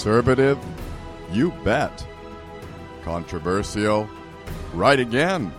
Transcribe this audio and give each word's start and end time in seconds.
Conservative? 0.00 0.58
You 1.30 1.50
bet. 1.62 2.06
Controversial? 3.02 4.08
Right 4.72 4.98
again. 4.98 5.52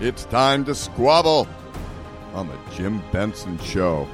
It's 0.00 0.26
time 0.26 0.64
to 0.66 0.76
squabble 0.76 1.48
on 2.34 2.46
the 2.46 2.56
Jim 2.76 3.02
Benson 3.10 3.58
Show. 3.58 4.06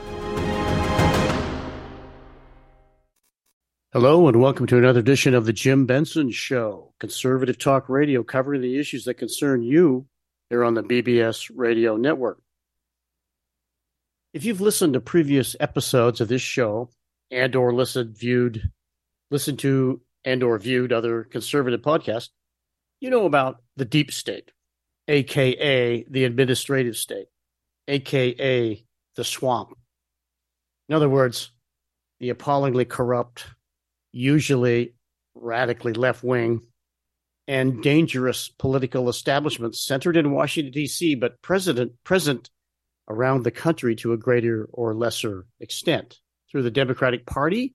Hello, 3.92 4.28
and 4.28 4.40
welcome 4.40 4.66
to 4.66 4.78
another 4.78 5.00
edition 5.00 5.34
of 5.34 5.44
the 5.44 5.52
Jim 5.52 5.84
Benson 5.84 6.30
Show, 6.30 6.94
conservative 6.98 7.58
talk 7.58 7.90
radio 7.90 8.22
covering 8.22 8.62
the 8.62 8.78
issues 8.78 9.04
that 9.04 9.18
concern 9.18 9.62
you 9.62 10.06
here 10.48 10.64
on 10.64 10.72
the 10.72 10.82
BBS 10.82 11.50
Radio 11.54 11.98
Network. 11.98 12.40
If 14.32 14.46
you've 14.46 14.62
listened 14.62 14.94
to 14.94 15.00
previous 15.00 15.54
episodes 15.60 16.22
of 16.22 16.28
this 16.28 16.40
show 16.40 16.88
and 17.30 17.54
or 17.54 17.74
listened, 17.74 18.16
viewed, 18.16 18.70
listened 19.30 19.58
to 19.60 20.00
and 20.24 20.42
or 20.42 20.58
viewed 20.58 20.92
other 20.92 21.24
conservative 21.24 21.82
podcasts, 21.82 22.30
you 23.00 23.10
know 23.10 23.26
about 23.26 23.62
the 23.76 23.84
deep 23.84 24.12
state, 24.12 24.52
aka 25.08 26.04
the 26.08 26.24
administrative 26.24 26.96
state, 26.96 27.26
aka 27.88 28.84
the 29.16 29.24
swamp. 29.24 29.76
In 30.88 30.94
other 30.94 31.08
words, 31.08 31.50
the 32.20 32.30
appallingly 32.30 32.84
corrupt, 32.84 33.46
usually 34.12 34.94
radically 35.34 35.92
left 35.92 36.22
wing, 36.22 36.62
and 37.46 37.82
dangerous 37.82 38.48
political 38.48 39.08
establishments 39.08 39.84
centered 39.84 40.16
in 40.16 40.30
Washington, 40.30 40.72
D.C., 40.72 41.14
but 41.16 41.42
present, 41.42 41.92
present 42.04 42.50
around 43.08 43.42
the 43.42 43.50
country 43.50 43.94
to 43.96 44.12
a 44.12 44.16
greater 44.16 44.66
or 44.72 44.94
lesser 44.94 45.46
extent 45.60 46.20
through 46.50 46.62
the 46.62 46.70
Democratic 46.70 47.26
Party 47.26 47.74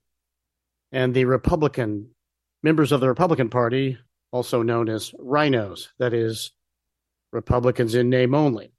and 0.92 1.14
the 1.14 1.26
Republican 1.26 2.10
members 2.64 2.92
of 2.92 3.02
the 3.02 3.08
Republican 3.08 3.50
Party, 3.50 3.98
also 4.32 4.62
known 4.62 4.90
as 4.90 5.14
rhinos, 5.20 5.90
that 6.00 6.14
is, 6.14 6.52
Republicans 7.32 7.96
in 7.96 8.10
name 8.10 8.34
only, 8.34 8.72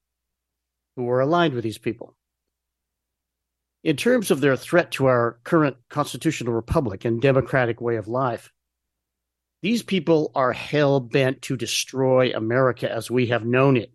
who 0.97 1.09
are 1.09 1.21
aligned 1.21 1.55
with 1.55 1.65
these 1.65 1.79
people. 1.79 2.15
In 3.83 3.97
terms 3.97 4.31
of 4.31 4.41
their 4.41 4.57
threat 4.57 4.91
to 4.93 5.07
our 5.07 5.39
current 5.45 5.77
constitutional 5.89 6.53
republic 6.53 7.05
and 7.05 7.23
democratic 7.23 7.81
way 7.81 7.97
of 7.97 8.09
life, 8.09 8.53
these 9.63 9.83
people 9.83 10.33
are 10.35 10.53
hell 10.53 11.01
bent 11.01 11.43
to 11.43 11.57
destroy 11.57 12.33
America 12.35 12.91
as 12.91 13.11
we 13.11 13.27
have 13.27 13.45
known 13.45 13.77
it. 13.77 13.93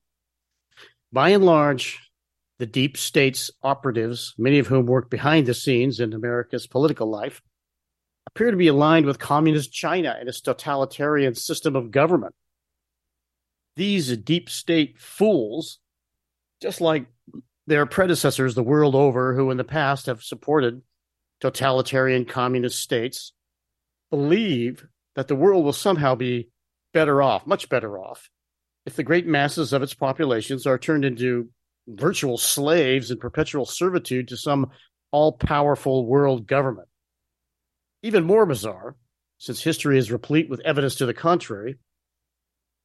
By 1.11 1.29
and 1.29 1.43
large, 1.43 1.99
the 2.57 2.65
deep 2.65 2.97
state's 2.97 3.51
operatives, 3.61 4.33
many 4.37 4.59
of 4.59 4.67
whom 4.67 4.85
work 4.85 5.09
behind 5.09 5.45
the 5.45 5.53
scenes 5.53 5.99
in 5.99 6.13
America's 6.13 6.67
political 6.67 7.09
life, 7.09 7.41
appear 8.27 8.51
to 8.51 8.57
be 8.57 8.67
aligned 8.67 9.05
with 9.05 9.19
communist 9.19 9.71
China 9.71 10.15
and 10.19 10.27
its 10.27 10.41
totalitarian 10.41 11.35
system 11.35 11.75
of 11.75 11.91
government. 11.91 12.35
These 13.75 14.15
deep 14.17 14.49
state 14.49 14.99
fools, 14.99 15.79
just 16.61 16.81
like 16.81 17.07
their 17.67 17.85
predecessors 17.85 18.55
the 18.55 18.63
world 18.63 18.95
over, 18.95 19.35
who 19.35 19.51
in 19.51 19.57
the 19.57 19.63
past 19.63 20.05
have 20.05 20.23
supported 20.23 20.81
totalitarian 21.41 22.25
communist 22.25 22.79
states, 22.79 23.33
believe 24.09 24.85
that 25.15 25.27
the 25.27 25.35
world 25.35 25.65
will 25.65 25.73
somehow 25.73 26.15
be 26.15 26.49
better 26.93 27.21
off, 27.21 27.45
much 27.45 27.67
better 27.69 27.97
off, 27.99 28.29
if 28.85 28.95
the 28.95 29.03
great 29.03 29.27
masses 29.27 29.73
of 29.73 29.81
its 29.81 29.93
populations 29.93 30.65
are 30.65 30.77
turned 30.77 31.03
into 31.03 31.49
virtual 31.87 32.37
slaves 32.37 33.11
in 33.11 33.17
perpetual 33.17 33.65
servitude 33.65 34.27
to 34.29 34.37
some 34.37 34.69
all 35.11 35.33
powerful 35.33 36.05
world 36.05 36.47
government. 36.47 36.87
Even 38.05 38.23
more 38.23 38.45
bizarre, 38.45 38.95
since 39.39 39.63
history 39.63 39.97
is 39.97 40.11
replete 40.11 40.47
with 40.47 40.59
evidence 40.59 40.93
to 40.93 41.07
the 41.07 41.13
contrary, 41.15 41.79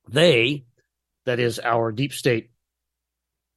they, 0.09 0.65
that 1.27 1.39
is, 1.39 1.59
our 1.59 1.93
deep 1.93 2.15
state 2.15 2.53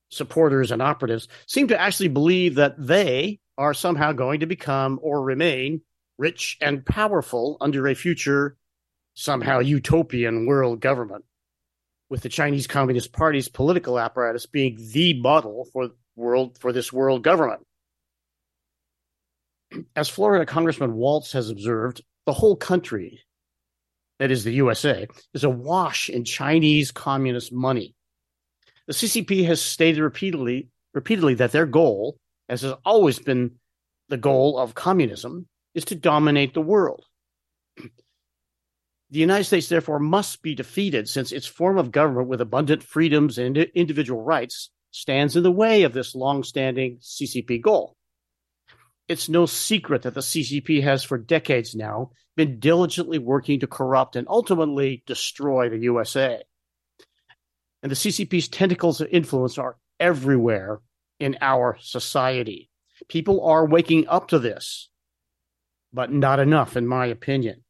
supporters 0.09 0.71
and 0.71 0.81
operatives, 0.81 1.29
seem 1.47 1.69
to 1.69 1.79
actually 1.79 2.09
believe 2.09 2.55
that 2.55 2.75
they 2.77 3.39
are 3.57 3.73
somehow 3.73 4.11
going 4.11 4.41
to 4.41 4.45
become 4.45 4.99
or 5.01 5.21
remain 5.21 5.79
rich 6.17 6.57
and 6.59 6.85
powerful 6.85 7.55
under 7.61 7.87
a 7.87 7.95
future, 7.95 8.57
somehow 9.13 9.59
utopian 9.59 10.45
world 10.45 10.81
government 10.81 11.23
with 12.09 12.23
the 12.23 12.27
Chinese 12.27 12.67
Communist 12.67 13.13
Party's 13.13 13.47
political 13.47 13.97
apparatus 13.97 14.47
being 14.47 14.77
the 14.91 15.17
model 15.21 15.65
for 15.71 15.91
world 16.17 16.57
for 16.57 16.73
this 16.73 16.91
world 16.91 17.23
government. 17.23 17.65
As 19.95 20.09
Florida 20.09 20.45
Congressman 20.45 20.93
Waltz 20.93 21.31
has 21.33 21.49
observed, 21.49 22.01
the 22.25 22.33
whole 22.33 22.55
country, 22.55 23.21
that 24.19 24.31
is 24.31 24.43
the 24.43 24.53
USA, 24.53 25.07
is 25.33 25.43
awash 25.43 26.09
in 26.09 26.23
Chinese 26.25 26.91
communist 26.91 27.51
money. 27.51 27.95
The 28.87 28.93
CCP 28.93 29.45
has 29.45 29.61
stated 29.61 30.01
repeatedly 30.01 30.69
repeatedly 30.93 31.33
that 31.35 31.51
their 31.51 31.65
goal, 31.65 32.17
as 32.49 32.61
has 32.61 32.73
always 32.85 33.19
been 33.19 33.51
the 34.09 34.17
goal 34.17 34.59
of 34.59 34.75
communism, 34.75 35.47
is 35.73 35.85
to 35.85 35.95
dominate 35.95 36.53
the 36.53 36.61
world. 36.61 37.05
The 37.77 39.19
United 39.19 39.43
States, 39.43 39.69
therefore, 39.69 39.99
must 39.99 40.41
be 40.41 40.55
defeated 40.55 41.07
since 41.07 41.31
its 41.31 41.45
form 41.45 41.77
of 41.77 41.91
government 41.91 42.27
with 42.27 42.41
abundant 42.41 42.83
freedoms 42.83 43.37
and 43.37 43.57
individual 43.57 44.21
rights 44.21 44.71
stands 44.91 45.35
in 45.35 45.43
the 45.43 45.51
way 45.51 45.83
of 45.83 45.93
this 45.93 46.15
long-standing 46.15 46.97
CCP 46.99 47.61
goal. 47.61 47.95
It's 49.07 49.27
no 49.27 49.45
secret 49.45 50.03
that 50.03 50.13
the 50.13 50.21
CCP 50.21 50.81
has 50.83 51.03
for 51.03 51.17
decades 51.17 51.75
now 51.75 52.11
been 52.35 52.59
diligently 52.59 53.19
working 53.19 53.59
to 53.59 53.67
corrupt 53.67 54.15
and 54.15 54.27
ultimately 54.27 55.03
destroy 55.05 55.69
the 55.69 55.79
USA. 55.79 56.41
And 57.81 57.91
the 57.91 57.95
CCP's 57.95 58.47
tentacles 58.47 59.01
of 59.01 59.09
influence 59.11 59.57
are 59.57 59.77
everywhere 59.99 60.79
in 61.19 61.37
our 61.41 61.77
society. 61.81 62.69
People 63.09 63.45
are 63.45 63.65
waking 63.65 64.07
up 64.07 64.29
to 64.29 64.39
this, 64.39 64.89
but 65.91 66.11
not 66.11 66.39
enough, 66.39 66.77
in 66.77 66.87
my 66.87 67.07
opinion. 67.07 67.63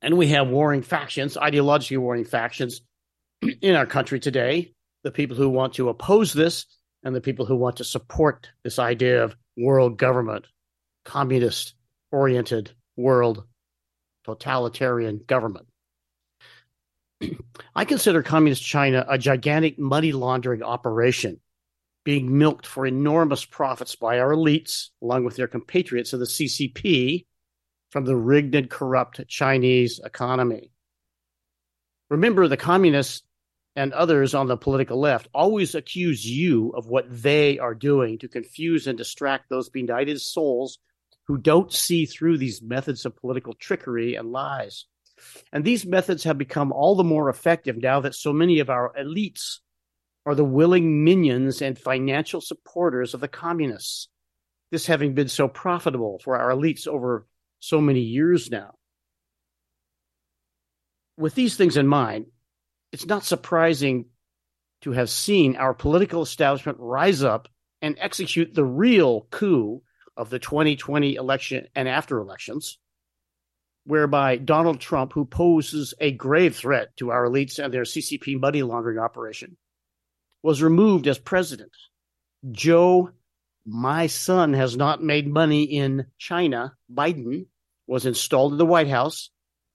And 0.00 0.16
we 0.16 0.28
have 0.28 0.48
warring 0.48 0.82
factions, 0.82 1.36
ideologically 1.36 1.98
warring 1.98 2.24
factions 2.24 2.82
in 3.60 3.74
our 3.74 3.86
country 3.86 4.20
today. 4.20 4.72
The 5.02 5.10
people 5.10 5.36
who 5.36 5.48
want 5.48 5.74
to 5.74 5.88
oppose 5.88 6.32
this 6.32 6.66
and 7.02 7.14
the 7.14 7.20
people 7.20 7.46
who 7.46 7.56
want 7.56 7.76
to 7.76 7.84
support 7.84 8.50
this 8.62 8.78
idea 8.78 9.24
of 9.24 9.36
world 9.58 9.98
government, 9.98 10.46
communist 11.04 11.74
oriented 12.12 12.70
world 12.96 13.44
totalitarian 14.24 15.20
government. 15.26 15.66
I 17.74 17.84
consider 17.84 18.22
Communist 18.22 18.64
China 18.64 19.04
a 19.08 19.18
gigantic 19.18 19.78
money 19.78 20.12
laundering 20.12 20.62
operation 20.62 21.40
being 22.04 22.38
milked 22.38 22.66
for 22.66 22.86
enormous 22.86 23.44
profits 23.44 23.96
by 23.96 24.18
our 24.18 24.30
elites, 24.30 24.88
along 25.02 25.24
with 25.24 25.36
their 25.36 25.48
compatriots 25.48 26.12
of 26.12 26.20
the 26.20 26.26
CCP, 26.26 27.26
from 27.90 28.04
the 28.04 28.16
rigged 28.16 28.54
and 28.54 28.70
corrupt 28.70 29.26
Chinese 29.28 30.00
economy. 30.04 30.70
Remember, 32.08 32.48
the 32.48 32.56
communists 32.56 33.22
and 33.78 33.92
others 33.92 34.34
on 34.34 34.48
the 34.48 34.56
political 34.56 34.98
left 34.98 35.28
always 35.32 35.76
accuse 35.76 36.26
you 36.26 36.70
of 36.70 36.88
what 36.88 37.06
they 37.08 37.60
are 37.60 37.76
doing 37.76 38.18
to 38.18 38.26
confuse 38.26 38.88
and 38.88 38.98
distract 38.98 39.48
those 39.48 39.68
benighted 39.68 40.20
souls 40.20 40.80
who 41.28 41.38
don't 41.38 41.72
see 41.72 42.04
through 42.04 42.36
these 42.36 42.60
methods 42.60 43.06
of 43.06 43.14
political 43.14 43.52
trickery 43.52 44.16
and 44.16 44.32
lies. 44.32 44.86
And 45.52 45.64
these 45.64 45.86
methods 45.86 46.24
have 46.24 46.36
become 46.36 46.72
all 46.72 46.96
the 46.96 47.04
more 47.04 47.30
effective 47.30 47.76
now 47.76 48.00
that 48.00 48.16
so 48.16 48.32
many 48.32 48.58
of 48.58 48.68
our 48.68 48.92
elites 48.98 49.58
are 50.26 50.34
the 50.34 50.42
willing 50.42 51.04
minions 51.04 51.62
and 51.62 51.78
financial 51.78 52.40
supporters 52.40 53.14
of 53.14 53.20
the 53.20 53.28
communists. 53.28 54.08
This 54.72 54.86
having 54.86 55.14
been 55.14 55.28
so 55.28 55.46
profitable 55.46 56.18
for 56.24 56.36
our 56.36 56.50
elites 56.50 56.88
over 56.88 57.28
so 57.60 57.80
many 57.80 58.00
years 58.00 58.50
now. 58.50 58.74
With 61.16 61.36
these 61.36 61.56
things 61.56 61.76
in 61.76 61.86
mind, 61.86 62.26
it's 62.92 63.06
not 63.06 63.24
surprising 63.24 64.06
to 64.82 64.92
have 64.92 65.10
seen 65.10 65.56
our 65.56 65.74
political 65.74 66.22
establishment 66.22 66.78
rise 66.80 67.22
up 67.22 67.48
and 67.82 67.96
execute 67.98 68.54
the 68.54 68.64
real 68.64 69.26
coup 69.30 69.82
of 70.16 70.30
the 70.30 70.38
2020 70.38 71.14
election 71.14 71.66
and 71.74 71.88
after 71.88 72.18
elections, 72.18 72.78
whereby 73.84 74.36
Donald 74.36 74.80
Trump, 74.80 75.12
who 75.12 75.24
poses 75.24 75.94
a 76.00 76.12
grave 76.12 76.56
threat 76.56 76.96
to 76.96 77.10
our 77.10 77.24
elites 77.24 77.62
and 77.62 77.72
their 77.72 77.82
CCP 77.82 78.40
money 78.40 78.62
laundering 78.62 78.98
operation, 78.98 79.56
was 80.42 80.62
removed 80.62 81.06
as 81.06 81.18
president. 81.18 81.72
Joe 82.50 83.10
my 83.70 84.06
son 84.06 84.54
has 84.54 84.78
not 84.78 85.02
made 85.02 85.28
money 85.28 85.64
in 85.64 86.06
China, 86.16 86.74
Biden 86.92 87.46
was 87.86 88.06
installed 88.06 88.52
in 88.52 88.58
the 88.58 88.64
White 88.64 88.88
House, 88.88 89.28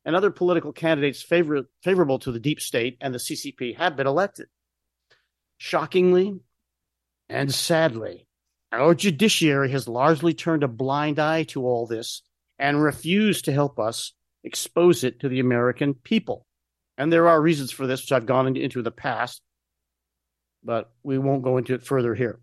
and 0.05 0.15
other 0.15 0.31
political 0.31 0.73
candidates 0.73 1.21
favor- 1.21 1.69
favorable 1.81 2.19
to 2.19 2.31
the 2.31 2.39
deep 2.39 2.59
state 2.59 2.97
and 3.01 3.13
the 3.13 3.19
CCP 3.19 3.75
have 3.77 3.95
been 3.95 4.07
elected. 4.07 4.47
Shockingly 5.57 6.39
and 7.29 7.53
sadly, 7.53 8.27
our 8.71 8.94
judiciary 8.94 9.71
has 9.71 9.88
largely 9.88 10.33
turned 10.33 10.63
a 10.63 10.67
blind 10.67 11.19
eye 11.19 11.44
to 11.44 11.65
all 11.65 11.88
this 11.88 12.21
and 12.59 12.83
refuse 12.83 13.41
to 13.44 13.51
help 13.51 13.79
us 13.79 14.13
expose 14.44 15.03
it 15.03 15.19
to 15.21 15.29
the 15.29 15.39
American 15.39 15.94
people. 15.94 16.45
And 16.97 17.11
there 17.11 17.27
are 17.27 17.41
reasons 17.41 17.71
for 17.71 17.88
this, 17.88 18.01
which 18.01 18.11
I've 18.11 18.25
gone 18.25 18.47
into 18.47 18.79
in 18.79 18.83
the 18.83 18.91
past, 18.91 19.41
but 20.63 20.91
we 21.01 21.17
won't 21.17 21.44
go 21.44 21.57
into 21.57 21.73
it 21.73 21.83
further 21.83 22.13
here. 22.13 22.39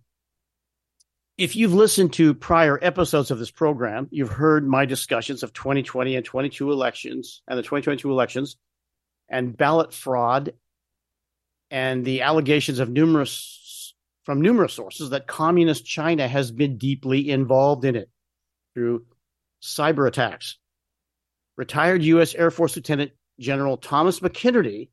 If 1.40 1.56
you've 1.56 1.72
listened 1.72 2.12
to 2.12 2.34
prior 2.34 2.78
episodes 2.82 3.31
of 3.31 3.38
this 3.38 3.50
program, 3.50 4.08
you've 4.10 4.28
heard 4.28 4.69
my 4.69 4.84
discussions 4.84 5.42
of 5.42 5.54
2020 5.54 6.14
and 6.14 6.22
22 6.22 6.70
elections 6.70 7.40
and 7.48 7.58
the 7.58 7.62
2022 7.62 8.10
elections 8.10 8.58
and 9.26 9.56
ballot 9.56 9.94
fraud 9.94 10.52
and 11.70 12.04
the 12.04 12.20
allegations 12.20 12.78
of 12.78 12.90
numerous 12.90 13.94
from 14.25 14.42
numerous 14.42 14.75
sources 14.75 15.08
that 15.10 15.26
communist 15.26 15.87
China 15.87 16.28
has 16.28 16.50
been 16.50 16.76
deeply 16.76 17.31
involved 17.31 17.86
in 17.86 17.96
it 17.96 18.10
through 18.75 19.06
cyber 19.62 20.06
attacks. 20.06 20.58
Retired 21.56 22.02
U.S. 22.02 22.34
Air 22.34 22.50
Force 22.50 22.76
Lieutenant 22.76 23.12
General 23.38 23.78
Thomas 23.78 24.20
McInerney 24.20 24.90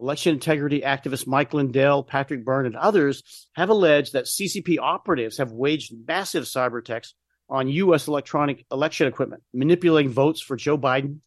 election 0.00 0.34
integrity 0.34 0.82
activists 0.82 1.26
Mike 1.26 1.52
Lindell, 1.54 2.02
Patrick 2.02 2.44
Byrne, 2.44 2.66
and 2.66 2.76
others 2.76 3.22
have 3.54 3.70
alleged 3.70 4.12
that 4.12 4.24
CCP 4.24 4.78
operatives 4.80 5.38
have 5.38 5.52
waged 5.52 5.92
massive 6.06 6.44
cyber 6.44 6.78
attacks 6.78 7.14
on 7.48 7.68
U.S. 7.68 8.08
electronic 8.08 8.64
election 8.70 9.06
equipment, 9.06 9.42
manipulating 9.52 10.12
votes 10.12 10.40
for 10.40 10.56
Joe 10.56 10.78
Biden 10.78 11.18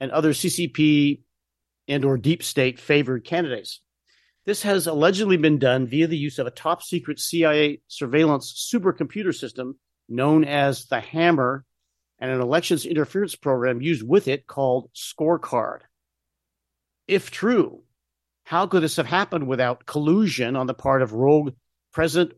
and 0.00 0.10
other 0.10 0.32
CCP 0.32 1.20
and 1.88 2.04
or 2.04 2.16
deep 2.16 2.42
state 2.42 2.78
favored 2.78 3.24
candidates. 3.24 3.80
This 4.44 4.62
has 4.62 4.86
allegedly 4.86 5.36
been 5.36 5.58
done 5.58 5.86
via 5.86 6.06
the 6.06 6.16
use 6.16 6.38
of 6.38 6.46
a 6.46 6.50
top 6.50 6.82
secret 6.82 7.18
CIA 7.18 7.80
surveillance 7.88 8.70
supercomputer 8.72 9.34
system 9.34 9.78
known 10.08 10.44
as 10.44 10.86
the 10.86 11.00
Hammer 11.00 11.64
and 12.18 12.30
an 12.30 12.40
elections 12.40 12.86
interference 12.86 13.34
program 13.34 13.82
used 13.82 14.06
with 14.06 14.28
it 14.28 14.46
called 14.46 14.90
Scorecard. 14.94 15.80
If 17.06 17.30
true, 17.30 17.82
how 18.48 18.66
could 18.66 18.82
this 18.82 18.96
have 18.96 19.04
happened 19.04 19.46
without 19.46 19.84
collusion 19.84 20.56
on 20.56 20.66
the 20.66 20.72
part 20.72 21.02
of 21.02 21.12
rogue 21.12 21.52
present 21.92 22.32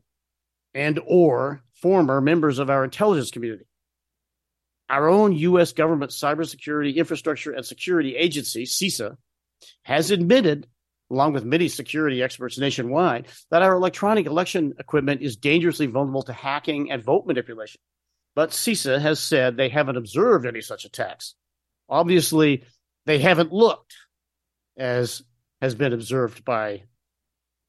and 0.74 0.98
or 1.06 1.62
former 1.74 2.20
members 2.20 2.58
of 2.58 2.68
our 2.68 2.82
intelligence 2.82 3.30
community? 3.30 3.62
Our 4.88 5.08
own 5.08 5.34
U.S. 5.34 5.72
government 5.72 6.10
cybersecurity 6.10 6.96
infrastructure 6.96 7.52
and 7.52 7.64
security 7.64 8.16
agency, 8.16 8.64
CISA, 8.64 9.18
has 9.84 10.10
admitted, 10.10 10.66
along 11.12 11.32
with 11.34 11.44
many 11.44 11.68
security 11.68 12.24
experts 12.24 12.58
nationwide, 12.58 13.28
that 13.52 13.62
our 13.62 13.76
electronic 13.76 14.26
election 14.26 14.74
equipment 14.80 15.22
is 15.22 15.36
dangerously 15.36 15.86
vulnerable 15.86 16.24
to 16.24 16.32
hacking 16.32 16.90
and 16.90 17.04
vote 17.04 17.24
manipulation. 17.24 17.80
But 18.34 18.50
CISA 18.50 19.00
has 19.00 19.20
said 19.20 19.56
they 19.56 19.68
haven't 19.68 19.96
observed 19.96 20.44
any 20.44 20.60
such 20.60 20.84
attacks. 20.84 21.36
Obviously, 21.88 22.64
they 23.06 23.20
haven't 23.20 23.52
looked, 23.52 23.94
as 24.76 25.22
has 25.60 25.74
been 25.74 25.92
observed 25.92 26.44
by 26.44 26.84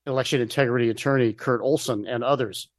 election 0.05 0.41
integrity 0.41 0.89
attorney 0.89 1.33
Kurt 1.33 1.61
Olsen 1.61 2.07
and 2.07 2.23
others. 2.23 2.69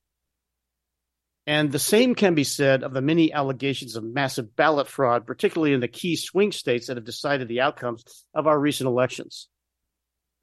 And 1.47 1.73
the 1.73 1.79
same 1.79 2.15
can 2.15 2.35
be 2.35 2.45
said 2.45 2.85
of 2.85 2.93
the 2.93 3.03
many 3.03 3.33
allegations 3.33 3.97
of 3.97 4.05
massive 4.05 4.55
ballot 4.55 4.87
fraud, 4.87 5.27
particularly 5.27 5.73
in 5.73 5.81
the 5.81 5.89
key 5.89 6.15
swing 6.15 6.53
states 6.53 6.87
that 6.87 6.97
have 6.97 7.05
decided 7.05 7.49
the 7.49 7.61
outcomes 7.61 8.05
of 8.33 8.47
our 8.47 8.59
recent 8.59 8.87
elections. 8.87 9.49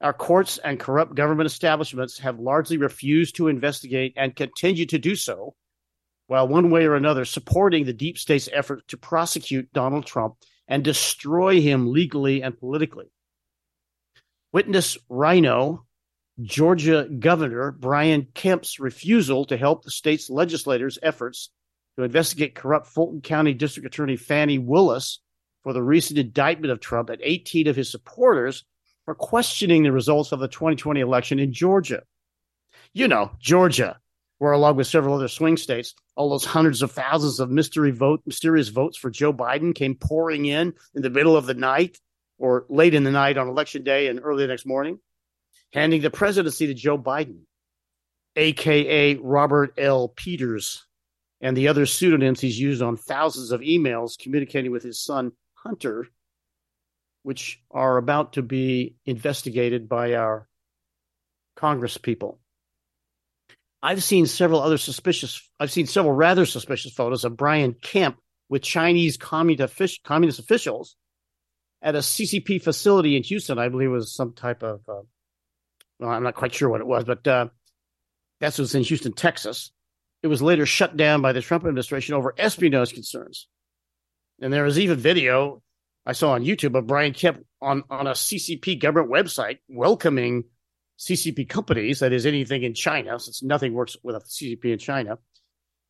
Our 0.02 0.12
courts 0.12 0.58
and 0.58 0.80
corrupt 0.80 1.14
government 1.14 1.46
establishments 1.46 2.18
have 2.18 2.38
largely 2.38 2.76
refused 2.76 3.36
to 3.36 3.48
investigate 3.48 4.14
and 4.16 4.36
continue 4.36 4.86
to 4.86 4.98
do 4.98 5.14
so, 5.14 5.54
while 6.26 6.48
one 6.48 6.70
way 6.70 6.86
or 6.86 6.94
another 6.94 7.24
supporting 7.24 7.84
the 7.84 7.92
deep 7.92 8.16
state's 8.16 8.48
effort 8.52 8.86
to 8.88 8.96
prosecute 8.96 9.72
Donald 9.72 10.06
Trump 10.06 10.36
and 10.68 10.84
destroy 10.84 11.60
him 11.60 11.92
legally 11.92 12.42
and 12.42 12.58
politically. 12.58 13.10
Witness 14.52 14.98
Rhino, 15.08 15.86
Georgia 16.42 17.06
Governor 17.18 17.70
Brian 17.72 18.26
Kemp's 18.34 18.80
refusal 18.80 19.44
to 19.44 19.56
help 19.56 19.84
the 19.84 19.90
state's 19.90 20.28
legislators' 20.28 20.98
efforts 21.02 21.50
to 21.96 22.04
investigate 22.04 22.54
corrupt 22.54 22.88
Fulton 22.88 23.20
County 23.20 23.54
District 23.54 23.86
Attorney 23.86 24.16
Fani 24.16 24.58
Willis 24.58 25.20
for 25.62 25.72
the 25.72 25.82
recent 25.82 26.18
indictment 26.18 26.72
of 26.72 26.80
Trump 26.80 27.10
and 27.10 27.20
18 27.22 27.68
of 27.68 27.76
his 27.76 27.90
supporters 27.90 28.64
for 29.04 29.14
questioning 29.14 29.82
the 29.82 29.92
results 29.92 30.32
of 30.32 30.40
the 30.40 30.48
2020 30.48 31.00
election 31.00 31.38
in 31.38 31.52
Georgia. 31.52 32.02
You 32.92 33.06
know, 33.06 33.32
Georgia, 33.38 34.00
where 34.38 34.52
along 34.52 34.76
with 34.76 34.86
several 34.86 35.14
other 35.14 35.28
swing 35.28 35.56
states, 35.58 35.94
all 36.16 36.30
those 36.30 36.44
hundreds 36.44 36.82
of 36.82 36.90
thousands 36.90 37.38
of 37.38 37.50
mystery 37.50 37.92
vote, 37.92 38.22
mysterious 38.26 38.68
votes 38.68 38.96
for 38.96 39.10
Joe 39.10 39.32
Biden 39.32 39.74
came 39.74 39.94
pouring 39.94 40.46
in 40.46 40.74
in 40.94 41.02
the 41.02 41.10
middle 41.10 41.36
of 41.36 41.46
the 41.46 41.54
night 41.54 42.00
or 42.40 42.64
late 42.70 42.94
in 42.94 43.04
the 43.04 43.10
night 43.10 43.36
on 43.36 43.48
election 43.48 43.84
day 43.84 44.08
and 44.08 44.18
early 44.24 44.44
the 44.44 44.48
next 44.48 44.66
morning, 44.66 44.98
handing 45.72 46.00
the 46.00 46.10
presidency 46.10 46.66
to 46.66 46.74
Joe 46.74 46.98
Biden, 46.98 47.42
aka 48.34 49.16
Robert 49.16 49.74
L. 49.78 50.08
Peters, 50.08 50.84
and 51.42 51.56
the 51.56 51.68
other 51.68 51.84
pseudonyms 51.84 52.40
he's 52.40 52.58
used 52.58 52.82
on 52.82 52.96
thousands 52.96 53.52
of 53.52 53.60
emails 53.60 54.18
communicating 54.18 54.72
with 54.72 54.82
his 54.82 54.98
son 54.98 55.32
Hunter, 55.54 56.08
which 57.22 57.62
are 57.70 57.98
about 57.98 58.32
to 58.32 58.42
be 58.42 58.96
investigated 59.04 59.86
by 59.86 60.14
our 60.14 60.48
Congress 61.56 61.98
people. 61.98 62.40
I've 63.82 64.02
seen 64.02 64.24
several 64.24 64.62
other 64.62 64.78
suspicious, 64.78 65.46
I've 65.58 65.70
seen 65.70 65.86
several 65.86 66.14
rather 66.14 66.46
suspicious 66.46 66.94
photos 66.94 67.24
of 67.24 67.36
Brian 67.36 67.74
Kemp 67.74 68.18
with 68.48 68.62
Chinese 68.62 69.18
communist, 69.18 70.02
communist 70.04 70.38
officials 70.38 70.96
at 71.82 71.94
a 71.94 71.98
CCP 71.98 72.62
facility 72.62 73.16
in 73.16 73.22
Houston. 73.24 73.58
I 73.58 73.68
believe 73.68 73.88
it 73.88 73.92
was 73.92 74.12
some 74.14 74.32
type 74.32 74.62
of, 74.62 74.80
uh, 74.88 75.02
well, 75.98 76.10
I'm 76.10 76.22
not 76.22 76.34
quite 76.34 76.54
sure 76.54 76.68
what 76.68 76.80
it 76.80 76.86
was, 76.86 77.04
but 77.04 77.26
uh, 77.26 77.48
that's 78.40 78.58
was 78.58 78.74
in 78.74 78.82
Houston, 78.82 79.12
Texas. 79.12 79.72
It 80.22 80.26
was 80.26 80.42
later 80.42 80.66
shut 80.66 80.96
down 80.96 81.22
by 81.22 81.32
the 81.32 81.40
Trump 81.40 81.64
administration 81.64 82.14
over 82.14 82.34
espionage 82.36 82.92
concerns. 82.92 83.48
And 84.40 84.52
there 84.52 84.64
was 84.64 84.78
even 84.78 84.98
video 84.98 85.62
I 86.06 86.12
saw 86.12 86.32
on 86.32 86.44
YouTube 86.44 86.76
of 86.76 86.86
Brian 86.86 87.12
Kemp 87.12 87.44
on, 87.60 87.84
on 87.90 88.06
a 88.06 88.12
CCP 88.12 88.80
government 88.80 89.12
website 89.12 89.58
welcoming 89.68 90.44
CCP 90.98 91.48
companies, 91.48 92.00
that 92.00 92.12
is 92.12 92.26
anything 92.26 92.62
in 92.62 92.74
China, 92.74 93.18
since 93.18 93.42
nothing 93.42 93.72
works 93.72 93.96
with 94.02 94.16
a 94.16 94.20
CCP 94.20 94.64
in 94.66 94.78
China, 94.78 95.18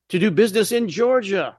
to 0.08 0.18
do 0.18 0.30
business 0.30 0.72
in 0.72 0.88
Georgia. 0.88 1.58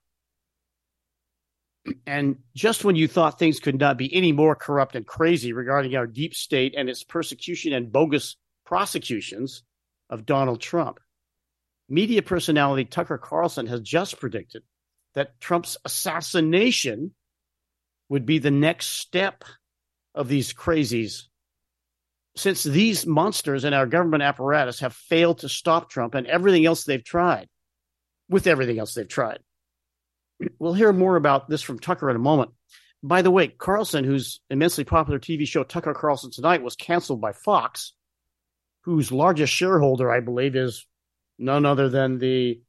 And 2.05 2.37
just 2.55 2.83
when 2.83 2.95
you 2.95 3.07
thought 3.07 3.39
things 3.39 3.59
could 3.59 3.79
not 3.79 3.97
be 3.97 4.13
any 4.13 4.31
more 4.31 4.55
corrupt 4.55 4.95
and 4.95 5.05
crazy 5.05 5.51
regarding 5.51 5.95
our 5.95 6.05
deep 6.05 6.35
state 6.35 6.75
and 6.77 6.89
its 6.89 7.03
persecution 7.03 7.73
and 7.73 7.91
bogus 7.91 8.35
prosecutions 8.65 9.63
of 10.09 10.25
Donald 10.25 10.61
Trump, 10.61 10.99
media 11.89 12.21
personality 12.21 12.85
Tucker 12.85 13.17
Carlson 13.17 13.67
has 13.67 13.81
just 13.81 14.19
predicted 14.19 14.63
that 15.15 15.39
Trump's 15.41 15.77
assassination 15.83 17.13
would 18.09 18.25
be 18.25 18.39
the 18.39 18.51
next 18.51 18.87
step 18.87 19.43
of 20.13 20.27
these 20.27 20.53
crazies. 20.53 21.23
Since 22.35 22.63
these 22.63 23.05
monsters 23.05 23.65
in 23.65 23.73
our 23.73 23.87
government 23.87 24.23
apparatus 24.23 24.79
have 24.79 24.93
failed 24.93 25.39
to 25.39 25.49
stop 25.49 25.89
Trump 25.89 26.15
and 26.15 26.27
everything 26.27 26.65
else 26.65 26.83
they've 26.83 27.03
tried, 27.03 27.49
with 28.29 28.47
everything 28.47 28.79
else 28.79 28.93
they've 28.93 29.07
tried. 29.07 29.39
We'll 30.59 30.73
hear 30.73 30.93
more 30.93 31.15
about 31.15 31.49
this 31.49 31.61
from 31.61 31.79
Tucker 31.79 32.09
in 32.09 32.15
a 32.15 32.19
moment. 32.19 32.51
By 33.03 33.21
the 33.21 33.31
way, 33.31 33.47
Carlson, 33.47 34.03
whose 34.03 34.41
immensely 34.49 34.83
popular 34.83 35.19
TV 35.19 35.47
show 35.47 35.63
Tucker 35.63 35.93
Carlson 35.93 36.31
Tonight 36.31 36.61
was 36.61 36.75
canceled 36.75 37.21
by 37.21 37.33
Fox, 37.33 37.93
whose 38.81 39.11
largest 39.11 39.53
shareholder, 39.53 40.11
I 40.11 40.19
believe, 40.19 40.55
is 40.55 40.85
none 41.39 41.65
other 41.65 41.89
than 41.89 42.19
the 42.19 42.61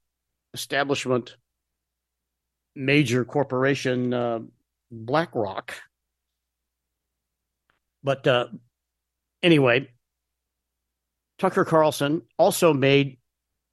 establishment 0.54 1.36
major 2.74 3.24
corporation 3.24 4.14
uh, 4.14 4.40
BlackRock. 4.90 5.74
But 8.02 8.26
uh, 8.26 8.46
anyway, 9.42 9.88
Tucker 11.38 11.64
Carlson 11.64 12.22
also 12.38 12.72
made 12.72 13.18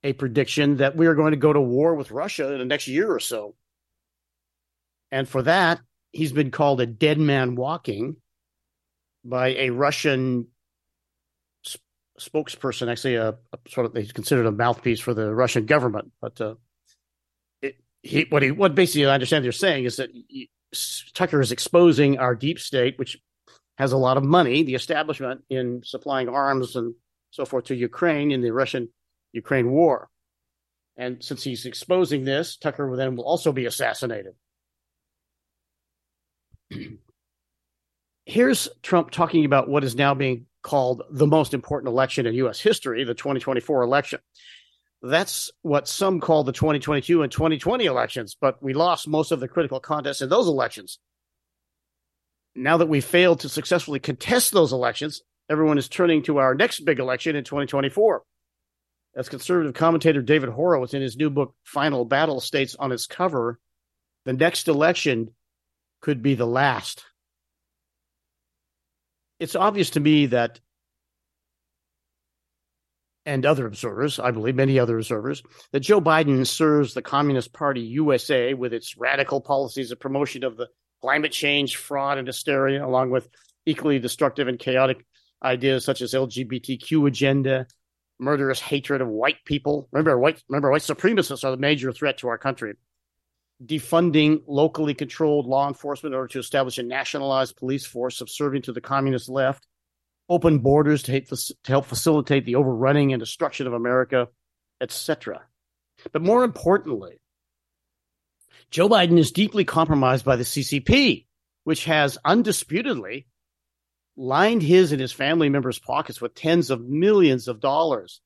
a 0.03 0.13
prediction 0.13 0.77
that 0.77 0.95
we 0.95 1.07
are 1.07 1.15
going 1.15 1.31
to 1.31 1.37
go 1.37 1.51
to 1.51 1.61
war 1.61 1.95
with 1.95 2.11
Russia 2.11 2.51
in 2.51 2.59
the 2.59 2.65
next 2.65 2.87
year 2.87 3.11
or 3.11 3.19
so. 3.19 3.55
And 5.11 5.27
for 5.27 5.41
that, 5.43 5.81
he's 6.11 6.31
been 6.31 6.51
called 6.51 6.81
a 6.81 6.85
dead 6.85 7.19
man 7.19 7.55
walking 7.55 8.17
by 9.23 9.49
a 9.49 9.69
Russian 9.69 10.47
sp- 11.65 11.83
spokesperson, 12.19 12.91
actually, 12.91 13.15
a, 13.15 13.29
a, 13.29 13.57
sort 13.67 13.85
of 13.85 13.95
he's 13.95 14.11
considered 14.11 14.45
a 14.45 14.51
mouthpiece 14.51 14.99
for 14.99 15.13
the 15.13 15.33
Russian 15.33 15.65
government. 15.65 16.11
But 16.21 16.39
uh, 16.41 16.55
it, 17.61 17.77
he, 18.01 18.25
what 18.29 18.43
he, 18.43 18.51
what 18.51 18.75
basically 18.75 19.05
I 19.05 19.13
understand 19.13 19.43
they're 19.43 19.51
saying 19.51 19.85
is 19.85 19.97
that 19.97 20.09
he, 20.11 20.49
Tucker 21.13 21.41
is 21.41 21.51
exposing 21.51 22.19
our 22.19 22.35
deep 22.35 22.59
state, 22.59 22.99
which 22.99 23.17
has 23.77 23.91
a 23.91 23.97
lot 23.97 24.17
of 24.17 24.23
money, 24.23 24.63
the 24.63 24.75
establishment 24.75 25.43
in 25.49 25.81
supplying 25.83 26.29
arms 26.29 26.75
and 26.75 26.93
so 27.31 27.45
forth 27.45 27.65
to 27.65 27.75
Ukraine 27.75 28.31
in 28.31 28.41
the 28.41 28.51
Russian 28.51 28.89
Ukraine 29.31 29.71
war. 29.71 30.09
And 30.97 31.23
since 31.23 31.43
he's 31.43 31.65
exposing 31.65 32.25
this, 32.25 32.57
Tucker 32.57 32.93
then 32.97 33.15
will 33.15 33.23
also 33.23 33.51
be 33.51 33.65
assassinated. 33.65 34.33
here's 38.25 38.69
Trump 38.81 39.11
talking 39.11 39.45
about 39.45 39.69
what 39.69 39.83
is 39.83 39.95
now 39.95 40.13
being 40.13 40.45
called 40.61 41.03
the 41.09 41.27
most 41.27 41.53
important 41.53 41.91
election 41.91 42.25
in 42.25 42.33
U.S. 42.35 42.59
history, 42.59 43.03
the 43.03 43.13
2024 43.13 43.81
election. 43.81 44.19
That's 45.01 45.49
what 45.61 45.87
some 45.87 46.19
call 46.19 46.43
the 46.43 46.51
2022 46.51 47.23
and 47.23 47.31
2020 47.31 47.85
elections, 47.85 48.35
but 48.39 48.61
we 48.61 48.73
lost 48.73 49.07
most 49.07 49.31
of 49.31 49.39
the 49.39 49.47
critical 49.47 49.79
contests 49.79 50.21
in 50.21 50.29
those 50.29 50.47
elections. 50.47 50.99
Now 52.55 52.77
that 52.77 52.89
we 52.89 52.99
failed 52.99 53.41
to 53.41 53.49
successfully 53.49 53.99
contest 53.99 54.51
those 54.51 54.73
elections, 54.73 55.21
everyone 55.49 55.77
is 55.77 55.87
turning 55.87 56.23
to 56.23 56.39
our 56.39 56.53
next 56.53 56.81
big 56.81 56.99
election 56.99 57.37
in 57.37 57.45
2024. 57.45 58.23
As 59.15 59.29
conservative 59.29 59.73
commentator 59.73 60.21
David 60.21 60.49
Horowitz 60.49 60.93
in 60.93 61.01
his 61.01 61.15
new 61.15 61.29
book, 61.29 61.55
Final 61.63 62.03
Battle, 62.03 62.41
states 62.41 62.75
on 62.77 62.91
its 62.91 63.07
cover, 63.07 63.59
the 64.25 64.33
next 64.33 64.67
election 64.67 65.31
could 66.01 66.21
be 66.21 66.35
the 66.35 66.47
last. 66.47 67.03
It's 69.39 69.55
obvious 69.55 69.91
to 69.91 69.99
me 69.99 70.27
that, 70.27 70.59
and 73.25 73.45
other 73.45 73.65
observers, 73.65 74.19
I 74.19 74.31
believe 74.31 74.55
many 74.55 74.79
other 74.79 74.97
observers, 74.97 75.43
that 75.71 75.81
Joe 75.81 76.01
Biden 76.01 76.45
serves 76.45 76.93
the 76.93 77.01
Communist 77.01 77.53
Party 77.53 77.81
USA 77.81 78.53
with 78.53 78.73
its 78.73 78.97
radical 78.97 79.39
policies 79.39 79.91
of 79.91 79.99
promotion 79.99 80.43
of 80.43 80.57
the 80.57 80.67
climate 81.01 81.31
change, 81.31 81.77
fraud, 81.77 82.17
and 82.17 82.27
hysteria, 82.27 82.85
along 82.85 83.11
with 83.11 83.29
equally 83.65 83.99
destructive 83.99 84.47
and 84.47 84.59
chaotic 84.59 85.05
ideas 85.43 85.85
such 85.85 86.01
as 86.01 86.13
LGBTQ 86.13 87.07
agenda, 87.07 87.67
murderous 88.19 88.59
hatred 88.59 89.01
of 89.01 89.07
white 89.07 89.37
people. 89.45 89.87
Remember, 89.91 90.17
white 90.17 90.43
remember 90.49 90.71
white 90.71 90.81
supremacists 90.81 91.43
are 91.43 91.51
the 91.51 91.57
major 91.57 91.91
threat 91.93 92.17
to 92.19 92.27
our 92.27 92.37
country. 92.37 92.73
Defunding 93.63 94.41
locally 94.47 94.93
controlled 94.93 95.45
law 95.45 95.67
enforcement 95.67 96.13
in 96.13 96.17
order 96.17 96.29
to 96.29 96.39
establish 96.39 96.77
a 96.77 96.83
nationalized 96.83 97.57
police 97.57 97.85
force 97.85 98.17
subservient 98.17 98.65
to 98.65 98.73
the 98.73 98.81
communist 98.81 99.29
left. 99.29 99.67
Open 100.29 100.59
borders 100.59 101.03
to, 101.03 101.21
to 101.21 101.71
help 101.71 101.85
facilitate 101.85 102.45
the 102.45 102.55
overrunning 102.55 103.11
and 103.13 103.19
destruction 103.19 103.67
of 103.67 103.73
America, 103.73 104.27
etc. 104.79 105.41
But 106.11 106.21
more 106.21 106.43
importantly, 106.43 107.19
Joe 108.71 108.87
Biden 108.87 109.17
is 109.17 109.31
deeply 109.31 109.65
compromised 109.65 110.23
by 110.23 110.35
the 110.35 110.43
CCP, 110.43 111.25
which 111.63 111.85
has 111.85 112.17
undisputedly 112.23 113.27
lined 114.15 114.61
his 114.61 114.91
and 114.91 115.01
his 115.01 115.11
family 115.11 115.49
members' 115.49 115.79
pockets 115.79 116.21
with 116.21 116.35
tens 116.35 116.69
of 116.69 116.87
millions 116.87 117.47
of 117.47 117.59
dollars. 117.59 118.21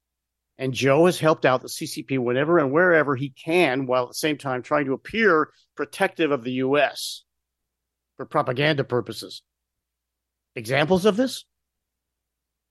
And 0.63 0.73
Joe 0.73 1.07
has 1.07 1.19
helped 1.19 1.45
out 1.45 1.61
the 1.61 1.67
CCP 1.67 2.19
whenever 2.19 2.57
and 2.57 2.71
wherever 2.71 3.17
he 3.17 3.31
can, 3.31 3.85
while 3.85 4.03
at 4.03 4.07
the 4.11 4.13
same 4.13 4.37
time 4.37 4.63
trying 4.63 4.85
to 4.85 4.93
appear 4.93 5.49
protective 5.75 6.31
of 6.31 6.45
the 6.45 6.53
U.S. 6.53 7.25
for 8.15 8.25
propaganda 8.25 8.85
purposes. 8.85 9.41
Examples 10.55 11.03
of 11.03 11.17
this? 11.17 11.43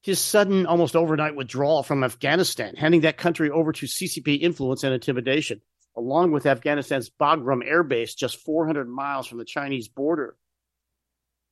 His 0.01 0.19
sudden, 0.21 0.65
almost 0.65 0.97
overnight 0.97 1.37
withdrawal 1.37 1.83
from 1.83 2.03
Afghanistan, 2.03 2.77
handing 2.77 3.03
that 3.03 3.19
country 3.19 3.51
over 3.51 3.73
to 3.73 3.85
CCP 3.85 4.41
influence 4.41 4.85
and 4.85 4.95
intimidation 4.95 5.61
along 5.95 6.33
with 6.33 6.47
Afghanistan's 6.47 7.11
Bagram 7.11 7.61
Air 7.63 7.83
Base, 7.83 8.15
just 8.15 8.39
400 8.39 8.89
miles 8.89 9.27
from 9.27 9.37
the 9.37 9.45
Chinese 9.45 9.89
border. 9.89 10.39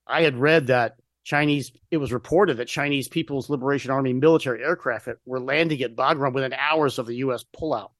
I 0.07 0.23
had 0.23 0.39
read 0.39 0.69
that 0.69 0.95
Chinese, 1.25 1.73
it 1.91 1.99
was 1.99 2.13
reported 2.13 2.57
that 2.57 2.69
Chinese 2.69 3.09
People's 3.09 3.51
Liberation 3.51 3.91
Army 3.91 4.13
military 4.13 4.63
aircraft 4.63 5.09
were 5.27 5.41
landing 5.41 5.83
at 5.83 5.97
Bagram 5.97 6.33
within 6.33 6.53
hours 6.53 6.99
of 6.99 7.07
the 7.07 7.17
U.S. 7.17 7.45
pullout. 7.57 7.91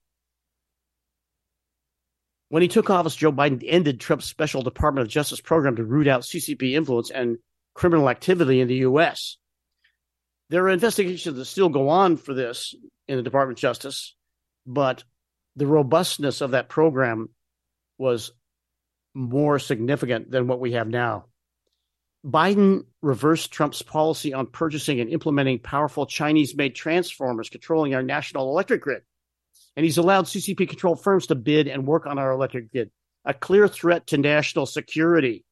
When 2.49 2.63
he 2.63 2.69
took 2.69 2.91
office, 2.91 3.15
Joe 3.15 3.31
Biden 3.31 3.63
ended 3.65 4.01
Trump's 4.01 4.25
Special 4.25 4.63
Department 4.63 5.07
of 5.07 5.13
Justice 5.13 5.41
program 5.41 5.77
to 5.77 5.85
root 5.85 6.09
out 6.09 6.23
CCP 6.23 6.73
influence 6.73 7.11
and 7.11 7.39
criminal 7.75 8.09
activity 8.09 8.61
in 8.61 8.69
the 8.69 8.77
U.S. 8.77 9.37
There 10.49 10.65
are 10.65 10.71
investigations 10.71 11.37
that 11.37 11.45
still 11.45 11.69
go 11.69 11.91
on 11.91 12.17
for 12.17 12.35
this 12.35 12.75
in 13.07 13.17
the 13.17 13.23
Department 13.23 13.59
of 13.59 13.63
Justice, 13.63 14.17
but 14.67 15.05
the 15.55 15.67
robustness 15.67 16.41
of 16.41 16.53
that 16.53 16.69
program 16.69 17.29
was 17.99 18.33
more 19.15 19.59
significant 19.59 20.31
than 20.31 20.49
what 20.49 20.61
we 20.61 20.73
have 20.73 20.89
now. 20.89 21.27
Biden 22.25 22.85
reversed 23.01 23.51
Trump's 23.51 23.83
policy 23.83 24.35
on 24.35 24.47
purchasing 24.47 25.01
and 25.01 25.11
implementing 25.11 25.59
powerful 25.59 26.07
Chinese 26.07 26.55
made 26.55 26.75
transformers 26.75 27.49
controlling 27.49 27.95
our 27.95 28.03
national 28.03 28.51
electric 28.51 28.83
grid. 28.83 29.03
And 29.77 29.85
he's 29.85 29.99
allowed 29.99 30.27
CCP 30.27 30.69
controlled 30.69 31.03
firms 31.03 31.29
to 31.29 31.35
bid 31.35 31.67
and 31.69 31.87
work 31.87 32.07
on 32.07 32.19
our 32.19 32.33
electric 32.33 32.73
grid, 32.73 32.91
a 33.25 33.33
clear 33.33 33.69
threat 33.69 34.09
to 34.09 34.19
national 34.19 34.67
security. 34.67 35.45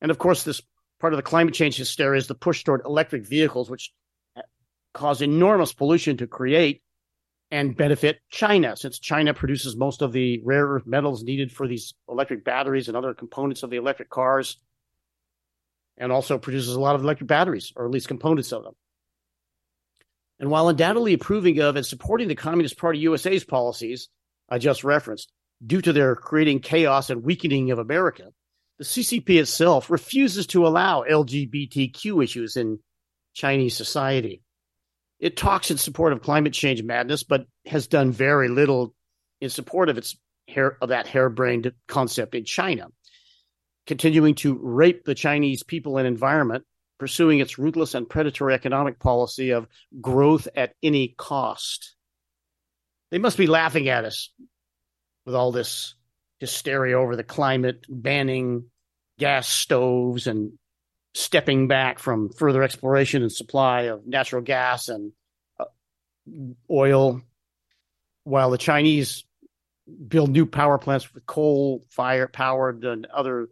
And 0.00 0.10
of 0.10 0.18
course, 0.18 0.42
this 0.42 0.60
part 0.98 1.12
of 1.12 1.16
the 1.18 1.22
climate 1.22 1.54
change 1.54 1.76
hysteria 1.76 2.18
is 2.18 2.26
the 2.26 2.34
push 2.34 2.64
toward 2.64 2.84
electric 2.84 3.26
vehicles, 3.26 3.70
which 3.70 3.92
cause 4.92 5.22
enormous 5.22 5.72
pollution 5.72 6.16
to 6.16 6.26
create 6.26 6.82
and 7.52 7.76
benefit 7.76 8.20
China, 8.30 8.76
since 8.76 8.98
China 8.98 9.34
produces 9.34 9.76
most 9.76 10.02
of 10.02 10.12
the 10.12 10.40
rare 10.44 10.66
earth 10.66 10.86
metals 10.86 11.22
needed 11.22 11.50
for 11.50 11.66
these 11.66 11.94
electric 12.08 12.44
batteries 12.44 12.88
and 12.88 12.96
other 12.96 13.14
components 13.14 13.62
of 13.62 13.70
the 13.70 13.76
electric 13.76 14.08
cars, 14.08 14.56
and 16.00 16.10
also 16.10 16.38
produces 16.38 16.74
a 16.74 16.80
lot 16.80 16.96
of 16.96 17.02
electric 17.02 17.28
batteries, 17.28 17.72
or 17.76 17.84
at 17.84 17.92
least 17.92 18.08
components 18.08 18.52
of 18.52 18.64
them. 18.64 18.74
And 20.40 20.50
while 20.50 20.68
undoubtedly 20.68 21.12
approving 21.12 21.60
of 21.60 21.76
and 21.76 21.84
supporting 21.84 22.26
the 22.26 22.34
Communist 22.34 22.78
Party 22.78 22.98
USA's 23.00 23.44
policies 23.44 24.08
I 24.48 24.58
just 24.58 24.82
referenced, 24.82 25.30
due 25.64 25.82
to 25.82 25.92
their 25.92 26.16
creating 26.16 26.60
chaos 26.60 27.10
and 27.10 27.22
weakening 27.22 27.70
of 27.70 27.78
America, 27.78 28.32
the 28.78 28.84
CCP 28.84 29.38
itself 29.38 29.90
refuses 29.90 30.46
to 30.48 30.66
allow 30.66 31.04
LGBTQ 31.08 32.24
issues 32.24 32.56
in 32.56 32.78
Chinese 33.34 33.76
society. 33.76 34.42
It 35.20 35.36
talks 35.36 35.70
in 35.70 35.76
support 35.76 36.14
of 36.14 36.22
climate 36.22 36.54
change 36.54 36.82
madness, 36.82 37.22
but 37.22 37.44
has 37.66 37.86
done 37.86 38.10
very 38.10 38.48
little 38.48 38.94
in 39.42 39.50
support 39.50 39.90
of 39.90 39.98
its 39.98 40.16
hair 40.48 40.78
of 40.80 40.88
that 40.88 41.06
harebrained 41.06 41.70
concept 41.86 42.34
in 42.34 42.46
China, 42.46 42.88
continuing 43.90 44.36
to 44.36 44.56
rape 44.62 45.04
the 45.04 45.16
Chinese 45.16 45.64
people 45.64 45.98
and 45.98 46.06
environment, 46.06 46.64
pursuing 47.00 47.40
its 47.40 47.58
ruthless 47.58 47.92
and 47.96 48.08
predatory 48.08 48.54
economic 48.54 49.00
policy 49.00 49.50
of 49.50 49.66
growth 50.00 50.46
at 50.54 50.74
any 50.80 51.08
cost. 51.18 51.96
They 53.10 53.18
must 53.18 53.36
be 53.36 53.48
laughing 53.48 53.88
at 53.88 54.04
us 54.04 54.30
with 55.26 55.34
all 55.34 55.50
this 55.50 55.96
hysteria 56.38 56.96
over 56.96 57.16
the 57.16 57.24
climate, 57.24 57.84
banning 57.88 58.66
gas 59.18 59.48
stoves 59.48 60.28
and 60.28 60.52
stepping 61.12 61.66
back 61.66 61.98
from 61.98 62.30
further 62.30 62.62
exploration 62.62 63.22
and 63.22 63.32
supply 63.32 63.88
of 63.88 64.06
natural 64.06 64.40
gas 64.40 64.88
and 64.88 65.10
uh, 65.58 65.64
oil, 66.70 67.22
while 68.22 68.50
the 68.50 68.56
Chinese 68.56 69.24
build 70.06 70.30
new 70.30 70.46
power 70.46 70.78
plants 70.78 71.12
with 71.12 71.26
coal 71.26 71.84
fire 71.90 72.28
powered 72.28 72.84
and 72.84 73.06
other 73.06 73.48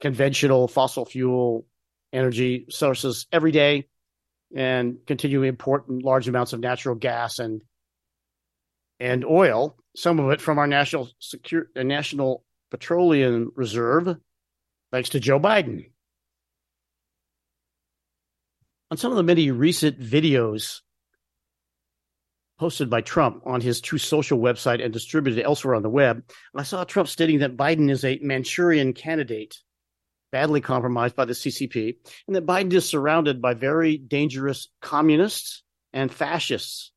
conventional 0.00 0.68
fossil 0.68 1.04
fuel 1.04 1.66
energy 2.12 2.66
sources 2.70 3.26
every 3.32 3.52
day 3.52 3.86
and 4.54 4.98
continue 5.06 5.40
to 5.40 5.46
import 5.46 5.88
large 5.88 6.28
amounts 6.28 6.52
of 6.52 6.60
natural 6.60 6.94
gas 6.94 7.38
and 7.38 7.62
and 8.98 9.24
oil, 9.24 9.76
some 9.96 10.20
of 10.20 10.30
it 10.30 10.42
from 10.42 10.58
our 10.58 10.66
national 10.66 11.08
secure 11.18 11.68
uh, 11.74 11.82
national 11.82 12.44
petroleum 12.70 13.50
reserve, 13.56 14.16
thanks 14.92 15.10
to 15.10 15.20
Joe 15.20 15.40
Biden. 15.40 15.90
On 18.90 18.96
some 18.96 19.10
of 19.10 19.16
the 19.16 19.22
many 19.22 19.50
recent 19.50 19.98
videos 20.00 20.80
posted 22.58 22.90
by 22.90 23.00
Trump 23.00 23.42
on 23.46 23.62
his 23.62 23.80
Truth 23.80 24.02
Social 24.02 24.38
website 24.38 24.84
and 24.84 24.92
distributed 24.92 25.42
elsewhere 25.42 25.74
on 25.74 25.82
the 25.82 25.88
web, 25.88 26.22
I 26.54 26.62
saw 26.62 26.84
Trump 26.84 27.08
stating 27.08 27.38
that 27.38 27.56
Biden 27.56 27.90
is 27.90 28.04
a 28.04 28.18
Manchurian 28.20 28.92
candidate, 28.92 29.56
badly 30.32 30.60
compromised 30.60 31.16
by 31.16 31.24
the 31.24 31.32
CCP, 31.32 31.96
and 32.26 32.36
that 32.36 32.46
Biden 32.46 32.72
is 32.72 32.88
surrounded 32.88 33.42
by 33.42 33.54
very 33.54 33.96
dangerous 33.96 34.68
communists 34.80 35.62
and 35.92 36.12
fascists. 36.12 36.92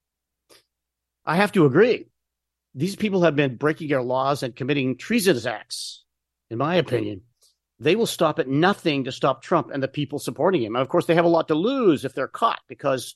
I 1.25 1.37
have 1.37 1.51
to 1.53 1.65
agree. 1.65 2.07
These 2.75 2.95
people 2.95 3.23
have 3.23 3.35
been 3.35 3.55
breaking 3.55 3.93
our 3.93 4.01
laws 4.01 4.43
and 4.43 4.55
committing 4.55 4.97
treasonous 4.97 5.45
acts, 5.45 6.03
in 6.49 6.57
my 6.57 6.75
opinion 6.75 7.21
they 7.83 7.95
will 7.95 8.07
stop 8.07 8.39
at 8.39 8.47
nothing 8.47 9.03
to 9.03 9.11
stop 9.11 9.41
Trump 9.41 9.69
and 9.71 9.83
the 9.83 9.87
people 9.87 10.19
supporting 10.19 10.63
him. 10.63 10.75
And 10.75 10.81
of 10.81 10.89
course, 10.89 11.05
they 11.05 11.15
have 11.15 11.25
a 11.25 11.29
lot 11.29 11.49
to 11.49 11.55
lose 11.55 12.05
if 12.05 12.13
they're 12.13 12.27
caught 12.27 12.61
because 12.67 13.15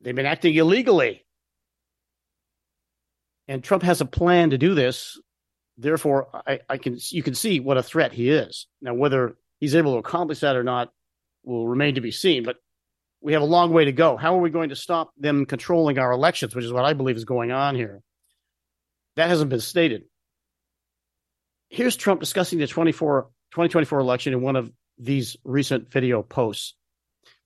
they've 0.00 0.14
been 0.14 0.26
acting 0.26 0.54
illegally. 0.54 1.24
And 3.48 3.64
Trump 3.64 3.82
has 3.82 4.00
a 4.00 4.04
plan 4.06 4.50
to 4.50 4.58
do 4.58 4.74
this. 4.74 5.18
Therefore, 5.80 6.28
I, 6.46 6.60
I 6.68 6.78
can 6.78 6.98
you 7.10 7.22
can 7.22 7.34
see 7.34 7.60
what 7.60 7.76
a 7.76 7.82
threat 7.82 8.12
he 8.12 8.30
is. 8.30 8.66
Now, 8.80 8.94
whether 8.94 9.36
he's 9.58 9.74
able 9.74 9.94
to 9.94 9.98
accomplish 9.98 10.40
that 10.40 10.56
or 10.56 10.64
not 10.64 10.92
will 11.44 11.66
remain 11.66 11.94
to 11.94 12.00
be 12.00 12.10
seen. 12.10 12.44
But 12.44 12.56
we 13.20 13.32
have 13.32 13.42
a 13.42 13.46
long 13.46 13.72
way 13.72 13.86
to 13.86 13.92
go. 13.92 14.16
How 14.16 14.36
are 14.36 14.40
we 14.40 14.50
going 14.50 14.70
to 14.70 14.76
stop 14.76 15.12
them 15.16 15.46
controlling 15.46 15.98
our 15.98 16.12
elections, 16.12 16.54
which 16.54 16.64
is 16.64 16.72
what 16.72 16.84
I 16.84 16.92
believe 16.92 17.16
is 17.16 17.24
going 17.24 17.50
on 17.50 17.74
here? 17.74 18.02
That 19.16 19.28
hasn't 19.28 19.50
been 19.50 19.60
stated 19.60 20.04
here's 21.70 21.96
Trump 21.96 22.20
discussing 22.20 22.58
the 22.58 22.66
24 22.66 23.22
2024 23.52 23.98
election 23.98 24.32
in 24.34 24.42
one 24.42 24.56
of 24.56 24.70
these 24.98 25.36
recent 25.44 25.90
video 25.90 26.22
posts. 26.22 26.74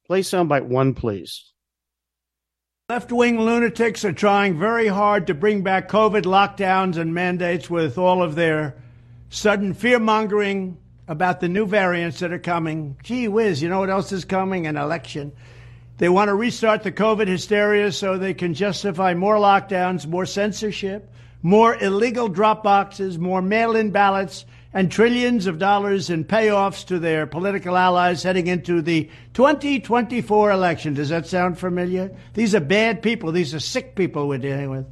Play 0.06 0.20
soundbite 0.20 0.66
one, 0.66 0.94
please. 0.94 1.52
Left 2.90 3.10
wing 3.10 3.40
lunatics 3.40 4.04
are 4.04 4.12
trying 4.12 4.58
very 4.58 4.88
hard 4.88 5.28
to 5.28 5.34
bring 5.34 5.62
back 5.62 5.88
COVID 5.88 6.24
lockdowns 6.24 6.98
and 6.98 7.14
mandates 7.14 7.70
with 7.70 7.96
all 7.96 8.22
of 8.22 8.34
their 8.34 8.74
sudden 9.30 9.72
fear 9.72 9.98
mongering 9.98 10.76
about 11.08 11.40
the 11.40 11.48
new 11.48 11.64
variants 11.64 12.18
that 12.18 12.30
are 12.30 12.38
coming. 12.38 12.98
Gee 13.02 13.26
whiz, 13.26 13.62
you 13.62 13.70
know 13.70 13.78
what 13.78 13.88
else 13.88 14.12
is 14.12 14.26
coming? 14.26 14.66
An 14.66 14.76
election. 14.76 15.32
They 15.96 16.10
want 16.10 16.28
to 16.28 16.34
restart 16.34 16.82
the 16.82 16.92
COVID 16.92 17.26
hysteria 17.26 17.90
so 17.90 18.18
they 18.18 18.34
can 18.34 18.52
justify 18.52 19.14
more 19.14 19.36
lockdowns, 19.36 20.06
more 20.06 20.26
censorship, 20.26 21.10
more 21.42 21.82
illegal 21.82 22.28
drop 22.28 22.62
boxes, 22.62 23.16
more 23.16 23.40
mail 23.40 23.76
in 23.76 23.92
ballots, 23.92 24.44
and 24.74 24.90
trillions 24.90 25.46
of 25.46 25.60
dollars 25.60 26.10
in 26.10 26.24
payoffs 26.24 26.84
to 26.86 26.98
their 26.98 27.26
political 27.26 27.76
allies 27.76 28.24
heading 28.24 28.48
into 28.48 28.82
the 28.82 29.08
2024 29.34 30.50
election. 30.50 30.94
Does 30.94 31.10
that 31.10 31.28
sound 31.28 31.58
familiar? 31.58 32.14
These 32.34 32.56
are 32.56 32.60
bad 32.60 33.00
people. 33.00 33.30
These 33.30 33.54
are 33.54 33.60
sick 33.60 33.94
people 33.94 34.26
we're 34.26 34.38
dealing 34.38 34.70
with. 34.70 34.86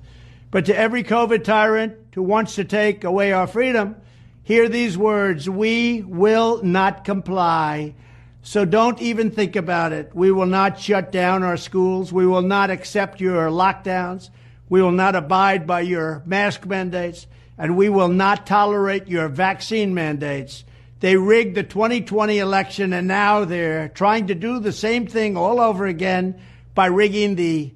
But 0.52 0.66
to 0.66 0.78
every 0.78 1.02
COVID 1.02 1.42
tyrant 1.42 1.96
who 2.14 2.22
wants 2.22 2.54
to 2.54 2.64
take 2.64 3.02
away 3.02 3.32
our 3.32 3.48
freedom, 3.48 3.96
hear 4.44 4.68
these 4.68 4.96
words 4.96 5.50
We 5.50 6.02
will 6.02 6.62
not 6.62 7.04
comply. 7.04 7.94
So 8.42 8.64
don't 8.64 9.00
even 9.02 9.32
think 9.32 9.56
about 9.56 9.92
it. 9.92 10.14
We 10.14 10.30
will 10.30 10.46
not 10.46 10.78
shut 10.78 11.10
down 11.10 11.42
our 11.42 11.56
schools. 11.56 12.12
We 12.12 12.26
will 12.26 12.42
not 12.42 12.70
accept 12.70 13.20
your 13.20 13.48
lockdowns. 13.48 14.30
We 14.68 14.80
will 14.80 14.92
not 14.92 15.16
abide 15.16 15.66
by 15.66 15.80
your 15.80 16.22
mask 16.24 16.66
mandates. 16.66 17.26
And 17.59 17.76
we 17.76 17.88
will 17.88 18.09
not 18.09 18.47
tolerate 18.47 19.09
your 19.09 19.28
vaccine 19.28 19.94
mandates. 19.94 20.64
They 21.00 21.16
rigged 21.16 21.56
the 21.56 21.62
2020 21.62 22.38
election, 22.38 22.92
and 22.92 23.09
now 23.09 23.44
they're 23.44 23.88
trying 23.88 24.28
to 24.28 24.35
do 24.35 24.59
the 24.59 24.73
same 24.73 25.06
thing 25.06 25.37
all 25.37 25.61
over 25.61 25.87
again 25.87 26.40
by 26.75 26.87
rigging 26.87 27.35
the 27.35 27.73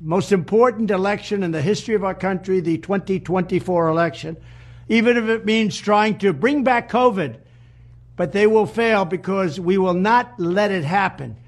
most 0.00 0.32
important 0.32 0.90
election 0.90 1.42
in 1.42 1.50
the 1.50 1.62
history 1.62 1.94
of 1.94 2.04
our 2.04 2.14
country, 2.14 2.60
the 2.60 2.78
2024 2.78 3.88
election, 3.88 4.36
even 4.88 5.16
if 5.16 5.28
it 5.28 5.44
means 5.44 5.76
trying 5.78 6.18
to 6.18 6.32
bring 6.32 6.64
back 6.64 6.90
COVID 6.90 7.36
but 8.20 8.32
they 8.32 8.46
will 8.46 8.66
fail 8.66 9.06
because 9.06 9.58
we 9.58 9.78
will 9.78 9.94
not 9.94 10.38
let 10.38 10.70
it 10.70 10.84
happen. 10.84 11.38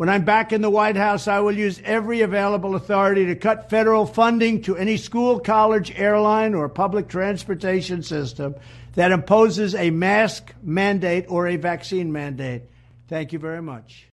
When 0.00 0.08
I'm 0.08 0.24
back 0.24 0.54
in 0.54 0.62
the 0.62 0.70
White 0.70 0.96
House, 0.96 1.28
I 1.28 1.40
will 1.40 1.52
use 1.52 1.78
every 1.84 2.22
available 2.22 2.74
authority 2.74 3.26
to 3.26 3.36
cut 3.36 3.68
federal 3.68 4.06
funding 4.06 4.62
to 4.62 4.74
any 4.74 4.96
school, 4.96 5.38
college, 5.38 5.92
airline, 5.94 6.54
or 6.54 6.70
public 6.70 7.06
transportation 7.06 8.02
system 8.02 8.54
that 8.94 9.12
imposes 9.12 9.74
a 9.74 9.90
mask 9.90 10.54
mandate 10.62 11.26
or 11.28 11.48
a 11.48 11.56
vaccine 11.56 12.10
mandate. 12.12 12.62
Thank 13.08 13.34
you 13.34 13.38
very 13.38 13.60
much. 13.60 14.08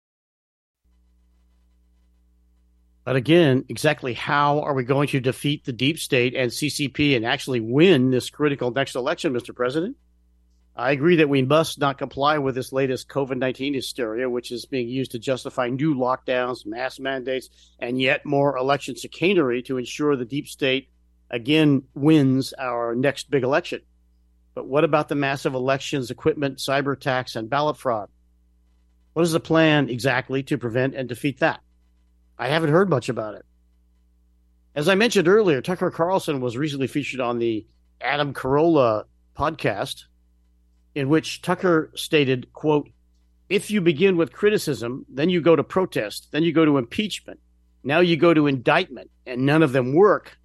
But 3.02 3.16
again, 3.16 3.64
exactly 3.68 4.14
how 4.14 4.60
are 4.60 4.74
we 4.74 4.84
going 4.84 5.08
to 5.08 5.18
defeat 5.18 5.64
the 5.64 5.72
deep 5.72 5.98
state 5.98 6.36
and 6.36 6.52
CCP 6.52 7.16
and 7.16 7.26
actually 7.26 7.58
win 7.58 8.12
this 8.12 8.30
critical 8.30 8.70
next 8.70 8.94
election, 8.94 9.32
Mr. 9.32 9.52
President? 9.52 9.96
I 10.74 10.92
agree 10.92 11.16
that 11.16 11.28
we 11.28 11.42
must 11.42 11.78
not 11.78 11.98
comply 11.98 12.38
with 12.38 12.54
this 12.54 12.72
latest 12.72 13.08
COVID 13.08 13.36
19 13.36 13.74
hysteria, 13.74 14.28
which 14.30 14.50
is 14.50 14.64
being 14.64 14.88
used 14.88 15.10
to 15.10 15.18
justify 15.18 15.68
new 15.68 15.94
lockdowns, 15.94 16.64
mass 16.64 16.98
mandates, 16.98 17.50
and 17.78 18.00
yet 18.00 18.24
more 18.24 18.56
election 18.56 18.94
chicanery 18.94 19.62
to 19.64 19.76
ensure 19.76 20.16
the 20.16 20.24
deep 20.24 20.48
state 20.48 20.88
again 21.30 21.82
wins 21.94 22.54
our 22.58 22.94
next 22.94 23.30
big 23.30 23.42
election. 23.42 23.82
But 24.54 24.66
what 24.66 24.84
about 24.84 25.08
the 25.08 25.14
massive 25.14 25.54
elections, 25.54 26.10
equipment, 26.10 26.58
cyber 26.58 26.94
attacks, 26.94 27.36
and 27.36 27.50
ballot 27.50 27.76
fraud? 27.76 28.08
What 29.12 29.22
is 29.22 29.32
the 29.32 29.40
plan 29.40 29.90
exactly 29.90 30.42
to 30.44 30.56
prevent 30.56 30.94
and 30.94 31.06
defeat 31.06 31.40
that? 31.40 31.60
I 32.38 32.48
haven't 32.48 32.70
heard 32.70 32.88
much 32.88 33.10
about 33.10 33.34
it. 33.34 33.44
As 34.74 34.88
I 34.88 34.94
mentioned 34.94 35.28
earlier, 35.28 35.60
Tucker 35.60 35.90
Carlson 35.90 36.40
was 36.40 36.56
recently 36.56 36.86
featured 36.86 37.20
on 37.20 37.38
the 37.38 37.66
Adam 38.00 38.32
Carolla 38.32 39.04
podcast 39.36 40.04
in 40.94 41.08
which 41.08 41.42
Tucker 41.42 41.90
stated, 41.94 42.52
quote, 42.52 42.88
if 43.48 43.70
you 43.70 43.80
begin 43.80 44.16
with 44.16 44.32
criticism, 44.32 45.04
then 45.08 45.28
you 45.28 45.40
go 45.40 45.56
to 45.56 45.64
protest, 45.64 46.28
then 46.32 46.42
you 46.42 46.52
go 46.52 46.64
to 46.64 46.78
impeachment, 46.78 47.40
now 47.84 48.00
you 48.00 48.16
go 48.16 48.32
to 48.32 48.46
indictment, 48.46 49.10
and 49.26 49.44
none 49.44 49.62
of 49.62 49.72
them 49.72 49.94
work. 49.94 50.38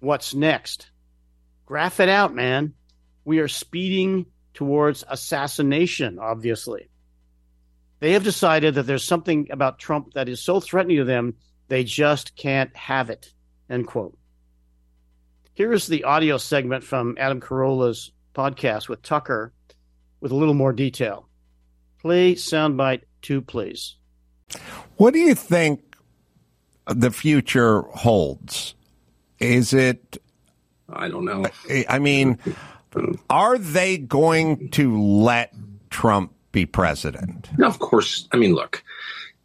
What's 0.00 0.34
next? 0.34 0.90
Graph 1.66 2.00
it 2.00 2.08
out, 2.08 2.34
man. 2.34 2.74
We 3.24 3.40
are 3.40 3.48
speeding 3.48 4.26
towards 4.54 5.04
assassination, 5.08 6.18
obviously. 6.18 6.88
They 8.00 8.12
have 8.12 8.24
decided 8.24 8.74
that 8.74 8.84
there's 8.84 9.04
something 9.04 9.48
about 9.50 9.78
Trump 9.78 10.14
that 10.14 10.28
is 10.28 10.40
so 10.40 10.60
threatening 10.60 10.98
to 10.98 11.04
them, 11.04 11.34
they 11.68 11.84
just 11.84 12.36
can't 12.36 12.74
have 12.76 13.10
it. 13.10 13.32
End 13.68 13.86
quote. 13.86 14.16
Here 15.54 15.72
is 15.72 15.86
the 15.86 16.04
audio 16.04 16.38
segment 16.38 16.84
from 16.84 17.16
Adam 17.18 17.40
Carolla's 17.40 18.12
podcast 18.34 18.88
with 18.88 19.02
Tucker 19.02 19.52
with 20.20 20.32
a 20.32 20.36
little 20.36 20.54
more 20.54 20.72
detail. 20.72 21.28
Play 22.00 22.34
soundbite 22.34 23.02
two, 23.22 23.40
please. 23.40 23.96
What 24.96 25.12
do 25.12 25.20
you 25.20 25.34
think 25.34 25.96
the 26.86 27.10
future 27.10 27.82
holds? 27.82 28.74
Is 29.38 29.72
it? 29.72 30.20
I 30.88 31.08
don't 31.08 31.24
know. 31.24 31.46
I 31.88 31.98
mean, 31.98 32.38
are 33.28 33.58
they 33.58 33.98
going 33.98 34.70
to 34.70 35.00
let 35.00 35.52
Trump 35.90 36.32
be 36.52 36.66
president? 36.66 37.48
No, 37.58 37.66
of 37.66 37.78
course. 37.78 38.26
I 38.32 38.36
mean, 38.36 38.54
look, 38.54 38.82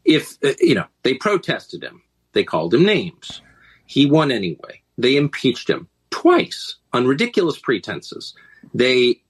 if, 0.05 0.37
uh, 0.43 0.53
you 0.59 0.75
know, 0.75 0.85
they 1.03 1.15
protested 1.15 1.83
him, 1.83 2.01
they 2.31 2.43
called 2.43 2.73
him 2.73 2.83
names. 2.83 3.41
He 3.85 4.05
won 4.05 4.31
anyway. 4.31 4.81
They 4.97 5.17
impeached 5.17 5.69
him 5.69 5.87
twice 6.11 6.75
on 6.93 7.07
ridiculous 7.07 7.59
pretenses. 7.59 8.33
They 8.73 9.21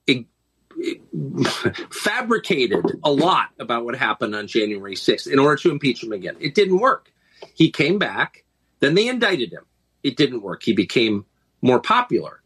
fabricated 1.91 2.99
a 3.03 3.11
lot 3.11 3.49
about 3.59 3.85
what 3.85 3.95
happened 3.95 4.35
on 4.35 4.47
January 4.47 4.95
6th 4.95 5.31
in 5.31 5.39
order 5.39 5.55
to 5.57 5.71
impeach 5.71 6.03
him 6.03 6.11
again. 6.11 6.35
It 6.39 6.55
didn't 6.55 6.79
work. 6.79 7.11
He 7.53 7.71
came 7.71 7.99
back, 7.99 8.43
then 8.79 8.95
they 8.95 9.07
indicted 9.07 9.51
him. 9.51 9.65
It 10.03 10.17
didn't 10.17 10.41
work. 10.41 10.63
He 10.63 10.73
became 10.73 11.25
more 11.61 11.79
popular. 11.79 12.41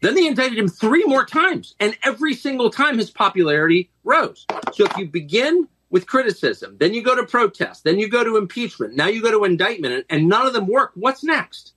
Then 0.00 0.14
they 0.14 0.26
indicted 0.26 0.58
him 0.58 0.68
three 0.68 1.04
more 1.04 1.24
times, 1.24 1.74
and 1.80 1.96
every 2.04 2.34
single 2.34 2.70
time 2.70 2.98
his 2.98 3.10
popularity 3.10 3.90
rose. 4.04 4.46
So 4.72 4.84
if 4.84 4.96
you 4.96 5.06
begin 5.06 5.66
with 5.90 6.06
criticism, 6.06 6.76
then 6.78 6.94
you 6.94 7.02
go 7.02 7.16
to 7.16 7.24
protest, 7.24 7.84
then 7.84 7.98
you 7.98 8.08
go 8.08 8.22
to 8.22 8.36
impeachment, 8.36 8.94
now 8.94 9.08
you 9.08 9.22
go 9.22 9.30
to 9.30 9.44
indictment, 9.44 10.06
and 10.08 10.28
none 10.28 10.46
of 10.46 10.52
them 10.52 10.66
work, 10.66 10.92
what's 10.94 11.24
next? 11.24 11.72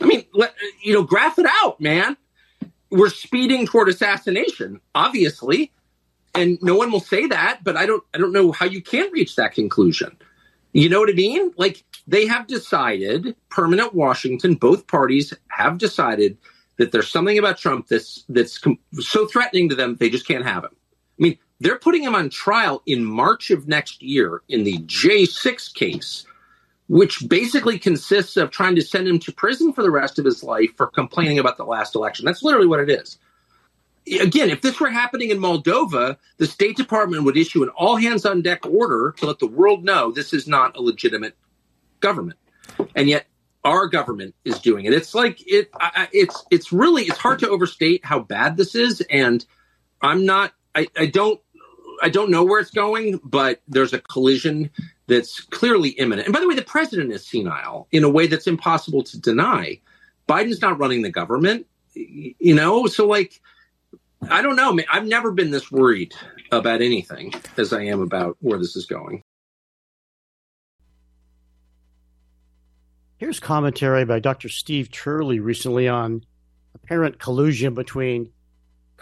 I 0.00 0.06
mean, 0.06 0.24
let, 0.34 0.54
you 0.82 0.92
know, 0.92 1.02
graph 1.02 1.38
it 1.38 1.46
out, 1.62 1.80
man 1.80 2.16
we're 2.92 3.10
speeding 3.10 3.66
toward 3.66 3.88
assassination, 3.88 4.80
obviously, 4.94 5.72
and 6.34 6.58
no 6.62 6.76
one 6.76 6.92
will 6.92 7.00
say 7.00 7.26
that. 7.26 7.64
But 7.64 7.76
I 7.76 7.86
don't, 7.86 8.04
I 8.14 8.18
don't 8.18 8.32
know 8.32 8.52
how 8.52 8.66
you 8.66 8.82
can 8.82 9.10
reach 9.12 9.36
that 9.36 9.54
conclusion. 9.54 10.16
You 10.72 10.88
know 10.88 11.00
what 11.00 11.10
I 11.10 11.14
mean? 11.14 11.52
Like 11.56 11.84
they 12.06 12.26
have 12.26 12.46
decided, 12.46 13.34
permanent 13.50 13.94
Washington, 13.94 14.54
both 14.54 14.86
parties 14.86 15.34
have 15.48 15.78
decided 15.78 16.38
that 16.78 16.92
there's 16.92 17.10
something 17.10 17.38
about 17.38 17.58
Trump 17.58 17.88
that's 17.88 18.24
that's 18.28 18.58
com- 18.58 18.78
so 19.00 19.26
threatening 19.26 19.68
to 19.68 19.74
them 19.74 19.96
they 19.96 20.10
just 20.10 20.26
can't 20.26 20.46
have 20.46 20.64
him. 20.64 20.70
I 20.72 21.22
mean, 21.22 21.38
they're 21.60 21.78
putting 21.78 22.02
him 22.02 22.14
on 22.14 22.30
trial 22.30 22.82
in 22.86 23.04
March 23.04 23.50
of 23.50 23.68
next 23.68 24.02
year 24.02 24.42
in 24.48 24.64
the 24.64 24.78
J6 24.78 25.74
case 25.74 26.24
which 26.88 27.24
basically 27.28 27.78
consists 27.78 28.36
of 28.36 28.50
trying 28.50 28.74
to 28.74 28.82
send 28.82 29.08
him 29.08 29.18
to 29.20 29.32
prison 29.32 29.72
for 29.72 29.82
the 29.82 29.90
rest 29.90 30.18
of 30.18 30.24
his 30.24 30.42
life 30.42 30.70
for 30.76 30.86
complaining 30.86 31.38
about 31.38 31.56
the 31.56 31.64
last 31.64 31.94
election. 31.94 32.24
That's 32.26 32.42
literally 32.42 32.66
what 32.66 32.80
it 32.80 32.90
is. 32.90 33.18
Again, 34.20 34.50
if 34.50 34.62
this 34.62 34.80
were 34.80 34.90
happening 34.90 35.30
in 35.30 35.38
Moldova, 35.38 36.16
the 36.38 36.46
State 36.46 36.76
Department 36.76 37.22
would 37.24 37.36
issue 37.36 37.62
an 37.62 37.68
all 37.70 37.96
hands 37.96 38.26
on 38.26 38.42
deck 38.42 38.66
order 38.66 39.14
to 39.18 39.26
let 39.26 39.38
the 39.38 39.46
world 39.46 39.84
know 39.84 40.10
this 40.10 40.32
is 40.32 40.48
not 40.48 40.76
a 40.76 40.82
legitimate 40.82 41.36
government. 42.00 42.38
And 42.96 43.08
yet 43.08 43.26
our 43.64 43.86
government 43.86 44.34
is 44.44 44.58
doing 44.58 44.86
it. 44.86 44.92
It's 44.92 45.14
like 45.14 45.38
it 45.46 45.70
I, 45.74 46.08
it's 46.12 46.44
it's 46.50 46.72
really 46.72 47.04
it's 47.04 47.18
hard 47.18 47.38
to 47.40 47.48
overstate 47.48 48.04
how 48.04 48.20
bad 48.20 48.56
this 48.56 48.74
is 48.74 49.00
and 49.08 49.44
I'm 50.00 50.26
not 50.26 50.52
I, 50.74 50.88
I 50.96 51.06
don't 51.06 51.40
I 52.02 52.08
don't 52.08 52.30
know 52.30 52.44
where 52.44 52.60
it's 52.60 52.72
going, 52.72 53.20
but 53.22 53.62
there's 53.68 53.92
a 53.92 54.00
collision 54.00 54.70
that's 55.06 55.40
clearly 55.40 55.90
imminent. 55.90 56.26
And 56.26 56.34
by 56.34 56.40
the 56.40 56.48
way, 56.48 56.56
the 56.56 56.62
president 56.62 57.12
is 57.12 57.24
senile 57.24 57.86
in 57.92 58.02
a 58.02 58.10
way 58.10 58.26
that's 58.26 58.48
impossible 58.48 59.04
to 59.04 59.20
deny. 59.20 59.80
Biden's 60.28 60.60
not 60.60 60.78
running 60.78 61.02
the 61.02 61.10
government, 61.10 61.66
you 61.94 62.54
know? 62.54 62.86
So, 62.86 63.06
like, 63.06 63.40
I 64.28 64.42
don't 64.42 64.56
know. 64.56 64.76
I've 64.90 65.06
never 65.06 65.30
been 65.30 65.52
this 65.52 65.70
worried 65.70 66.14
about 66.50 66.82
anything 66.82 67.32
as 67.56 67.72
I 67.72 67.82
am 67.82 68.02
about 68.02 68.36
where 68.40 68.58
this 68.58 68.74
is 68.74 68.86
going. 68.86 69.22
Here's 73.16 73.38
commentary 73.38 74.04
by 74.04 74.18
Dr. 74.18 74.48
Steve 74.48 74.90
Turley 74.90 75.38
recently 75.38 75.86
on 75.86 76.24
apparent 76.74 77.20
collusion 77.20 77.74
between 77.74 78.30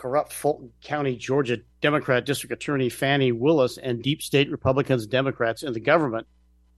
corrupt 0.01 0.33
Fulton 0.33 0.73
County, 0.83 1.15
Georgia 1.15 1.59
Democrat 1.83 2.25
District 2.25 2.53
Attorney 2.53 2.89
Fani 2.89 3.33
Willis 3.33 3.77
and 3.77 4.03
deep 4.03 4.23
state 4.23 4.51
Republicans, 4.51 5.07
Democrats 5.07 5.63
in 5.63 5.75
the 5.75 5.81
government 5.81 6.27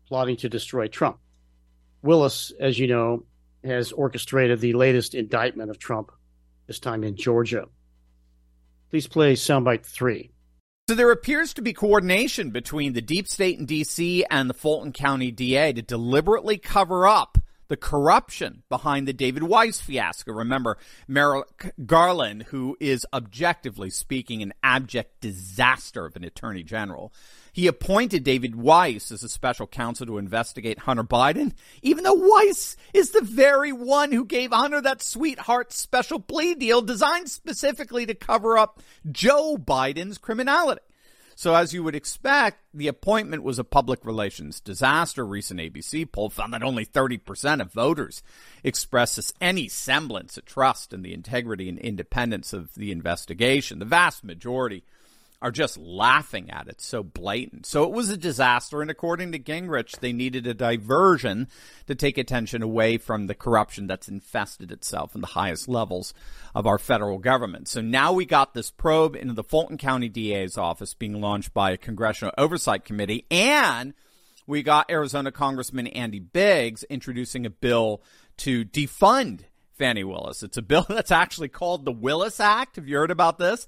plotting 0.09 0.37
to 0.39 0.49
destroy 0.49 0.89
Trump. 0.89 1.19
Willis, 2.03 2.53
as 2.59 2.81
you 2.81 2.89
know, 2.89 3.25
has 3.63 3.93
orchestrated 3.93 4.61
the 4.61 4.73
latest 4.73 5.15
indictment 5.15 5.71
of 5.71 5.79
Trump, 5.79 6.11
this 6.67 6.81
time 6.81 7.05
in 7.05 7.15
Georgia. 7.15 7.67
Please 8.91 9.07
play 9.07 9.35
soundbite 9.35 9.87
three. 9.87 10.33
So 10.89 10.97
there 10.97 11.13
appears 11.13 11.55
to 11.55 11.63
be 11.63 11.73
coordination 11.73 12.51
between 12.51 12.93
the 12.93 13.01
deep 13.01 13.29
state 13.29 13.57
in 13.57 13.67
D.C. 13.67 14.25
and 14.31 14.51
the 14.51 14.55
Fulton 14.55 14.93
County 14.93 15.31
DA 15.31 15.73
to 15.73 15.81
deliberately 15.81 16.59
cover 16.59 17.07
up 17.07 17.39
the 17.69 17.77
corruption 17.77 18.63
behind 18.69 19.09
the 19.09 19.13
David 19.13 19.43
Weiss 19.43 19.81
fiasco. 19.81 20.33
Remember, 20.33 20.79
Merrick 21.09 21.75
Garland, 21.87 22.45
who 22.45 22.77
is 22.81 23.07
objectively 23.13 23.91
speaking 23.91 24.43
an 24.43 24.53
abject 24.63 25.21
disaster 25.21 26.07
of 26.07 26.17
an 26.17 26.25
attorney 26.25 26.63
general, 26.63 27.13
he 27.53 27.67
appointed 27.67 28.25
David 28.25 28.57
Weiss 28.57 29.13
as 29.13 29.23
a 29.23 29.29
special 29.29 29.67
counsel 29.67 30.07
to 30.07 30.19
investigate 30.19 30.81
Hunter 30.81 31.05
Biden, 31.05 31.53
even 31.83 32.05
though 32.05 32.15
Weiss 32.15 32.77
is 32.95 33.11
the 33.11 33.21
very 33.21 33.73
one 33.73 34.13
who 34.13 34.25
gave 34.25 34.53
Hunter 34.53 34.81
that 34.81 35.03
sweetheart 35.03 35.73
special 35.73 36.19
plea 36.19 36.55
deal 36.55 36.83
designed 36.83 37.29
specifically 37.29 38.07
to 38.07 38.15
cover 38.15 38.57
up 38.57 38.81
Joe 39.11 39.57
Biden's 39.57 40.19
criminality. 40.19 40.81
So, 41.35 41.55
as 41.55 41.73
you 41.73 41.83
would 41.83 41.95
expect, 41.95 42.61
the 42.75 42.89
appointment 42.89 43.43
was 43.43 43.59
a 43.59 43.65
public 43.65 44.05
relations 44.05 44.61
disaster. 44.61 45.25
Recent 45.25 45.61
ABC 45.61 46.11
poll 46.11 46.31
found 46.31 46.53
that 46.55 46.63
only 46.63 46.85
30% 46.85 47.61
of 47.61 47.73
voters 47.73 48.23
expressed 48.63 49.33
any 49.41 49.69
semblance 49.69 50.37
of 50.37 50.45
trust 50.45 50.93
in 50.93 51.03
the 51.03 51.15
integrity 51.15 51.69
and 51.69 51.79
independence 51.79 52.53
of 52.53 52.75
the 52.75 52.93
investigation. 52.93 53.79
The 53.79 53.85
vast 53.85 54.25
majority 54.25 54.85
are 55.43 55.51
just 55.51 55.77
laughing 55.77 56.51
at 56.51 56.69
it. 56.69 56.81
So 56.81 57.03
blatant. 57.03 57.67
So 57.67 57.83
it 57.83 57.91
was 57.91 58.09
a 58.09 58.17
disaster. 58.17 58.81
And 58.81 58.91
according 58.91 59.33
to 59.33 59.41
Gingrich, 59.41 59.99
they 59.99 60.13
needed 60.13 60.47
a 60.47 60.55
diversion 60.55 61.49
to 61.89 61.97
take 61.97 62.17
attention 62.17 62.63
away 62.63 62.97
from 62.97 63.27
the 63.27 63.35
corruption 63.35 63.89
that's 63.89 64.09
infested 64.09 64.71
itself 64.71 65.17
in 65.17 65.21
the 65.21 65.27
highest 65.27 65.69
levels 65.69 66.15
of 66.55 66.65
our 66.65 66.79
federal 66.79 67.19
government. 67.19 67.67
So 67.67 67.81
now 67.81 68.13
we 68.13 68.25
got 68.25 68.55
this 68.55 68.71
probe 68.71 69.17
into 69.17 69.35
the 69.35 69.43
Fulton 69.43 69.79
County 69.79 70.09
DA's 70.09 70.57
office 70.57 70.95
being 70.95 71.21
launched 71.21 71.53
by 71.53 71.73
a 71.73 71.77
congressional 71.77 72.33
oversight 72.39 72.85
committee. 72.85 73.27
And 73.29 73.95
we 74.47 74.63
got 74.63 74.91
Arizona 74.91 75.33
Congressman 75.33 75.89
Andy 75.89 76.21
Biggs 76.21 76.85
introducing 76.85 77.47
a 77.47 77.51
bill 77.51 78.01
to 78.39 78.65
defund 78.65 79.41
Fani 79.77 80.05
Willis. 80.05 80.45
It's 80.45 80.57
a 80.57 80.63
bill 80.63 80.87
that's 80.89 81.11
actually 81.11 81.49
called 81.49 81.85
the 81.85 81.91
Willis 81.91 82.39
Act. 82.39 82.77
Have 82.77 82.87
you 82.87 82.97
heard 82.97 83.11
about 83.11 83.39
this? 83.39 83.67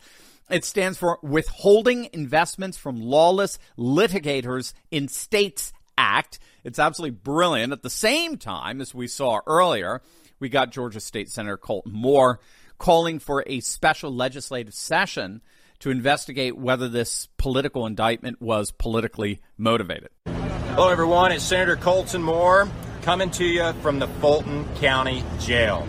It 0.51 0.65
stands 0.67 0.99
for 0.99 1.19
Withholding 1.23 2.11
Investments 2.13 2.77
from 2.77 3.01
Lawless 3.01 3.59
Litigators 3.79 4.75
in 4.91 5.09
States 5.09 5.73
Act. 5.97 6.39
It's 6.65 6.79
absolutely 6.79 7.17
brilliant. 7.17 7.73
At 7.73 7.83
the 7.83 7.89
same 7.89 8.37
time, 8.37 8.83
as 8.83 8.95
we 8.95 9.07
saw 9.07 9.41
earlier, 9.47 10.03
we 10.39 10.51
got 10.51 10.71
Georgia 10.71 11.01
State 11.01 11.31
Senator 11.31 11.57
Colton 11.57 11.93
Moore 11.93 12.41
calling 12.77 13.21
for 13.21 13.43
a 13.47 13.61
special 13.61 14.15
legislative 14.15 14.75
session 14.75 15.41
to 15.79 15.91
investigate 15.91 16.59
whether 16.59 16.91
this 16.91 17.27
political 17.39 17.87
indictment 17.87 18.43
was 18.43 18.71
politically 18.71 19.41
motivated. 19.57 20.11
Hello, 20.27 20.91
everyone. 20.91 21.33
It's 21.33 21.43
Senator 21.45 21.77
Colton 21.77 22.23
Moore 22.23 22.69
coming 23.01 23.31
to 23.31 23.45
you 23.47 23.73
from 23.81 23.99
the 23.99 24.09
Fulton 24.09 24.67
County 24.75 25.25
Jail. 25.41 25.89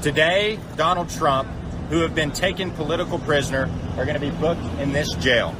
Today, 0.00 0.60
Donald 0.76 1.08
Trump 1.08 1.48
who 1.88 2.00
have 2.00 2.14
been 2.14 2.32
taken 2.32 2.70
political 2.72 3.18
prisoner 3.18 3.70
are 3.96 4.04
going 4.04 4.18
to 4.18 4.20
be 4.20 4.30
booked 4.30 4.64
in 4.80 4.92
this 4.92 5.14
jail. 5.14 5.54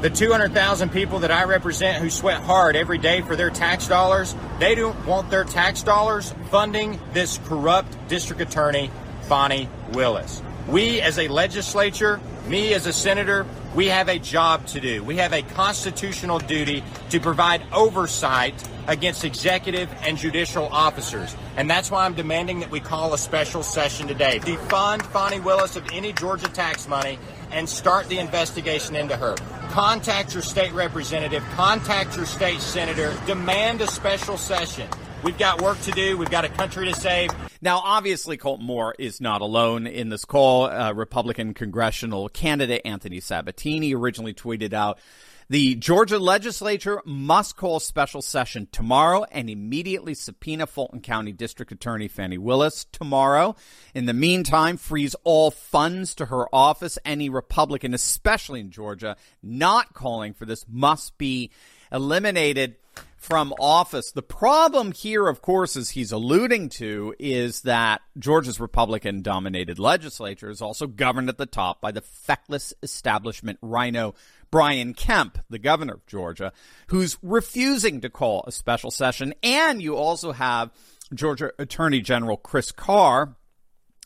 The 0.00 0.10
200,000 0.10 0.90
people 0.90 1.20
that 1.20 1.30
I 1.30 1.44
represent 1.44 2.02
who 2.02 2.10
sweat 2.10 2.42
hard 2.42 2.76
every 2.76 2.98
day 2.98 3.22
for 3.22 3.36
their 3.36 3.50
tax 3.50 3.88
dollars, 3.88 4.34
they 4.58 4.74
don't 4.74 5.06
want 5.06 5.30
their 5.30 5.44
tax 5.44 5.82
dollars 5.82 6.34
funding 6.50 7.00
this 7.14 7.38
corrupt 7.46 8.08
district 8.08 8.42
attorney, 8.42 8.90
Bonnie 9.28 9.68
Willis. 9.92 10.42
We 10.68 11.00
as 11.00 11.18
a 11.18 11.28
legislature, 11.28 12.20
me 12.46 12.74
as 12.74 12.86
a 12.86 12.92
senator, 12.92 13.46
we 13.74 13.86
have 13.88 14.08
a 14.08 14.18
job 14.18 14.66
to 14.68 14.80
do. 14.80 15.02
We 15.02 15.16
have 15.16 15.32
a 15.32 15.42
constitutional 15.42 16.38
duty 16.38 16.84
to 17.10 17.18
provide 17.18 17.62
oversight 17.72 18.54
against 18.86 19.24
executive 19.24 19.88
and 20.02 20.16
judicial 20.18 20.66
officers. 20.66 21.34
And 21.56 21.68
that's 21.68 21.90
why 21.90 22.04
I'm 22.04 22.14
demanding 22.14 22.60
that 22.60 22.70
we 22.70 22.80
call 22.80 23.14
a 23.14 23.18
special 23.18 23.62
session 23.62 24.08
today. 24.08 24.38
Defund 24.40 25.02
Fani 25.02 25.40
Willis 25.40 25.76
of 25.76 25.86
any 25.92 26.12
Georgia 26.12 26.48
tax 26.48 26.88
money 26.88 27.18
and 27.50 27.68
start 27.68 28.08
the 28.08 28.18
investigation 28.18 28.96
into 28.96 29.16
her. 29.16 29.34
Contact 29.70 30.34
your 30.34 30.42
state 30.42 30.72
representative, 30.72 31.44
contact 31.54 32.16
your 32.16 32.26
state 32.26 32.60
senator, 32.60 33.16
demand 33.26 33.80
a 33.80 33.86
special 33.86 34.36
session. 34.36 34.88
We've 35.24 35.38
got 35.38 35.62
work 35.62 35.80
to 35.82 35.90
do. 35.90 36.18
We've 36.18 36.30
got 36.30 36.44
a 36.44 36.50
country 36.50 36.86
to 36.86 36.94
save. 36.94 37.30
Now, 37.62 37.78
obviously, 37.78 38.36
Colton 38.36 38.66
Moore 38.66 38.94
is 38.98 39.22
not 39.22 39.40
alone 39.40 39.86
in 39.86 40.10
this 40.10 40.26
call. 40.26 40.64
Uh, 40.64 40.92
Republican 40.92 41.54
congressional 41.54 42.28
candidate 42.28 42.82
Anthony 42.84 43.20
Sabatini 43.20 43.94
originally 43.94 44.34
tweeted 44.34 44.74
out 44.74 44.98
the 45.48 45.74
Georgia 45.74 46.18
legislature 46.18 47.02
must 47.04 47.56
call 47.56 47.80
special 47.80 48.22
session 48.22 48.68
tomorrow 48.72 49.24
and 49.30 49.50
immediately 49.50 50.14
subpoena 50.14 50.66
Fulton 50.66 51.00
County 51.00 51.32
District 51.32 51.70
Attorney 51.70 52.08
Fani 52.08 52.38
Willis 52.38 52.86
tomorrow. 52.86 53.54
In 53.94 54.06
the 54.06 54.14
meantime, 54.14 54.76
freeze 54.76 55.14
all 55.24 55.50
funds 55.50 56.14
to 56.16 56.26
her 56.26 56.46
office. 56.54 56.98
Any 57.04 57.28
Republican, 57.28 57.92
especially 57.94 58.60
in 58.60 58.70
Georgia, 58.70 59.16
not 59.42 59.92
calling 59.92 60.32
for 60.32 60.46
this 60.46 60.64
must 60.68 61.18
be 61.18 61.50
eliminated 61.92 62.76
from 63.16 63.54
office. 63.58 64.12
The 64.12 64.22
problem 64.22 64.92
here, 64.92 65.26
of 65.26 65.40
course, 65.40 65.76
as 65.76 65.90
he's 65.90 66.12
alluding 66.12 66.68
to, 66.70 67.14
is 67.18 67.62
that 67.62 68.02
Georgia's 68.18 68.60
Republican 68.60 69.22
dominated 69.22 69.78
legislature 69.78 70.50
is 70.50 70.60
also 70.60 70.86
governed 70.86 71.30
at 71.30 71.38
the 71.38 71.46
top 71.46 71.80
by 71.80 71.90
the 71.90 72.02
feckless 72.02 72.74
establishment 72.82 73.58
RINO 73.62 74.14
Brian 74.54 74.94
Kemp, 74.94 75.36
the 75.50 75.58
governor 75.58 75.94
of 75.94 76.06
Georgia, 76.06 76.52
who's 76.86 77.18
refusing 77.22 78.00
to 78.00 78.08
call 78.08 78.44
a 78.46 78.52
special 78.52 78.92
session. 78.92 79.34
And 79.42 79.82
you 79.82 79.96
also 79.96 80.30
have 80.30 80.70
Georgia 81.12 81.50
Attorney 81.58 82.00
General 82.00 82.36
Chris 82.36 82.70
Carr, 82.70 83.34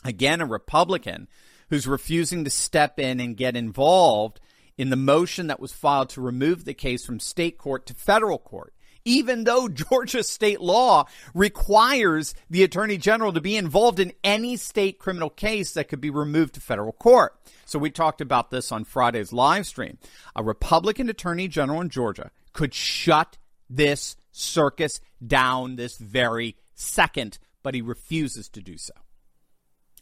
again 0.06 0.40
a 0.40 0.46
Republican, 0.46 1.28
who's 1.68 1.86
refusing 1.86 2.44
to 2.44 2.50
step 2.50 2.98
in 2.98 3.20
and 3.20 3.36
get 3.36 3.56
involved 3.56 4.40
in 4.78 4.88
the 4.88 4.96
motion 4.96 5.48
that 5.48 5.60
was 5.60 5.72
filed 5.72 6.08
to 6.08 6.22
remove 6.22 6.64
the 6.64 6.72
case 6.72 7.04
from 7.04 7.20
state 7.20 7.58
court 7.58 7.84
to 7.84 7.92
federal 7.92 8.38
court 8.38 8.72
even 9.08 9.44
though 9.44 9.68
Georgia 9.90 10.22
state 10.22 10.60
law 10.60 11.06
requires 11.34 12.34
the 12.50 12.62
attorney 12.62 12.98
general 12.98 13.32
to 13.32 13.40
be 13.40 13.56
involved 13.56 13.98
in 13.98 14.12
any 14.22 14.56
state 14.56 14.98
criminal 14.98 15.30
case 15.30 15.72
that 15.72 15.88
could 15.88 16.00
be 16.00 16.10
removed 16.10 16.54
to 16.54 16.60
federal 16.60 16.92
court. 16.92 17.34
So 17.64 17.78
we 17.78 17.90
talked 17.90 18.20
about 18.20 18.50
this 18.50 18.70
on 18.70 18.84
Friday's 18.84 19.32
live 19.32 19.66
stream. 19.66 19.98
A 20.36 20.44
Republican 20.44 21.08
attorney 21.08 21.48
general 21.48 21.80
in 21.80 21.88
Georgia 21.88 22.30
could 22.52 22.74
shut 22.74 23.38
this 23.68 24.16
circus 24.30 25.00
down 25.26 25.76
this 25.76 25.96
very 25.96 26.56
second, 26.74 27.38
but 27.62 27.74
he 27.74 27.80
refuses 27.80 28.48
to 28.50 28.60
do 28.60 28.76
so. 28.76 28.92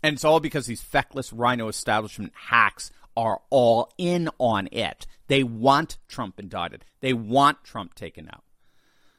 And 0.03 0.15
it's 0.15 0.25
all 0.25 0.41
because 0.41 0.67
these 0.67 0.83
feckless 0.83 1.33
rhino 1.33 1.69
establishment 1.69 2.33
hacks 2.35 2.91
are 3.17 3.41
all 3.51 3.93
in 3.97 4.29
on 4.39 4.69
it. 4.73 5.07
They 5.29 5.43
want 5.43 5.97
Trump 6.07 6.39
indicted. 6.39 6.85
They 7.01 7.13
want 7.15 7.65
Trump 7.65 7.95
taken 7.95 8.29
out. 8.29 8.45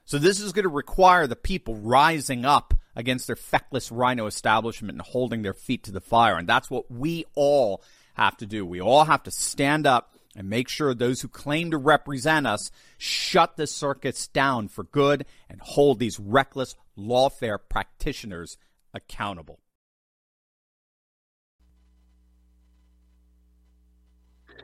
So 0.08 0.18
this 0.18 0.40
is 0.40 0.54
going 0.54 0.64
to 0.64 0.70
require 0.70 1.28
the 1.28 1.36
people 1.36 1.76
rising 1.76 2.46
up 2.46 2.74
against 2.96 3.28
their 3.28 3.36
feckless 3.36 3.92
rhino 3.92 4.26
establishment 4.26 4.94
and 4.94 5.02
holding 5.02 5.42
their 5.42 5.54
feet 5.54 5.84
to 5.84 5.92
the 5.92 6.00
fire. 6.00 6.38
And 6.38 6.48
that's 6.48 6.72
what 6.72 6.90
we 6.90 7.26
all 7.36 7.84
have 8.14 8.38
to 8.38 8.46
do. 8.46 8.66
We 8.66 8.80
all 8.80 9.04
have 9.04 9.24
to 9.24 9.32
stand 9.32 9.86
up 9.86 10.16
and 10.34 10.50
make 10.50 10.70
sure 10.70 10.94
those 10.94 11.20
who 11.20 11.28
claim 11.28 11.72
to 11.72 11.78
represent 11.78 12.48
us 12.48 12.72
shut 12.98 13.58
the 13.58 13.68
circuits 13.68 14.30
down 14.30 14.70
for 14.70 14.86
good 14.86 15.26
and 15.50 15.60
hold 15.60 16.00
these 16.00 16.22
reckless 16.22 16.74
lawfare 16.98 17.60
practitioners 17.60 18.58
accountable. 18.94 19.60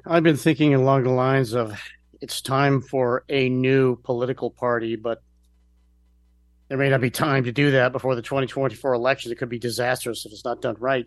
I've 0.05 0.23
been 0.23 0.37
thinking 0.37 0.73
along 0.73 1.03
the 1.03 1.09
lines 1.09 1.51
of 1.51 1.77
it's 2.21 2.39
time 2.39 2.79
for 2.79 3.25
a 3.27 3.49
new 3.49 3.97
political 3.97 4.49
party, 4.49 4.95
but 4.95 5.21
there 6.73 6.79
may 6.79 6.89
not 6.89 7.01
be 7.01 7.11
time 7.11 7.43
to 7.43 7.51
do 7.51 7.69
that 7.69 7.91
before 7.91 8.15
the 8.15 8.23
2024 8.23 8.93
elections. 8.93 9.31
It 9.31 9.35
could 9.35 9.47
be 9.47 9.59
disastrous 9.59 10.25
if 10.25 10.31
it's 10.31 10.43
not 10.43 10.59
done 10.59 10.75
right 10.79 11.05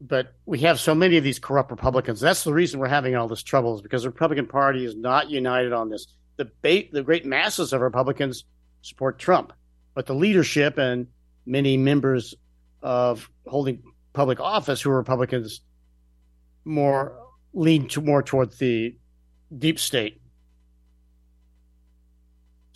but 0.00 0.34
we 0.46 0.60
have 0.60 0.78
so 0.78 0.94
many 0.94 1.16
of 1.16 1.24
these 1.24 1.38
corrupt 1.38 1.70
Republicans. 1.70 2.20
That's 2.20 2.44
the 2.44 2.52
reason 2.52 2.78
we're 2.78 2.88
having 2.88 3.16
all 3.16 3.28
this 3.28 3.42
trouble 3.42 3.74
is 3.74 3.82
because 3.82 4.02
the 4.02 4.10
Republican 4.10 4.46
Party 4.46 4.84
is 4.84 4.94
not 4.94 5.30
united 5.30 5.72
on 5.72 5.88
this. 5.88 6.06
The 6.36 6.50
ba- 6.62 6.90
the 6.92 7.02
great 7.02 7.26
masses 7.26 7.72
of 7.72 7.80
Republicans 7.80 8.44
support 8.82 9.18
Trump, 9.18 9.52
but 9.94 10.06
the 10.06 10.14
leadership 10.14 10.78
and 10.78 11.08
many 11.46 11.76
members 11.76 12.34
of 12.82 13.28
holding 13.46 13.82
public 14.12 14.40
office 14.40 14.80
who 14.80 14.90
are 14.90 14.96
Republicans 14.96 15.62
more 16.64 17.18
lean 17.52 17.88
to 17.88 18.00
more 18.00 18.22
towards 18.22 18.58
the 18.58 18.96
deep 19.56 19.80
state. 19.80 20.20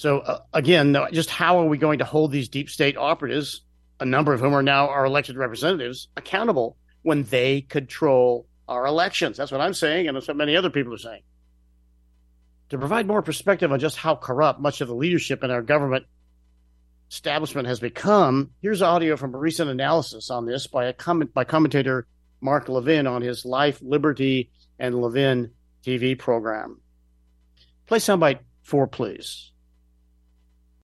So 0.03 0.19
uh, 0.19 0.41
again, 0.53 0.97
just 1.13 1.31
how 1.31 1.61
are 1.61 1.67
we 1.67 1.79
going 1.79 2.01
to 2.01 2.05
hold 2.05 2.33
these 2.33 2.49
deep 2.49 2.69
state 2.69 2.97
operatives, 2.97 3.61
a 4.01 4.05
number 4.05 4.33
of 4.33 4.41
whom 4.41 4.53
are 4.53 4.61
now 4.61 4.89
our 4.89 5.05
elected 5.05 5.37
representatives, 5.37 6.09
accountable 6.17 6.77
when 7.03 7.23
they 7.23 7.61
control 7.61 8.49
our 8.67 8.85
elections? 8.85 9.37
That's 9.37 9.53
what 9.53 9.61
I'm 9.61 9.75
saying, 9.75 10.09
and 10.09 10.17
that's 10.17 10.27
what 10.27 10.37
many 10.37 10.57
other 10.57 10.71
people 10.71 10.93
are 10.93 10.99
saying. 10.99 11.23
To 12.71 12.79
provide 12.79 13.07
more 13.07 13.23
perspective 13.23 13.71
on 13.71 13.79
just 13.79 13.97
how 13.97 14.17
corrupt 14.17 14.59
much 14.59 14.81
of 14.81 14.89
the 14.89 14.95
leadership 14.97 15.45
in 15.45 15.53
our 15.53 15.63
government 15.63 16.07
establishment 17.09 17.69
has 17.69 17.79
become, 17.79 18.51
here's 18.61 18.83
audio 18.83 19.17
from 19.17 19.37
a 19.37 19.39
recent 19.39 19.71
analysis 19.71 20.31
on 20.31 20.47
this 20.47 20.67
by 20.67 20.87
a 20.87 20.93
comment 20.93 21.33
by 21.33 21.45
commentator 21.45 22.09
Mark 22.41 22.69
Levin 22.69 23.07
on 23.07 23.23
his 23.23 23.45
Life, 23.45 23.79
Liberty, 23.81 24.51
and 24.81 25.01
Levin 25.01 25.53
TV 25.87 26.19
program. 26.19 26.81
Play 27.87 27.99
soundbite 27.99 28.41
four, 28.65 28.89
please. 28.89 29.52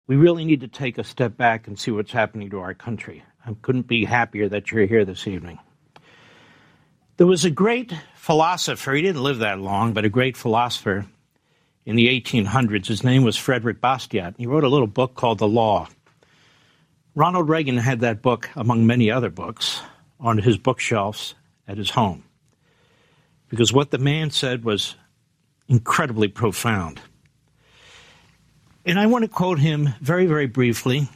We 0.07 0.15
really 0.15 0.45
need 0.45 0.61
to 0.61 0.69
take 0.69 0.97
a 0.97 1.03
step 1.03 1.35
back 1.35 1.67
and 1.67 1.77
see 1.77 1.91
what's 1.91 2.13
happening 2.13 2.49
to 2.51 2.61
our 2.61 2.73
country. 2.73 3.23
I 3.45 3.53
couldn't 3.61 3.87
be 3.87 4.05
happier 4.05 4.47
that 4.49 4.71
you're 4.71 4.85
here 4.85 5.03
this 5.03 5.27
evening. 5.27 5.59
There 7.17 7.27
was 7.27 7.43
a 7.43 7.51
great 7.51 7.93
philosopher, 8.15 8.93
he 8.93 9.01
didn't 9.01 9.23
live 9.23 9.39
that 9.39 9.59
long, 9.59 9.93
but 9.93 10.05
a 10.05 10.09
great 10.09 10.37
philosopher 10.37 11.05
in 11.85 11.95
the 11.95 12.07
1800s. 12.07 12.87
His 12.87 13.03
name 13.03 13.23
was 13.23 13.35
Frederick 13.35 13.81
Bastiat. 13.81 14.35
He 14.37 14.45
wrote 14.45 14.63
a 14.63 14.69
little 14.69 14.87
book 14.87 15.15
called 15.15 15.39
The 15.39 15.47
Law. 15.47 15.87
Ronald 17.15 17.49
Reagan 17.49 17.77
had 17.77 18.01
that 18.01 18.21
book, 18.21 18.49
among 18.55 18.85
many 18.85 19.09
other 19.09 19.29
books, 19.29 19.81
on 20.19 20.37
his 20.37 20.57
bookshelves 20.57 21.33
at 21.67 21.77
his 21.77 21.89
home. 21.89 22.23
Because 23.49 23.73
what 23.73 23.91
the 23.91 23.97
man 23.97 24.29
said 24.29 24.63
was 24.63 24.95
incredibly 25.67 26.27
profound. 26.27 27.01
And 28.87 28.97
I 28.97 29.07
want 29.07 29.25
to 29.25 29.27
quote 29.27 29.59
him 29.59 29.89
very, 29.99 30.27
very 30.27 30.47
briefly 30.47 31.09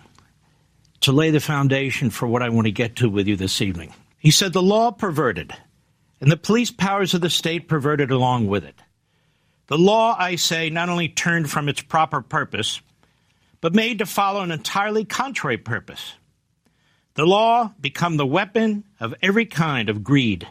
to 1.00 1.14
lay 1.14 1.32
the 1.32 1.40
foundation 1.40 2.10
for 2.10 2.28
what 2.28 2.44
I 2.44 2.50
want 2.50 2.68
to 2.68 2.72
get 2.72 2.98
to 2.98 3.10
with 3.10 3.30
you 3.30 3.38
this 3.38 3.62
evening. 3.62 3.94
He 4.18 4.30
said, 4.30 4.52
The 4.52 4.62
law 4.62 4.92
perverted, 4.92 5.56
and 6.20 6.30
the 6.30 6.36
police 6.36 6.70
powers 6.70 7.14
of 7.14 7.22
the 7.22 7.30
state 7.30 7.70
perverted 7.70 8.12
along 8.12 8.48
with 8.48 8.66
it. 8.66 8.76
The 9.68 9.78
law, 9.78 10.18
I 10.20 10.36
say, 10.36 10.70
not 10.70 10.90
only 10.90 11.08
turned 11.08 11.50
from 11.50 11.70
its 11.70 11.80
proper 11.80 12.22
purpose, 12.22 12.82
but 13.62 13.74
made 13.74 14.00
to 14.00 14.06
follow 14.06 14.42
an 14.42 14.52
entirely 14.52 15.06
contrary 15.06 15.58
purpose. 15.58 16.16
The 17.14 17.26
law 17.26 17.74
become 17.80 18.18
the 18.18 18.26
weapon 18.26 18.84
of 19.00 19.16
every 19.22 19.46
kind 19.46 19.88
of 19.88 20.04
greed. 20.04 20.46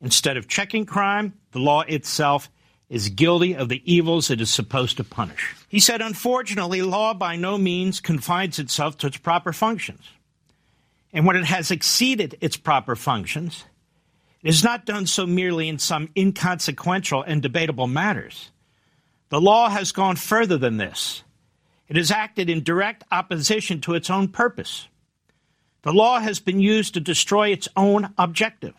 Instead 0.00 0.38
of 0.38 0.48
checking 0.48 0.86
crime, 0.86 1.34
the 1.50 1.58
law 1.58 1.82
itself 1.82 2.48
is 2.92 3.08
guilty 3.08 3.54
of 3.54 3.68
the 3.68 3.82
evils 3.90 4.30
it 4.30 4.40
is 4.40 4.50
supposed 4.50 4.98
to 4.98 5.04
punish. 5.04 5.56
He 5.68 5.80
said, 5.80 6.00
unfortunately, 6.00 6.82
law 6.82 7.14
by 7.14 7.36
no 7.36 7.56
means 7.58 8.00
confines 8.00 8.58
itself 8.58 8.98
to 8.98 9.06
its 9.08 9.16
proper 9.16 9.52
functions. 9.52 10.02
And 11.12 11.26
when 11.26 11.36
it 11.36 11.46
has 11.46 11.70
exceeded 11.70 12.36
its 12.40 12.56
proper 12.56 12.94
functions, 12.94 13.64
it 14.42 14.50
is 14.50 14.62
not 14.62 14.84
done 14.84 15.06
so 15.06 15.26
merely 15.26 15.68
in 15.68 15.78
some 15.78 16.10
inconsequential 16.16 17.22
and 17.22 17.40
debatable 17.42 17.86
matters 17.86 18.50
the 19.32 19.40
law 19.40 19.70
has 19.70 19.92
gone 19.92 20.16
further 20.16 20.58
than 20.58 20.76
this. 20.76 21.24
It 21.88 21.96
has 21.96 22.10
acted 22.10 22.50
in 22.50 22.62
direct 22.62 23.02
opposition 23.10 23.80
to 23.80 23.94
its 23.94 24.10
own 24.10 24.28
purpose. 24.28 24.88
The 25.84 25.92
law 25.94 26.20
has 26.20 26.38
been 26.38 26.60
used 26.60 26.92
to 26.92 27.00
destroy 27.00 27.48
its 27.48 27.66
own 27.74 28.12
objective. 28.18 28.74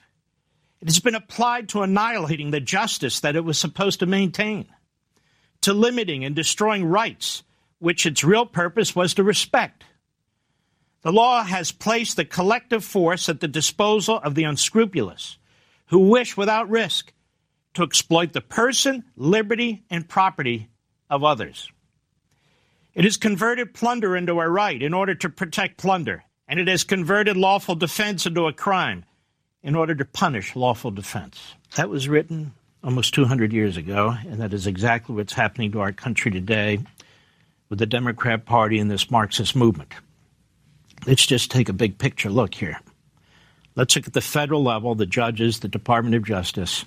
It 0.84 0.90
has 0.90 1.00
been 1.00 1.16
applied 1.16 1.70
to 1.70 1.82
annihilating 1.82 2.52
the 2.52 2.60
justice 2.60 3.22
that 3.22 3.38
it 3.38 3.46
was 3.46 3.58
supposed 3.58 4.02
to 4.02 4.06
maintain, 4.06 4.66
to 5.62 5.72
limiting 5.72 6.26
and 6.26 6.36
destroying 6.36 6.84
rights 6.84 7.44
which 7.80 8.06
its 8.06 8.22
real 8.22 8.46
purpose 8.46 8.94
was 8.94 9.14
to 9.14 9.24
respect. 9.24 9.86
The 11.04 11.14
law 11.14 11.42
has 11.42 11.72
placed 11.72 12.18
the 12.18 12.26
collective 12.26 12.84
force 12.84 13.30
at 13.30 13.40
the 13.40 13.48
disposal 13.48 14.18
of 14.18 14.36
the 14.36 14.44
unscrupulous, 14.44 15.38
who 15.86 16.00
wish 16.00 16.36
without 16.36 16.70
risk 16.70 17.14
to 17.76 17.84
exploit 17.84 18.34
the 18.34 18.42
person, 18.42 19.06
liberty, 19.16 19.86
and 19.90 20.10
property 20.10 20.68
of 21.10 21.24
others. 21.24 21.72
It 22.94 23.06
has 23.06 23.16
converted 23.16 23.74
plunder 23.74 24.18
into 24.18 24.38
a 24.38 24.50
right 24.50 24.84
in 24.84 24.94
order 24.94 25.16
to 25.16 25.30
protect 25.30 25.78
plunder, 25.78 26.26
and 26.46 26.60
it 26.60 26.68
has 26.68 26.84
converted 26.84 27.38
lawful 27.38 27.76
defense 27.76 28.26
into 28.26 28.48
a 28.48 28.54
crime 28.54 29.06
in 29.64 29.76
order 29.76 29.96
to 29.96 30.06
punish 30.06 30.56
lawful 30.56 30.92
defense. 30.92 31.54
That 31.76 31.90
was 31.90 32.10
written 32.10 32.54
almost 32.84 33.14
200 33.14 33.54
years 33.54 33.78
ago, 33.78 34.14
and 34.28 34.42
that 34.42 34.54
is 34.54 34.68
exactly 34.68 35.16
what's 35.16 35.34
happening 35.34 35.72
to 35.72 35.80
our 35.80 35.94
country 35.94 36.30
today 36.32 36.80
with 37.70 37.80
the 37.80 37.86
Democrat 37.86 38.46
Party 38.46 38.78
and 38.78 38.92
this 38.92 39.10
Marxist 39.10 39.56
movement. 39.56 39.94
Let's 41.08 41.26
just 41.26 41.50
take 41.50 41.70
a 41.70 41.74
big 41.74 41.98
picture 41.98 42.30
look 42.30 42.54
here. 42.54 42.80
Let's 43.76 43.96
look 43.96 44.08
at 44.08 44.14
the 44.14 44.22
federal 44.22 44.64
level, 44.64 44.94
the 44.96 45.06
judges, 45.06 45.60
the 45.60 45.68
Department 45.68 46.16
of 46.16 46.26
Justice, 46.26 46.86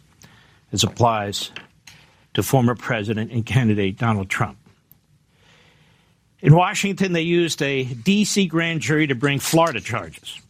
as 0.70 0.84
applies 0.84 1.50
to 2.34 2.42
former 2.42 2.74
President 2.74 3.32
and 3.32 3.44
candidate 3.44 3.98
Donald 3.98 4.28
Trump. 4.28 4.58
In 6.40 6.54
Washington, 6.54 7.12
they 7.12 7.22
used 7.22 7.62
a 7.62 7.84
D.C. 7.84 8.46
grand 8.46 8.82
jury 8.82 9.06
to 9.06 9.14
bring 9.14 9.40
Florida 9.40 9.80
charges, 9.80 10.40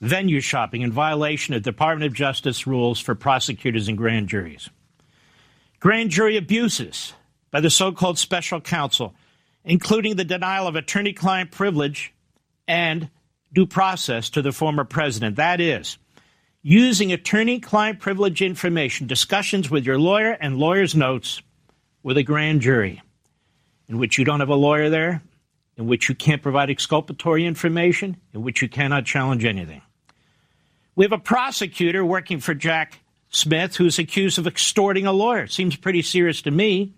venue 0.00 0.40
shopping 0.40 0.82
in 0.82 0.92
violation 0.92 1.54
of 1.54 1.62
Department 1.62 2.06
of 2.06 2.14
Justice 2.14 2.66
rules 2.66 2.98
for 2.98 3.14
prosecutors 3.14 3.88
and 3.88 3.98
grand 3.98 4.28
juries, 4.28 4.70
grand 5.78 6.10
jury 6.10 6.36
abuses 6.36 7.12
by 7.50 7.60
the 7.60 7.70
so 7.70 7.92
called 7.92 8.18
special 8.18 8.60
counsel, 8.60 9.14
including 9.64 10.16
the 10.16 10.24
denial 10.24 10.66
of 10.66 10.76
attorney 10.76 11.12
client 11.12 11.50
privilege 11.50 12.14
and 12.66 13.10
due 13.52 13.66
process 13.66 14.30
to 14.30 14.42
the 14.42 14.52
former 14.52 14.84
president. 14.84 15.36
That 15.36 15.60
is, 15.60 15.98
using 16.62 17.12
attorney 17.12 17.60
client 17.60 18.00
privilege 18.00 18.42
information, 18.42 19.06
discussions 19.06 19.70
with 19.70 19.84
your 19.84 19.98
lawyer 19.98 20.32
and 20.32 20.58
lawyer's 20.58 20.94
notes 20.94 21.42
with 22.02 22.16
a 22.16 22.22
grand 22.22 22.60
jury, 22.62 23.02
in 23.88 23.98
which 23.98 24.16
you 24.18 24.24
don't 24.24 24.40
have 24.40 24.48
a 24.48 24.54
lawyer 24.54 24.88
there, 24.88 25.22
in 25.76 25.86
which 25.86 26.08
you 26.08 26.14
can't 26.14 26.42
provide 26.42 26.70
exculpatory 26.70 27.44
information, 27.44 28.16
in 28.32 28.42
which 28.42 28.62
you 28.62 28.68
cannot 28.68 29.04
challenge 29.04 29.44
anything. 29.44 29.82
We 30.96 31.04
have 31.04 31.12
a 31.12 31.18
prosecutor 31.18 32.04
working 32.04 32.40
for 32.40 32.54
Jack 32.54 33.00
Smith 33.30 33.76
who's 33.76 33.98
accused 33.98 34.38
of 34.38 34.46
extorting 34.46 35.06
a 35.06 35.12
lawyer. 35.12 35.46
Seems 35.46 35.76
pretty 35.76 36.02
serious 36.02 36.42
to 36.42 36.50
me. 36.50 36.92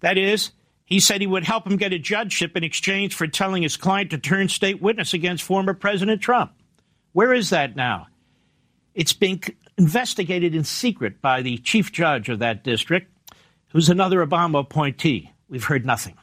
That 0.00 0.18
is, 0.18 0.50
he 0.84 1.00
said 1.00 1.20
he 1.20 1.26
would 1.26 1.44
help 1.44 1.66
him 1.66 1.76
get 1.76 1.92
a 1.92 1.98
judgeship 1.98 2.56
in 2.56 2.64
exchange 2.64 3.14
for 3.14 3.26
telling 3.26 3.62
his 3.62 3.76
client 3.76 4.10
to 4.10 4.18
turn 4.18 4.48
state 4.48 4.80
witness 4.80 5.14
against 5.14 5.42
former 5.42 5.74
President 5.74 6.20
Trump. 6.22 6.52
Where 7.12 7.32
is 7.32 7.50
that 7.50 7.76
now? 7.76 8.06
It's 8.94 9.12
being 9.12 9.42
investigated 9.76 10.54
in 10.54 10.64
secret 10.64 11.20
by 11.20 11.42
the 11.42 11.58
chief 11.58 11.92
judge 11.92 12.28
of 12.28 12.40
that 12.40 12.64
district, 12.64 13.12
who's 13.68 13.88
another 13.88 14.24
Obama 14.24 14.60
appointee. 14.60 15.30
We've 15.48 15.64
heard 15.64 15.86
nothing. 15.86 16.16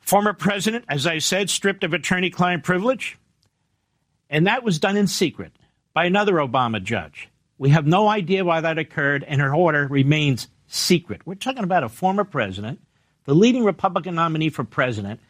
Former 0.00 0.32
president, 0.32 0.84
as 0.88 1.06
I 1.06 1.18
said, 1.18 1.48
stripped 1.48 1.82
of 1.82 1.94
attorney 1.94 2.30
client 2.30 2.62
privilege, 2.62 3.16
and 4.34 4.48
that 4.48 4.64
was 4.64 4.80
done 4.80 4.96
in 4.96 5.06
secret 5.06 5.52
by 5.92 6.06
another 6.06 6.34
Obama 6.34 6.82
judge. 6.82 7.28
We 7.56 7.70
have 7.70 7.86
no 7.86 8.08
idea 8.08 8.44
why 8.44 8.60
that 8.62 8.78
occurred, 8.78 9.22
and 9.22 9.40
her 9.40 9.54
order 9.54 9.86
remains 9.86 10.48
secret. 10.66 11.24
We're 11.24 11.36
talking 11.36 11.62
about 11.62 11.84
a 11.84 11.88
former 11.88 12.24
president, 12.24 12.80
the 13.26 13.34
leading 13.34 13.62
Republican 13.62 14.16
nominee 14.16 14.48
for 14.48 14.64
president, 14.64 15.20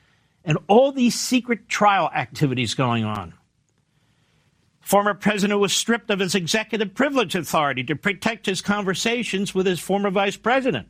and 0.43 0.57
all 0.69 0.91
these 0.91 1.21
secret 1.21 1.69
trial 1.69 2.11
activities 2.15 2.73
going 2.73 3.05
on. 3.05 3.35
Former 4.81 5.13
president 5.13 5.61
was 5.61 5.75
stripped 5.75 6.09
of 6.11 6.21
his 6.21 6.35
executive 6.35 6.95
privilege 6.95 7.35
authority 7.35 7.85
to 7.85 7.97
protect 7.97 8.47
his 8.47 8.63
conversations 8.63 9.55
with 9.55 9.67
his 9.67 9.81
former 9.81 10.11
vice 10.11 10.39
president 10.39 10.89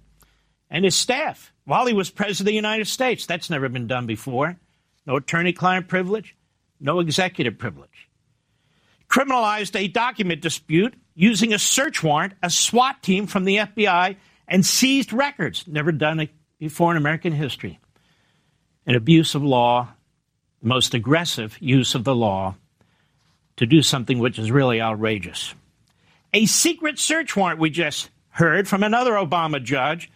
and 0.70 0.84
his 0.84 0.94
staff 0.94 1.52
while 1.64 1.86
he 1.86 1.92
was 1.92 2.10
president 2.10 2.42
of 2.42 2.46
the 2.46 2.54
United 2.54 2.86
States. 2.86 3.26
That's 3.26 3.50
never 3.50 3.68
been 3.68 3.88
done 3.88 4.06
before. 4.06 4.56
No 5.04 5.16
attorney 5.16 5.52
client 5.52 5.88
privilege, 5.88 6.36
no 6.78 7.00
executive 7.00 7.58
privilege. 7.58 8.03
Criminalized 9.14 9.78
a 9.78 9.86
document 9.86 10.40
dispute 10.40 10.92
using 11.14 11.54
a 11.54 11.58
search 11.60 12.02
warrant, 12.02 12.32
a 12.42 12.50
SWAT 12.50 13.00
team 13.00 13.28
from 13.28 13.44
the 13.44 13.58
FBI, 13.58 14.16
and 14.48 14.66
seized 14.66 15.12
records. 15.12 15.68
Never 15.68 15.92
done 15.92 16.28
before 16.58 16.90
in 16.90 16.96
American 16.96 17.32
history. 17.32 17.78
An 18.86 18.96
abuse 18.96 19.36
of 19.36 19.44
law, 19.44 19.90
the 20.60 20.66
most 20.66 20.94
aggressive 20.94 21.56
use 21.60 21.94
of 21.94 22.02
the 22.02 22.14
law 22.14 22.56
to 23.56 23.66
do 23.66 23.82
something 23.82 24.18
which 24.18 24.36
is 24.36 24.50
really 24.50 24.80
outrageous. 24.80 25.54
A 26.32 26.46
secret 26.46 26.98
search 26.98 27.36
warrant, 27.36 27.60
we 27.60 27.70
just 27.70 28.10
heard 28.30 28.66
from 28.66 28.82
another 28.82 29.12
Obama 29.12 29.62
judge, 29.62 30.10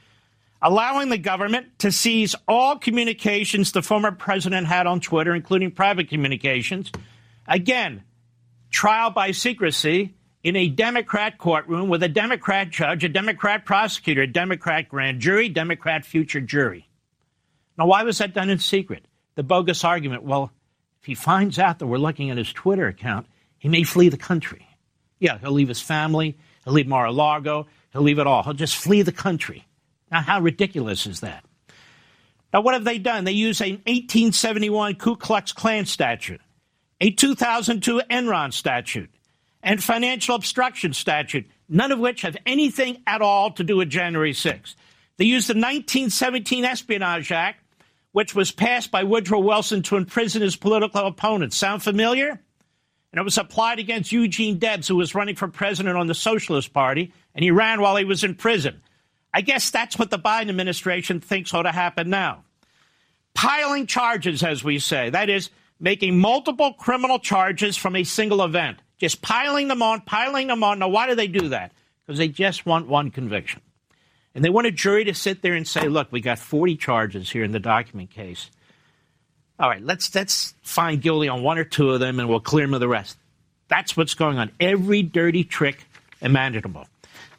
allowing 0.60 1.08
the 1.08 1.18
government 1.18 1.78
to 1.78 1.92
seize 1.92 2.34
all 2.48 2.76
communications 2.76 3.70
the 3.70 3.80
former 3.80 4.10
president 4.10 4.66
had 4.66 4.88
on 4.88 4.98
Twitter, 4.98 5.36
including 5.36 5.70
private 5.70 6.08
communications. 6.08 6.90
Again, 7.46 8.02
trial 8.70 9.10
by 9.10 9.30
secrecy 9.32 10.14
in 10.42 10.56
a 10.56 10.68
Democrat 10.68 11.38
courtroom 11.38 11.88
with 11.88 12.02
a 12.02 12.08
Democrat 12.08 12.70
judge, 12.70 13.04
a 13.04 13.08
Democrat 13.08 13.64
prosecutor, 13.64 14.22
a 14.22 14.26
Democrat 14.26 14.88
grand 14.88 15.20
jury, 15.20 15.48
Democrat 15.48 16.04
future 16.04 16.40
jury. 16.40 16.88
Now, 17.76 17.86
why 17.86 18.02
was 18.02 18.18
that 18.18 18.34
done 18.34 18.50
in 18.50 18.58
secret? 18.58 19.06
The 19.34 19.42
bogus 19.42 19.84
argument 19.84 20.22
well, 20.24 20.52
if 21.00 21.06
he 21.06 21.14
finds 21.14 21.58
out 21.58 21.78
that 21.78 21.86
we're 21.86 21.98
looking 21.98 22.30
at 22.30 22.38
his 22.38 22.52
Twitter 22.52 22.86
account, 22.86 23.26
he 23.58 23.68
may 23.68 23.82
flee 23.82 24.08
the 24.08 24.16
country. 24.16 24.66
Yeah, 25.18 25.38
he'll 25.38 25.52
leave 25.52 25.68
his 25.68 25.80
family, 25.80 26.38
he'll 26.64 26.72
leave 26.72 26.86
Mar 26.86 27.06
a 27.06 27.12
Lago, 27.12 27.66
he'll 27.92 28.02
leave 28.02 28.18
it 28.18 28.26
all. 28.26 28.42
He'll 28.42 28.52
just 28.52 28.76
flee 28.76 29.02
the 29.02 29.12
country. 29.12 29.66
Now, 30.10 30.22
how 30.22 30.40
ridiculous 30.40 31.06
is 31.06 31.20
that? 31.20 31.44
Now, 32.52 32.62
what 32.62 32.74
have 32.74 32.84
they 32.84 32.98
done? 32.98 33.24
They 33.24 33.32
use 33.32 33.60
an 33.60 33.82
1871 33.86 34.94
Ku 34.96 35.16
Klux 35.16 35.52
Klan 35.52 35.86
statute, 35.86 36.40
a 37.00 37.10
2002 37.10 38.02
Enron 38.10 38.52
statute, 38.52 39.10
and 39.62 39.82
financial 39.82 40.34
obstruction 40.34 40.92
statute, 40.92 41.46
none 41.68 41.92
of 41.92 41.98
which 41.98 42.22
have 42.22 42.36
anything 42.46 43.02
at 43.06 43.22
all 43.22 43.50
to 43.52 43.64
do 43.64 43.76
with 43.76 43.90
January 43.90 44.32
6th. 44.32 44.74
They 45.16 45.24
used 45.24 45.48
the 45.48 45.54
1917 45.54 46.64
Espionage 46.64 47.32
Act, 47.32 47.62
which 48.12 48.34
was 48.34 48.50
passed 48.50 48.90
by 48.90 49.04
Woodrow 49.04 49.40
Wilson 49.40 49.82
to 49.84 49.96
imprison 49.96 50.42
his 50.42 50.56
political 50.56 51.06
opponents. 51.06 51.56
Sound 51.56 51.82
familiar? 51.82 52.40
And 53.12 53.20
it 53.20 53.24
was 53.24 53.38
applied 53.38 53.78
against 53.78 54.12
Eugene 54.12 54.58
Debs, 54.58 54.88
who 54.88 54.96
was 54.96 55.14
running 55.14 55.34
for 55.34 55.48
president 55.48 55.96
on 55.96 56.06
the 56.06 56.14
Socialist 56.14 56.72
Party, 56.72 57.12
and 57.34 57.42
he 57.42 57.50
ran 57.50 57.80
while 57.80 57.96
he 57.96 58.04
was 58.04 58.22
in 58.22 58.34
prison. 58.34 58.80
I 59.32 59.40
guess 59.40 59.70
that's 59.70 59.98
what 59.98 60.10
the 60.10 60.18
Biden 60.18 60.48
administration 60.48 61.20
thinks 61.20 61.52
ought 61.54 61.62
to 61.62 61.72
happen 61.72 62.10
now. 62.10 62.44
Piling 63.34 63.86
charges, 63.86 64.42
as 64.42 64.64
we 64.64 64.78
say, 64.78 65.10
that 65.10 65.28
is, 65.28 65.50
making 65.80 66.18
multiple 66.18 66.72
criminal 66.72 67.18
charges 67.18 67.76
from 67.76 67.96
a 67.96 68.04
single 68.04 68.42
event. 68.42 68.78
Just 68.98 69.22
piling 69.22 69.68
them 69.68 69.82
on, 69.82 70.00
piling 70.00 70.48
them 70.48 70.64
on. 70.64 70.80
Now, 70.80 70.88
why 70.88 71.06
do 71.06 71.14
they 71.14 71.28
do 71.28 71.50
that? 71.50 71.72
Because 72.04 72.18
they 72.18 72.28
just 72.28 72.66
want 72.66 72.88
one 72.88 73.10
conviction. 73.10 73.60
And 74.34 74.44
they 74.44 74.50
want 74.50 74.66
a 74.66 74.72
jury 74.72 75.04
to 75.04 75.14
sit 75.14 75.42
there 75.42 75.54
and 75.54 75.66
say, 75.66 75.88
look, 75.88 76.10
we 76.10 76.20
got 76.20 76.38
40 76.38 76.76
charges 76.76 77.30
here 77.30 77.44
in 77.44 77.52
the 77.52 77.60
document 77.60 78.10
case. 78.10 78.50
All 79.58 79.68
right, 79.68 79.82
let's, 79.82 80.14
let's 80.14 80.54
find 80.62 81.02
guilty 81.02 81.28
on 81.28 81.42
one 81.42 81.58
or 81.58 81.64
two 81.64 81.90
of 81.90 82.00
them 82.00 82.20
and 82.20 82.28
we'll 82.28 82.40
clear 82.40 82.66
them 82.66 82.74
of 82.74 82.80
the 82.80 82.88
rest. 82.88 83.16
That's 83.68 83.96
what's 83.96 84.14
going 84.14 84.38
on. 84.38 84.50
Every 84.60 85.02
dirty 85.02 85.44
trick 85.44 85.84
imaginable. 86.20 86.86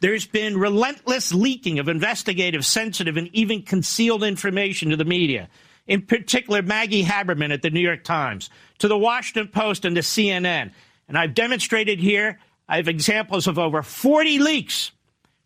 There's 0.00 0.26
been 0.26 0.58
relentless 0.58 1.32
leaking 1.32 1.78
of 1.78 1.88
investigative, 1.88 2.64
sensitive, 2.64 3.16
and 3.16 3.28
even 3.34 3.62
concealed 3.62 4.22
information 4.22 4.90
to 4.90 4.96
the 4.96 5.04
media, 5.04 5.48
in 5.86 6.02
particular 6.02 6.62
Maggie 6.62 7.04
Haberman 7.04 7.52
at 7.52 7.62
the 7.62 7.70
New 7.70 7.80
York 7.80 8.04
Times, 8.04 8.50
to 8.78 8.88
the 8.88 8.98
Washington 8.98 9.48
Post 9.48 9.84
and 9.84 9.96
to 9.96 10.02
CNN. 10.02 10.72
And 11.08 11.18
I've 11.18 11.34
demonstrated 11.34 11.98
here, 11.98 12.38
I 12.68 12.76
have 12.76 12.88
examples 12.88 13.46
of 13.46 13.58
over 13.58 13.82
40 13.82 14.38
leaks 14.38 14.92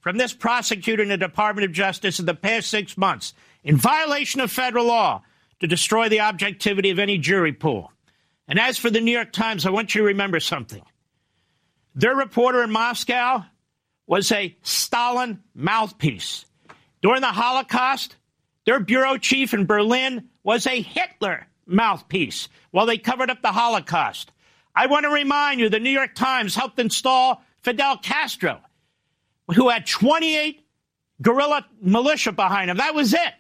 from 0.01 0.19
this 0.19 0.35
prosecutor 0.35 1.03
in 1.03 1.09
the 1.09 1.17
Department 1.17 1.65
of 1.65 1.73
Justice 1.73 2.21
in 2.21 2.27
the 2.27 2.35
past 2.35 2.69
six 2.69 2.99
months 2.99 3.33
in 3.63 3.77
violation 3.77 4.41
of 4.41 4.51
federal 4.51 4.87
law 4.87 5.23
to 5.61 5.67
destroy 5.67 6.09
the 6.09 6.21
objectivity 6.21 6.91
of 6.91 6.99
any 6.99 7.17
jury 7.17 7.53
pool. 7.53 7.91
And 8.47 8.59
as 8.59 8.77
for 8.77 8.91
the 8.91 9.01
New 9.01 9.13
York 9.13 9.33
Times, 9.33 9.65
I 9.65 9.71
want 9.71 9.95
you 9.95 10.03
to 10.03 10.09
remember 10.09 10.41
something. 10.41 10.83
Their 11.95 12.15
reporter 12.15 12.63
in 12.63 12.71
Moscow 12.71 13.45
was 14.07 14.31
a 14.31 14.55
Stalin 14.63 15.43
mouthpiece. 15.55 16.45
During 17.01 17.23
the 17.23 17.29
Holocaust, 17.29 18.17
their 18.67 18.81
bureau 18.81 19.17
chief 19.17 19.55
in 19.55 19.67
Berlin 19.67 20.29
was 20.43 20.67
a 20.67 20.81
Hitler 20.81 21.47
mouthpiece 21.67 22.49
while 22.71 22.87
they 22.87 22.99
covered 22.99 23.31
up 23.31 23.43
the 23.43 23.53
Holocaust. 23.53 24.31
I 24.75 24.87
want 24.87 25.05
to 25.05 25.11
remind 25.11 25.61
you 25.61 25.69
the 25.69 25.79
New 25.79 25.91
York 25.91 26.15
Times 26.15 26.55
helped 26.55 26.79
install 26.79 27.43
Fidel 27.63 27.97
Castro, 27.99 28.61
who 29.55 29.69
had 29.69 29.87
28 29.87 30.65
guerrilla 31.23 31.67
militia 31.81 32.33
behind 32.33 32.71
him. 32.71 32.79
That 32.79 32.95
was 32.95 33.15
it. 33.15 33.35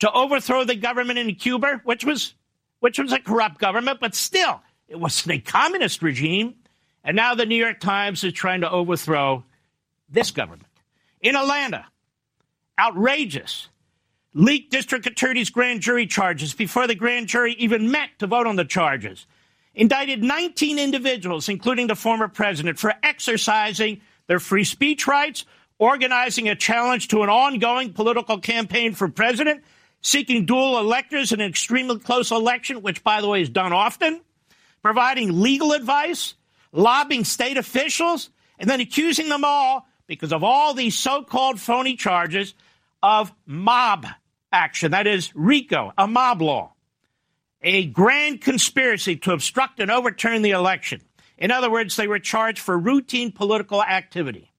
To 0.00 0.12
overthrow 0.12 0.64
the 0.64 0.74
government 0.74 1.18
in 1.18 1.34
Cuba, 1.36 1.80
which 1.84 2.04
was 2.04 2.34
which 2.80 2.98
was 2.98 3.12
a 3.12 3.18
corrupt 3.18 3.58
government, 3.58 3.98
but 3.98 4.14
still, 4.14 4.60
it 4.88 5.00
wasn't 5.00 5.36
a 5.36 5.38
communist 5.38 6.02
regime. 6.02 6.54
And 7.02 7.16
now 7.16 7.34
the 7.34 7.46
New 7.46 7.56
York 7.56 7.80
Times 7.80 8.22
is 8.22 8.34
trying 8.34 8.60
to 8.60 8.70
overthrow 8.70 9.44
this 10.10 10.30
government. 10.32 10.66
In 11.22 11.34
Atlanta, 11.34 11.86
outrageous. 12.78 13.68
Leaked 14.38 14.70
district 14.70 15.06
attorney's 15.06 15.48
grand 15.48 15.80
jury 15.80 16.06
charges 16.06 16.52
before 16.52 16.86
the 16.86 16.94
grand 16.94 17.26
jury 17.26 17.54
even 17.54 17.90
met 17.90 18.10
to 18.18 18.26
vote 18.26 18.46
on 18.46 18.56
the 18.56 18.66
charges. 18.66 19.24
Indicted 19.74 20.22
19 20.22 20.78
individuals, 20.78 21.48
including 21.48 21.86
the 21.86 21.94
former 21.94 22.28
president, 22.28 22.78
for 22.78 22.92
exercising 23.02 24.02
their 24.26 24.38
free 24.38 24.64
speech 24.64 25.06
rights, 25.06 25.46
organizing 25.78 26.50
a 26.50 26.54
challenge 26.54 27.08
to 27.08 27.22
an 27.22 27.30
ongoing 27.30 27.94
political 27.94 28.38
campaign 28.38 28.92
for 28.92 29.08
president, 29.08 29.64
seeking 30.02 30.44
dual 30.44 30.78
electors 30.78 31.32
in 31.32 31.40
an 31.40 31.48
extremely 31.48 31.98
close 31.98 32.30
election, 32.30 32.82
which, 32.82 33.02
by 33.02 33.22
the 33.22 33.28
way, 33.28 33.40
is 33.40 33.48
done 33.48 33.72
often, 33.72 34.20
providing 34.82 35.40
legal 35.40 35.72
advice, 35.72 36.34
lobbying 36.72 37.24
state 37.24 37.56
officials, 37.56 38.28
and 38.58 38.68
then 38.68 38.82
accusing 38.82 39.30
them 39.30 39.44
all 39.46 39.88
because 40.06 40.30
of 40.30 40.44
all 40.44 40.74
these 40.74 40.94
so 40.94 41.22
called 41.22 41.58
phony 41.58 41.96
charges 41.96 42.52
of 43.02 43.32
mob 43.46 44.06
action. 44.52 44.92
That 44.92 45.06
is 45.06 45.34
RICO, 45.34 45.92
a 45.96 46.06
mob 46.06 46.42
law, 46.42 46.74
a 47.62 47.86
grand 47.86 48.40
conspiracy 48.40 49.16
to 49.16 49.32
obstruct 49.32 49.80
and 49.80 49.90
overturn 49.90 50.42
the 50.42 50.50
election. 50.50 51.02
In 51.38 51.50
other 51.50 51.70
words, 51.70 51.96
they 51.96 52.08
were 52.08 52.18
charged 52.18 52.58
for 52.58 52.78
routine 52.78 53.32
political 53.32 53.82
activity. 53.82 54.52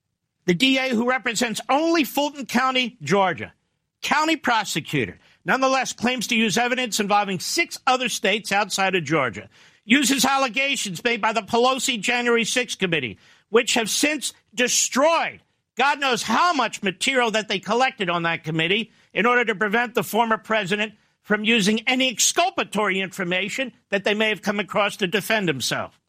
The 0.45 0.53
DA, 0.53 0.89
who 0.89 1.09
represents 1.09 1.61
only 1.69 2.03
Fulton 2.03 2.45
County, 2.45 2.97
Georgia, 3.01 3.53
county 4.01 4.35
prosecutor, 4.35 5.19
nonetheless 5.43 5.93
claims 5.93 6.27
to 6.27 6.35
use 6.35 6.57
evidence 6.57 6.99
involving 6.99 7.39
six 7.39 7.79
other 7.87 8.09
states 8.09 8.51
outside 8.51 8.95
of 8.95 9.03
Georgia, 9.03 9.49
uses 9.83 10.25
allegations 10.25 11.03
made 11.03 11.21
by 11.21 11.33
the 11.33 11.41
Pelosi 11.41 11.99
January 11.99 12.43
6 12.43 12.75
committee 12.75 13.17
which 13.49 13.75
have 13.75 13.89
since 13.89 14.33
destroyed 14.53 15.41
God 15.77 15.99
knows 15.99 16.23
how 16.23 16.53
much 16.53 16.81
material 16.81 17.29
that 17.31 17.47
they 17.47 17.59
collected 17.59 18.09
on 18.09 18.23
that 18.23 18.43
committee 18.43 18.91
in 19.17 19.25
order 19.25 19.43
to 19.43 19.55
prevent 19.55 19.95
the 19.95 20.03
former 20.03 20.37
president 20.37 20.93
from 21.23 21.43
using 21.43 21.81
any 21.87 22.07
exculpatory 22.07 23.01
information 23.01 23.73
that 23.89 24.03
they 24.03 24.13
may 24.13 24.29
have 24.29 24.43
come 24.43 24.59
across 24.59 24.95
to 24.97 25.07
defend 25.07 25.47
himself. 25.47 25.99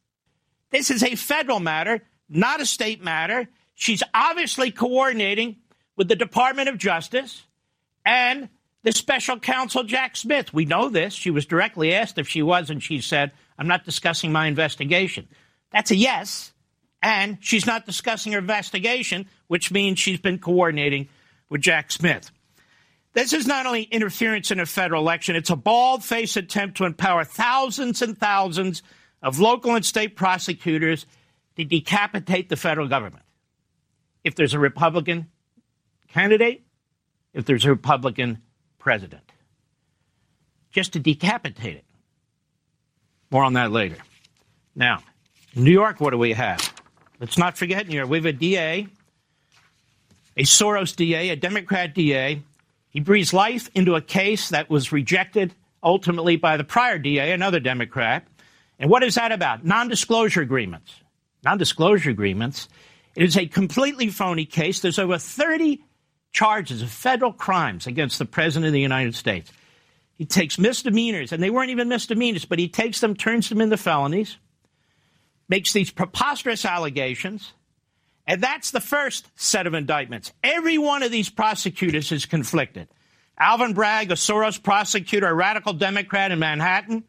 This 0.70 0.90
is 0.90 1.02
a 1.02 1.14
federal 1.16 1.58
matter, 1.58 2.02
not 2.28 2.60
a 2.60 2.66
state 2.66 3.02
matter. 3.02 3.48
She's 3.74 4.02
obviously 4.12 4.70
coordinating 4.70 5.56
with 5.96 6.08
the 6.08 6.16
Department 6.16 6.68
of 6.68 6.76
Justice 6.76 7.46
and 8.04 8.50
the 8.82 8.92
special 8.92 9.40
counsel, 9.40 9.84
Jack 9.84 10.14
Smith. 10.14 10.52
We 10.52 10.66
know 10.66 10.90
this. 10.90 11.14
She 11.14 11.30
was 11.30 11.46
directly 11.46 11.94
asked 11.94 12.18
if 12.18 12.28
she 12.28 12.42
was, 12.42 12.68
and 12.68 12.82
she 12.82 13.00
said, 13.00 13.32
I'm 13.58 13.66
not 13.66 13.86
discussing 13.86 14.30
my 14.30 14.46
investigation. 14.46 15.26
That's 15.72 15.90
a 15.90 15.96
yes 15.96 16.52
and 17.02 17.38
she's 17.40 17.66
not 17.66 17.86
discussing 17.86 18.32
her 18.32 18.38
investigation, 18.38 19.26
which 19.46 19.70
means 19.70 19.98
she's 19.98 20.20
been 20.20 20.38
coordinating 20.38 21.08
with 21.48 21.60
Jack 21.60 21.90
Smith. 21.92 22.30
This 23.18 23.32
is 23.32 23.48
not 23.48 23.66
only 23.66 23.82
interference 23.82 24.52
in 24.52 24.60
a 24.60 24.64
federal 24.64 25.02
election, 25.02 25.34
it's 25.34 25.50
a 25.50 25.56
bald 25.56 26.04
faced 26.04 26.36
attempt 26.36 26.76
to 26.76 26.84
empower 26.84 27.24
thousands 27.24 28.00
and 28.00 28.16
thousands 28.16 28.84
of 29.24 29.40
local 29.40 29.74
and 29.74 29.84
state 29.84 30.14
prosecutors 30.14 31.04
to 31.56 31.64
decapitate 31.64 32.48
the 32.48 32.54
federal 32.54 32.86
government. 32.86 33.24
If 34.22 34.36
there's 34.36 34.54
a 34.54 34.60
Republican 34.60 35.26
candidate, 36.06 36.62
if 37.34 37.44
there's 37.44 37.64
a 37.64 37.70
Republican 37.70 38.40
president, 38.78 39.24
just 40.70 40.92
to 40.92 41.00
decapitate 41.00 41.74
it. 41.74 41.84
More 43.32 43.42
on 43.42 43.54
that 43.54 43.72
later. 43.72 43.96
Now, 44.76 45.02
New 45.56 45.72
York, 45.72 46.00
what 46.00 46.10
do 46.10 46.18
we 46.18 46.34
have? 46.34 46.72
Let's 47.18 47.36
not 47.36 47.58
forget 47.58 47.88
here, 47.88 48.06
we 48.06 48.18
have 48.18 48.26
a 48.26 48.32
DA, 48.32 48.86
a 50.36 50.44
Soros 50.44 50.94
DA, 50.94 51.30
a 51.30 51.36
Democrat 51.36 51.96
DA. 51.96 52.44
He 52.98 53.04
breathes 53.04 53.32
life 53.32 53.70
into 53.76 53.94
a 53.94 54.00
case 54.00 54.48
that 54.48 54.68
was 54.68 54.90
rejected 54.90 55.54
ultimately 55.84 56.34
by 56.34 56.56
the 56.56 56.64
prior 56.64 56.98
DA, 56.98 57.30
another 57.30 57.60
Democrat. 57.60 58.26
And 58.76 58.90
what 58.90 59.04
is 59.04 59.14
that 59.14 59.30
about? 59.30 59.64
Non 59.64 59.86
disclosure 59.86 60.40
agreements. 60.40 60.92
Non 61.44 61.58
disclosure 61.58 62.10
agreements. 62.10 62.68
It 63.14 63.22
is 63.22 63.36
a 63.36 63.46
completely 63.46 64.08
phony 64.08 64.46
case. 64.46 64.80
There's 64.80 64.98
over 64.98 65.16
30 65.16 65.80
charges 66.32 66.82
of 66.82 66.90
federal 66.90 67.32
crimes 67.32 67.86
against 67.86 68.18
the 68.18 68.24
President 68.24 68.66
of 68.66 68.72
the 68.72 68.80
United 68.80 69.14
States. 69.14 69.52
He 70.16 70.26
takes 70.26 70.58
misdemeanors, 70.58 71.30
and 71.30 71.40
they 71.40 71.50
weren't 71.50 71.70
even 71.70 71.88
misdemeanors, 71.88 72.46
but 72.46 72.58
he 72.58 72.68
takes 72.68 72.98
them, 72.98 73.14
turns 73.14 73.48
them 73.48 73.60
into 73.60 73.76
felonies 73.76 74.38
makes 75.48 75.72
these 75.72 75.92
preposterous 75.92 76.64
allegations. 76.64 77.52
And 78.28 78.42
that's 78.42 78.72
the 78.72 78.80
first 78.80 79.26
set 79.36 79.66
of 79.66 79.72
indictments. 79.72 80.32
Every 80.44 80.76
one 80.76 81.02
of 81.02 81.10
these 81.10 81.30
prosecutors 81.30 82.12
is 82.12 82.26
conflicted. 82.26 82.88
Alvin 83.38 83.72
Bragg, 83.72 84.10
a 84.10 84.14
Soros 84.14 84.62
prosecutor, 84.62 85.26
a 85.26 85.34
radical 85.34 85.72
Democrat 85.72 86.30
in 86.30 86.38
Manhattan, 86.38 87.04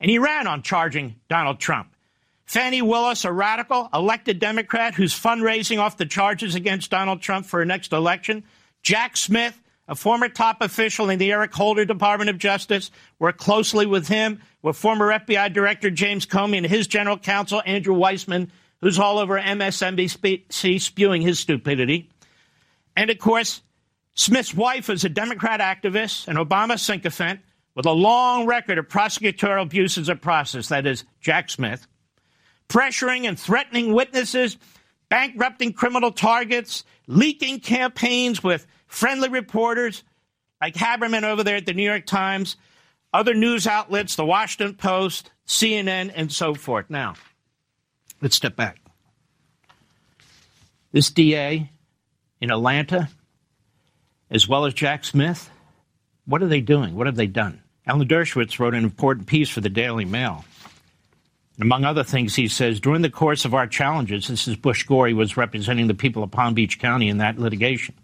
and 0.00 0.10
he 0.10 0.18
ran 0.18 0.46
on 0.46 0.62
charging 0.62 1.16
Donald 1.28 1.60
Trump. 1.60 1.94
Fani 2.46 2.80
Willis, 2.80 3.26
a 3.26 3.32
radical, 3.32 3.90
elected 3.92 4.38
Democrat 4.38 4.94
who's 4.94 5.12
fundraising 5.12 5.78
off 5.78 5.98
the 5.98 6.06
charges 6.06 6.54
against 6.54 6.90
Donald 6.90 7.20
Trump 7.20 7.44
for 7.44 7.60
a 7.60 7.66
next 7.66 7.92
election. 7.92 8.42
Jack 8.82 9.18
Smith, 9.18 9.60
a 9.88 9.94
former 9.94 10.28
top 10.28 10.62
official 10.62 11.10
in 11.10 11.18
the 11.18 11.32
Eric 11.32 11.52
Holder 11.52 11.84
Department 11.84 12.30
of 12.30 12.38
Justice, 12.38 12.90
worked 13.18 13.38
closely 13.38 13.84
with 13.84 14.08
him, 14.08 14.40
with 14.62 14.76
former 14.76 15.10
FBI 15.10 15.52
Director 15.52 15.90
James 15.90 16.24
Comey 16.24 16.56
and 16.56 16.66
his 16.66 16.86
general 16.86 17.18
counsel, 17.18 17.62
Andrew 17.66 17.94
Weissmann, 17.94 18.48
who's 18.82 18.98
all 18.98 19.18
over 19.18 19.40
MSNBC 19.40 20.80
spewing 20.80 21.22
his 21.22 21.38
stupidity. 21.38 22.10
And 22.94 23.08
of 23.08 23.18
course, 23.18 23.62
Smith's 24.14 24.52
wife 24.52 24.90
is 24.90 25.04
a 25.04 25.08
Democrat 25.08 25.60
activist, 25.60 26.28
an 26.28 26.36
Obama 26.36 26.78
sycophant, 26.78 27.40
with 27.74 27.86
a 27.86 27.92
long 27.92 28.44
record 28.44 28.76
of 28.76 28.88
prosecutorial 28.88 29.62
abuses 29.62 30.10
of 30.10 30.20
process, 30.20 30.68
that 30.68 30.86
is, 30.86 31.04
Jack 31.20 31.48
Smith, 31.48 31.86
pressuring 32.68 33.26
and 33.26 33.38
threatening 33.38 33.94
witnesses, 33.94 34.58
bankrupting 35.08 35.72
criminal 35.72 36.10
targets, 36.10 36.84
leaking 37.06 37.60
campaigns 37.60 38.42
with 38.42 38.66
friendly 38.88 39.30
reporters 39.30 40.04
like 40.60 40.74
Haberman 40.74 41.22
over 41.22 41.42
there 41.42 41.56
at 41.56 41.66
the 41.66 41.72
New 41.72 41.82
York 41.82 42.04
Times, 42.04 42.56
other 43.14 43.34
news 43.34 43.66
outlets, 43.66 44.16
the 44.16 44.24
Washington 44.24 44.74
Post, 44.74 45.30
CNN, 45.46 46.12
and 46.14 46.30
so 46.30 46.54
forth. 46.54 46.90
Now, 46.90 47.14
let's 48.22 48.36
step 48.36 48.56
back. 48.56 48.78
This 50.92 51.10
DA 51.10 51.70
in 52.40 52.50
Atlanta, 52.50 53.08
as 54.30 54.48
well 54.48 54.64
as 54.64 54.74
Jack 54.74 55.04
Smith, 55.04 55.50
what 56.24 56.42
are 56.42 56.46
they 56.46 56.60
doing? 56.60 56.94
What 56.94 57.06
have 57.06 57.16
they 57.16 57.26
done? 57.26 57.62
Alan 57.86 58.06
Dershowitz 58.06 58.58
wrote 58.58 58.74
an 58.74 58.84
important 58.84 59.26
piece 59.26 59.50
for 59.50 59.60
the 59.60 59.68
Daily 59.68 60.04
Mail. 60.04 60.44
Among 61.60 61.84
other 61.84 62.04
things, 62.04 62.34
he 62.34 62.48
says, 62.48 62.80
during 62.80 63.02
the 63.02 63.10
course 63.10 63.44
of 63.44 63.54
our 63.54 63.66
challenges, 63.66 64.28
this 64.28 64.48
is 64.48 64.56
Bush 64.56 64.84
Gore, 64.84 65.08
he 65.08 65.14
was 65.14 65.36
representing 65.36 65.86
the 65.86 65.94
people 65.94 66.22
of 66.22 66.30
Palm 66.30 66.54
Beach 66.54 66.78
County 66.78 67.08
in 67.08 67.18
that 67.18 67.38
litigation. 67.38 67.94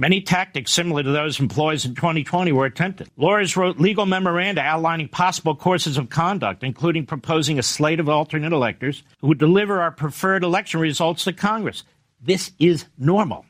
Many 0.00 0.20
tactics 0.20 0.70
similar 0.70 1.02
to 1.02 1.10
those 1.10 1.40
employed 1.40 1.84
in 1.84 1.96
2020 1.96 2.52
were 2.52 2.66
attempted. 2.66 3.10
Lawyers 3.16 3.56
wrote 3.56 3.80
legal 3.80 4.06
memoranda 4.06 4.60
outlining 4.60 5.08
possible 5.08 5.56
courses 5.56 5.98
of 5.98 6.08
conduct, 6.08 6.62
including 6.62 7.04
proposing 7.04 7.58
a 7.58 7.64
slate 7.64 7.98
of 7.98 8.08
alternate 8.08 8.52
electors 8.52 9.02
who 9.20 9.26
would 9.26 9.38
deliver 9.38 9.80
our 9.80 9.90
preferred 9.90 10.44
election 10.44 10.78
results 10.78 11.24
to 11.24 11.32
Congress. 11.32 11.82
This 12.22 12.52
is 12.60 12.84
normal. 12.96 13.44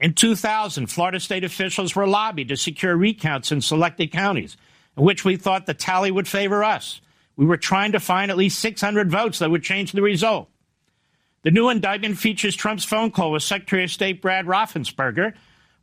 In 0.00 0.14
2000, 0.14 0.88
Florida 0.88 1.20
state 1.20 1.44
officials 1.44 1.94
were 1.94 2.06
lobbied 2.06 2.48
to 2.48 2.56
secure 2.56 2.96
recounts 2.96 3.52
in 3.52 3.60
selected 3.60 4.10
counties, 4.10 4.56
in 4.96 5.04
which 5.04 5.24
we 5.24 5.36
thought 5.36 5.66
the 5.66 5.74
tally 5.74 6.10
would 6.10 6.26
favor 6.26 6.64
us. 6.64 7.00
We 7.36 7.46
were 7.46 7.56
trying 7.56 7.92
to 7.92 8.00
find 8.00 8.32
at 8.32 8.36
least 8.36 8.58
600 8.58 9.08
votes 9.08 9.38
that 9.38 9.52
would 9.52 9.62
change 9.62 9.92
the 9.92 10.02
result. 10.02 10.48
The 11.42 11.52
new 11.52 11.68
indictment 11.68 12.18
features 12.18 12.56
Trump's 12.56 12.84
phone 12.84 13.12
call 13.12 13.30
with 13.30 13.44
Secretary 13.44 13.84
of 13.84 13.90
State 13.90 14.20
Brad 14.20 14.46
Raffensperger, 14.46 15.34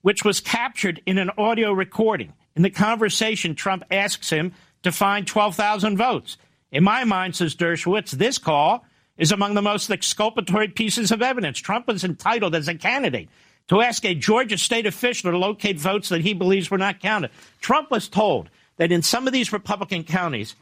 which 0.07 0.23
was 0.23 0.39
captured 0.39 1.01
in 1.05 1.17
an 1.17 1.29
audio 1.37 1.73
recording. 1.73 2.31
In 2.55 2.61
the 2.61 2.69
conversation, 2.69 3.55
Trump 3.55 3.83
asks 3.91 4.29
him 4.29 4.53
to 4.81 4.89
find 4.89 5.27
12,000 5.27 5.97
votes. 5.97 6.37
In 6.71 6.85
my 6.85 7.03
mind, 7.03 7.35
says 7.35 7.57
Dershowitz, 7.57 8.11
this 8.11 8.37
call 8.37 8.85
is 9.17 9.33
among 9.33 9.53
the 9.53 9.61
most 9.61 9.91
exculpatory 9.91 10.69
pieces 10.69 11.11
of 11.11 11.21
evidence. 11.21 11.59
Trump 11.59 11.87
was 11.87 12.05
entitled 12.05 12.55
as 12.55 12.69
a 12.69 12.75
candidate 12.75 13.27
to 13.67 13.81
ask 13.81 14.05
a 14.05 14.15
Georgia 14.15 14.57
state 14.57 14.85
official 14.85 15.29
to 15.29 15.37
locate 15.37 15.77
votes 15.77 16.07
that 16.07 16.21
he 16.21 16.33
believes 16.33 16.71
were 16.71 16.77
not 16.77 17.01
counted. 17.01 17.29
Trump 17.59 17.91
was 17.91 18.07
told 18.07 18.49
that 18.77 18.93
in 18.93 19.01
some 19.01 19.27
of 19.27 19.33
these 19.33 19.51
Republican 19.51 20.05
counties, 20.05 20.55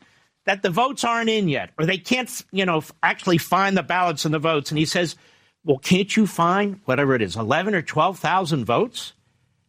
that 0.45 0.63
the 0.63 0.71
votes 0.71 1.03
aren't 1.03 1.29
in 1.29 1.49
yet, 1.49 1.69
or 1.77 1.85
they 1.85 1.99
can't, 1.99 2.43
you 2.51 2.65
know, 2.65 2.81
actually 3.03 3.37
find 3.37 3.77
the 3.77 3.83
ballots 3.83 4.25
and 4.25 4.33
the 4.33 4.39
votes. 4.39 4.71
And 4.71 4.79
he 4.79 4.85
says, 4.85 5.15
well, 5.63 5.77
can't 5.77 6.17
you 6.17 6.25
find 6.25 6.79
whatever 6.85 7.13
it 7.13 7.21
is, 7.21 7.35
11 7.35 7.75
or 7.75 7.83
12,000 7.83 8.65
votes? 8.65 9.13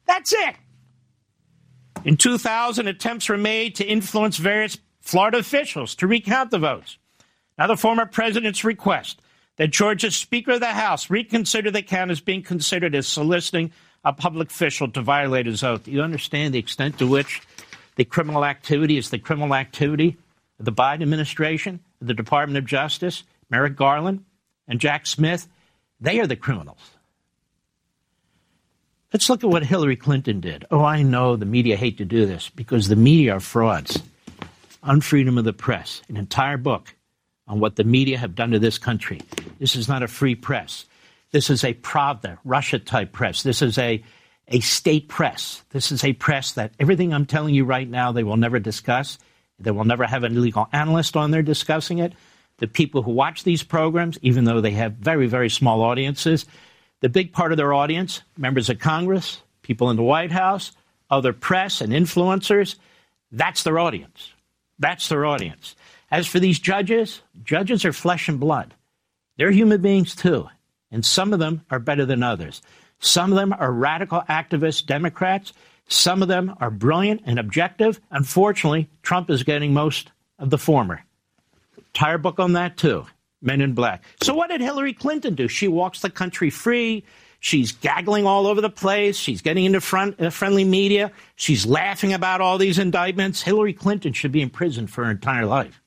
That's 0.06 0.32
it. 0.32 0.56
In 2.04 2.16
2000, 2.16 2.86
attempts 2.86 3.28
were 3.28 3.36
made 3.36 3.74
to 3.76 3.84
influence 3.84 4.36
various 4.36 4.78
Florida 5.00 5.38
officials 5.38 5.94
to 5.96 6.06
recount 6.06 6.50
the 6.50 6.58
votes. 6.58 6.98
Now, 7.58 7.66
the 7.66 7.76
former 7.76 8.06
president's 8.06 8.64
request 8.64 9.20
that 9.56 9.70
Georgia's 9.70 10.14
Speaker 10.14 10.52
of 10.52 10.60
the 10.60 10.66
House 10.66 11.10
reconsider 11.10 11.70
the 11.70 11.82
count 11.82 12.10
is 12.10 12.20
being 12.20 12.42
considered 12.42 12.94
as 12.94 13.08
soliciting 13.08 13.72
a 14.04 14.12
public 14.12 14.50
official 14.50 14.88
to 14.90 15.00
violate 15.00 15.46
his 15.46 15.64
oath. 15.64 15.88
You 15.88 16.02
understand 16.02 16.54
the 16.54 16.58
extent 16.58 16.98
to 16.98 17.06
which 17.06 17.42
the 17.96 18.04
criminal 18.04 18.44
activity 18.44 18.98
is 18.98 19.10
the 19.10 19.18
criminal 19.18 19.54
activity 19.54 20.16
of 20.58 20.64
the 20.64 20.72
Biden 20.72 21.02
administration, 21.02 21.80
the 22.00 22.14
Department 22.14 22.58
of 22.58 22.66
Justice, 22.66 23.24
Merrick 23.50 23.74
Garland, 23.74 24.24
and 24.68 24.80
Jack 24.80 25.06
Smith? 25.06 25.48
They 25.98 26.20
are 26.20 26.26
the 26.26 26.36
criminals. 26.36 26.95
Let's 29.12 29.30
look 29.30 29.44
at 29.44 29.50
what 29.50 29.64
Hillary 29.64 29.96
Clinton 29.96 30.40
did. 30.40 30.64
Oh, 30.70 30.82
I 30.82 31.02
know 31.02 31.36
the 31.36 31.46
media 31.46 31.76
hate 31.76 31.98
to 31.98 32.04
do 32.04 32.26
this 32.26 32.50
because 32.50 32.88
the 32.88 32.96
media 32.96 33.36
are 33.36 33.40
frauds. 33.40 34.02
On 34.82 35.00
freedom 35.00 35.38
of 35.38 35.44
the 35.44 35.52
press, 35.52 36.02
an 36.08 36.16
entire 36.16 36.56
book 36.56 36.94
on 37.48 37.60
what 37.60 37.76
the 37.76 37.84
media 37.84 38.18
have 38.18 38.34
done 38.34 38.50
to 38.50 38.58
this 38.58 38.78
country. 38.78 39.20
This 39.58 39.76
is 39.76 39.88
not 39.88 40.02
a 40.02 40.08
free 40.08 40.34
press. 40.34 40.86
This 41.30 41.50
is 41.50 41.64
a 41.64 41.74
Pravda, 41.74 42.38
Russia 42.44 42.78
type 42.78 43.12
press. 43.12 43.42
This 43.42 43.62
is 43.62 43.78
a, 43.78 44.02
a 44.48 44.60
state 44.60 45.08
press. 45.08 45.62
This 45.70 45.92
is 45.92 46.04
a 46.04 46.12
press 46.12 46.52
that 46.52 46.72
everything 46.78 47.12
I'm 47.12 47.26
telling 47.26 47.54
you 47.54 47.64
right 47.64 47.88
now, 47.88 48.12
they 48.12 48.24
will 48.24 48.36
never 48.36 48.58
discuss. 48.58 49.18
They 49.58 49.70
will 49.70 49.84
never 49.84 50.04
have 50.04 50.24
a 50.24 50.28
legal 50.28 50.68
analyst 50.72 51.16
on 51.16 51.30
there 51.30 51.42
discussing 51.42 51.98
it. 51.98 52.12
The 52.58 52.66
people 52.66 53.02
who 53.02 53.12
watch 53.12 53.44
these 53.44 53.62
programs, 53.62 54.18
even 54.22 54.44
though 54.44 54.60
they 54.60 54.72
have 54.72 54.94
very, 54.94 55.26
very 55.26 55.50
small 55.50 55.82
audiences, 55.82 56.46
the 57.00 57.08
big 57.08 57.32
part 57.32 57.52
of 57.52 57.58
their 57.58 57.72
audience, 57.72 58.22
members 58.36 58.68
of 58.68 58.78
Congress, 58.78 59.40
people 59.62 59.90
in 59.90 59.96
the 59.96 60.02
White 60.02 60.32
House, 60.32 60.72
other 61.10 61.32
press 61.32 61.80
and 61.80 61.92
influencers, 61.92 62.76
that's 63.30 63.62
their 63.62 63.78
audience. 63.78 64.32
That's 64.78 65.08
their 65.08 65.26
audience. 65.26 65.74
As 66.10 66.26
for 66.26 66.38
these 66.38 66.58
judges, 66.58 67.22
judges 67.44 67.84
are 67.84 67.92
flesh 67.92 68.28
and 68.28 68.38
blood. 68.38 68.74
They're 69.36 69.50
human 69.50 69.80
beings 69.80 70.14
too. 70.14 70.48
And 70.90 71.04
some 71.04 71.32
of 71.32 71.38
them 71.38 71.64
are 71.70 71.78
better 71.78 72.06
than 72.06 72.22
others. 72.22 72.62
Some 73.00 73.32
of 73.32 73.36
them 73.36 73.52
are 73.52 73.72
radical 73.72 74.22
activist 74.28 74.86
Democrats. 74.86 75.52
Some 75.88 76.22
of 76.22 76.28
them 76.28 76.54
are 76.60 76.70
brilliant 76.70 77.22
and 77.26 77.38
objective. 77.38 78.00
Unfortunately, 78.10 78.88
Trump 79.02 79.30
is 79.30 79.42
getting 79.42 79.74
most 79.74 80.10
of 80.38 80.50
the 80.50 80.58
former. 80.58 81.04
Entire 81.76 82.18
book 82.18 82.38
on 82.38 82.54
that 82.54 82.76
too. 82.76 83.06
Men 83.42 83.60
in 83.60 83.74
Black. 83.74 84.02
So 84.22 84.34
what 84.34 84.50
did 84.50 84.60
Hillary 84.60 84.92
Clinton 84.92 85.34
do? 85.34 85.48
She 85.48 85.68
walks 85.68 86.00
the 86.00 86.10
country 86.10 86.50
free. 86.50 87.04
She's 87.38 87.72
gaggling 87.72 88.26
all 88.26 88.46
over 88.46 88.60
the 88.60 88.70
place. 88.70 89.16
She's 89.16 89.42
getting 89.42 89.64
into 89.64 89.80
front, 89.80 90.20
uh, 90.20 90.30
friendly 90.30 90.64
media. 90.64 91.12
She's 91.36 91.66
laughing 91.66 92.12
about 92.12 92.40
all 92.40 92.58
these 92.58 92.78
indictments. 92.78 93.42
Hillary 93.42 93.72
Clinton 93.72 94.12
should 94.12 94.32
be 94.32 94.42
in 94.42 94.50
prison 94.50 94.86
for 94.86 95.04
her 95.04 95.10
entire 95.10 95.46
life. 95.46 95.80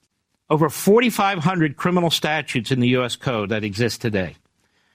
Over 0.50 0.70
4,500 0.70 1.76
criminal 1.76 2.10
statutes 2.10 2.72
in 2.72 2.80
the 2.80 2.88
U.S. 2.90 3.16
Code 3.16 3.50
that 3.50 3.64
exist 3.64 4.02
today. 4.02 4.36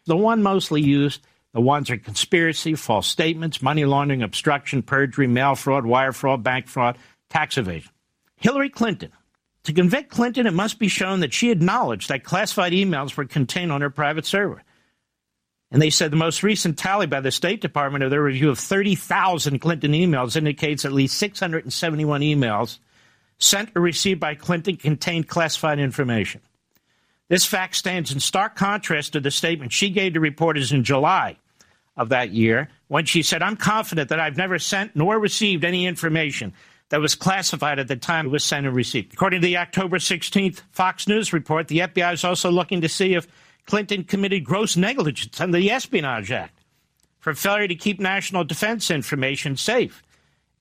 The 0.07 0.16
one 0.16 0.42
mostly 0.42 0.80
used, 0.80 1.22
the 1.52 1.61
ones 1.61 1.90
are 1.90 1.96
conspiracy, 1.96 2.74
false 2.74 3.07
statements, 3.07 3.62
money 3.62 3.84
laundering, 3.84 4.22
obstruction, 4.22 4.82
perjury, 4.82 5.26
mail 5.26 5.55
fraud, 5.55 5.86
wire 5.86 6.12
fraud, 6.12 6.42
bank 6.42 6.66
fraud, 6.66 6.98
tax 7.30 7.57
evasion. 7.57 7.90
Hillary 8.36 8.68
Clinton 8.68 9.12
to 9.65 9.73
convict 9.73 10.11
Clinton, 10.11 10.47
it 10.47 10.55
must 10.55 10.79
be 10.79 10.89
shown 10.89 11.21
that 11.21 11.33
she 11.33 11.51
acknowledged 11.51 12.09
that 12.09 12.25
classified 12.25 12.73
emails 12.73 13.17
were 13.17 13.25
contained 13.25 13.73
on 13.73 13.81
her 13.81 13.91
private 13.91 14.27
server. 14.27 14.62
And 15.71 15.83
they 15.83 15.91
said 15.91 16.12
the 16.12 16.17
most 16.17 16.43
recent 16.43 16.79
tally 16.79 17.07
by 17.07 17.21
the 17.21 17.33
State 17.33 17.61
Department 17.61 18.05
of 18.05 18.11
their 18.11 18.23
review 18.23 18.51
of 18.51 18.59
30,000 18.59 19.59
Clinton 19.59 19.93
emails 19.93 20.37
indicates 20.37 20.85
at 20.85 20.93
least 20.93 21.19
671 21.19 22.21
emails 22.21 22.79
sent 23.39 23.71
or 23.75 23.81
received 23.81 24.21
by 24.21 24.35
Clinton 24.35 24.77
contained 24.77 25.29
classified 25.29 25.81
information. 25.81 26.41
This 27.29 27.47
fact 27.47 27.75
stands 27.75 28.12
in 28.12 28.21
stark 28.21 28.55
contrast 28.55 29.15
to 29.15 29.21
the 29.21 29.31
statement 29.31 29.73
she 29.73 29.91
gave 29.91 30.12
to 30.12 30.21
reporters 30.21 30.73
in 30.73 30.85
July 30.85 31.39
of 31.97 32.11
that 32.11 32.31
year 32.31 32.69
when 32.89 33.07
she 33.07 33.23
said, 33.23 33.43
I'm 33.43 33.57
confident 33.57 34.11
that 34.11 34.21
I've 34.21 34.37
never 34.37 34.59
sent 34.59 34.95
nor 34.95 35.19
received 35.19 35.65
any 35.65 35.87
information 35.87 36.53
that 36.95 37.01
was 37.01 37.16
classified 37.16 37.80
at 37.80 37.88
the 37.88 37.97
time 37.97 38.26
it 38.26 38.28
was 38.28 38.45
sent 38.45 38.66
and 38.66 38.76
received. 38.76 39.12
According 39.14 39.40
to 39.40 39.47
the 39.49 39.57
October 39.57 39.99
16th 39.99 40.62
Fox 40.70 41.09
News 41.09 41.32
report, 41.32 41.66
the 41.66 41.80
FBI 41.80 42.14
is 42.14 42.22
also 42.22 42.53
looking 42.53 42.82
to 42.82 42.88
see 42.88 43.14
if 43.14 43.26
Clinton 43.66 44.05
committed 44.05 44.45
gross 44.45 44.76
negligence 44.76 45.40
under 45.40 45.59
the 45.59 45.72
Espionage 45.72 46.30
Act 46.30 46.57
for 47.18 47.34
failure 47.34 47.66
to 47.66 47.74
keep 47.74 47.99
national 47.99 48.45
defense 48.45 48.92
information 48.92 49.57
safe. 49.57 50.05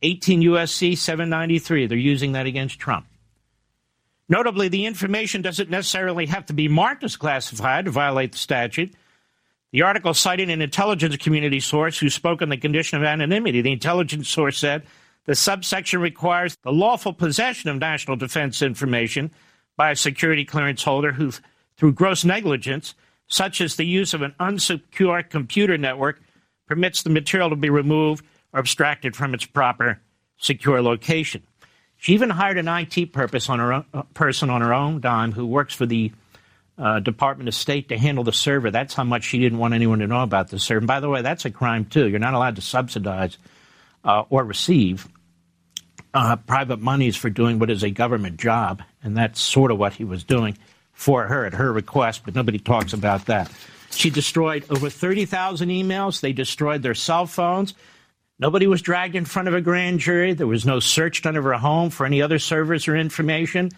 18 0.01 0.41
USC 0.41 0.97
793. 0.97 1.85
They're 1.85 1.99
using 1.99 2.31
that 2.31 2.47
against 2.47 2.79
Trump. 2.79 3.05
Notably, 4.27 4.69
the 4.69 4.87
information 4.87 5.43
doesn't 5.43 5.69
necessarily 5.69 6.25
have 6.25 6.47
to 6.47 6.53
be 6.53 6.67
marked 6.67 7.03
as 7.03 7.15
classified 7.15 7.85
to 7.85 7.91
violate 7.91 8.31
the 8.31 8.39
statute. 8.39 8.91
The 9.71 9.83
article 9.83 10.15
cited 10.15 10.49
an 10.49 10.63
intelligence 10.63 11.15
community 11.17 11.59
source 11.59 11.99
who 11.99 12.09
spoke 12.09 12.41
on 12.41 12.49
the 12.49 12.57
condition 12.57 12.97
of 12.97 13.03
anonymity. 13.03 13.61
The 13.61 13.71
intelligence 13.71 14.27
source 14.27 14.57
said 14.57 14.81
the 15.25 15.35
subsection 15.35 16.01
requires 16.01 16.57
the 16.63 16.71
lawful 16.71 17.13
possession 17.13 17.69
of 17.69 17.77
national 17.77 18.17
defense 18.17 18.61
information 18.61 19.31
by 19.77 19.91
a 19.91 19.95
security 19.95 20.45
clearance 20.45 20.83
holder 20.83 21.11
who 21.11 21.31
through 21.77 21.93
gross 21.93 22.23
negligence, 22.23 22.93
such 23.27 23.61
as 23.61 23.75
the 23.75 23.85
use 23.85 24.13
of 24.13 24.21
an 24.21 24.35
unsecure 24.39 25.27
computer 25.27 25.77
network, 25.77 26.21
permits 26.67 27.03
the 27.03 27.09
material 27.09 27.49
to 27.49 27.55
be 27.55 27.69
removed 27.69 28.23
or 28.51 28.59
abstracted 28.59 29.15
from 29.15 29.33
its 29.33 29.45
proper 29.45 29.99
secure 30.37 30.81
location. 30.81 31.41
She 31.97 32.13
even 32.13 32.29
hired 32.29 32.57
an 32.57 32.67
IT 32.67 33.13
purpose 33.13 33.49
on 33.49 33.59
own, 33.59 33.85
uh, 33.93 34.03
person 34.13 34.49
on 34.49 34.61
her 34.61 34.73
own 34.73 34.99
dime 34.99 35.31
who 35.31 35.45
works 35.45 35.73
for 35.73 35.85
the 35.85 36.11
uh, 36.77 36.99
Department 36.99 37.47
of 37.47 37.55
State 37.55 37.89
to 37.89 37.97
handle 37.97 38.23
the 38.23 38.33
server. 38.33 38.71
That's 38.71 38.93
how 38.93 39.03
much 39.03 39.23
she 39.23 39.39
didn't 39.39 39.59
want 39.59 39.73
anyone 39.73 39.99
to 39.99 40.07
know 40.07 40.21
about 40.21 40.49
the 40.49 40.59
server. 40.59 40.79
And 40.79 40.87
by 40.87 40.99
the 40.99 41.09
way, 41.09 41.21
that's 41.21 41.45
a 41.45 41.51
crime 41.51 41.85
too. 41.85 42.09
You're 42.09 42.19
not 42.19 42.33
allowed 42.33 42.57
to 42.57 42.61
subsidize 42.61 43.37
uh, 44.03 44.23
or 44.29 44.43
receive 44.43 45.07
uh, 46.13 46.35
private 46.35 46.79
monies 46.79 47.15
for 47.15 47.29
doing 47.29 47.59
what 47.59 47.69
is 47.69 47.83
a 47.83 47.89
government 47.89 48.37
job, 48.37 48.81
and 49.03 49.17
that's 49.17 49.41
sort 49.41 49.71
of 49.71 49.77
what 49.77 49.93
he 49.93 50.03
was 50.03 50.23
doing 50.23 50.57
for 50.93 51.25
her 51.25 51.45
at 51.45 51.53
her 51.53 51.71
request. 51.71 52.23
But 52.25 52.35
nobody 52.35 52.59
talks 52.59 52.93
about 52.93 53.25
that. 53.25 53.51
She 53.91 54.09
destroyed 54.09 54.65
over 54.69 54.89
30,000 54.89 55.69
emails. 55.69 56.21
They 56.21 56.33
destroyed 56.33 56.81
their 56.81 56.95
cell 56.95 57.25
phones. 57.25 57.73
Nobody 58.39 58.65
was 58.65 58.81
dragged 58.81 59.15
in 59.15 59.25
front 59.25 59.47
of 59.47 59.53
a 59.53 59.61
grand 59.61 59.99
jury. 59.99 60.33
There 60.33 60.47
was 60.47 60.65
no 60.65 60.79
search 60.79 61.21
done 61.21 61.35
of 61.35 61.43
her 61.43 61.53
home 61.53 61.91
for 61.91 62.05
any 62.05 62.21
other 62.21 62.39
servers 62.39 62.87
or 62.87 62.95
information. 62.95 63.71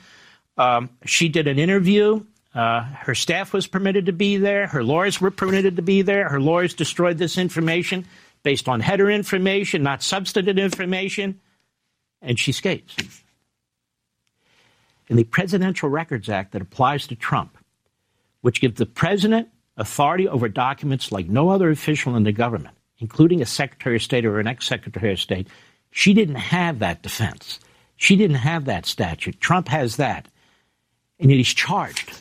Um, 0.57 0.89
she 1.05 1.27
did 1.27 1.47
an 1.47 1.59
interview 1.59 2.23
uh, 2.55 2.83
her 3.01 3.13
staff 3.13 3.51
was 3.51 3.67
permitted 3.67 4.05
to 4.05 4.13
be 4.13 4.37
there. 4.37 4.65
Her 4.65 4.81
lawyers 4.81 5.19
were 5.19 5.29
permitted 5.29 5.75
to 5.75 5.81
be 5.81 6.01
there. 6.01 6.29
Her 6.29 6.39
lawyers 6.39 6.73
destroyed 6.73 7.17
this 7.17 7.37
information 7.37 8.05
based 8.43 8.69
on 8.69 8.79
header 8.79 9.11
information, 9.11 9.83
not 9.83 10.01
substantive 10.01 10.57
information, 10.57 11.41
and 12.21 12.39
she 12.39 12.51
escapes. 12.51 12.95
In 15.07 15.17
the 15.17 15.23
Presidential 15.23 15.89
Records 15.89 16.29
Act 16.29 16.53
that 16.53 16.61
applies 16.61 17.07
to 17.07 17.15
Trump, 17.15 17.57
which 18.41 18.61
gives 18.61 18.77
the 18.77 18.85
president 18.85 19.49
authority 19.77 20.27
over 20.27 20.49
documents 20.49 21.11
like 21.11 21.27
no 21.27 21.49
other 21.49 21.69
official 21.69 22.15
in 22.15 22.23
the 22.23 22.31
government, 22.31 22.75
including 22.99 23.41
a 23.41 23.45
Secretary 23.45 23.97
of 23.97 24.03
State 24.03 24.25
or 24.25 24.39
an 24.39 24.47
ex 24.47 24.65
Secretary 24.65 25.11
of 25.11 25.19
State, 25.19 25.47
she 25.91 26.13
didn't 26.13 26.35
have 26.35 26.79
that 26.79 27.01
defense. 27.01 27.59
She 27.97 28.15
didn't 28.15 28.37
have 28.37 28.65
that 28.65 28.85
statute. 28.85 29.39
Trump 29.39 29.67
has 29.69 29.97
that. 29.97 30.27
And 31.19 31.29
yet 31.29 31.37
he's 31.37 31.53
charged 31.53 32.11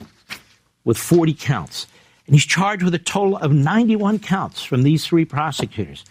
with 0.84 0.97
40 0.97 1.34
counts. 1.34 1.86
And 2.26 2.34
he's 2.34 2.45
charged 2.45 2.82
with 2.82 2.95
a 2.95 2.99
total 2.99 3.36
of 3.36 3.53
91 3.53 4.20
counts 4.20 4.62
from 4.62 4.82
these 4.82 5.05
three 5.05 5.24
prosecutors. 5.24 6.05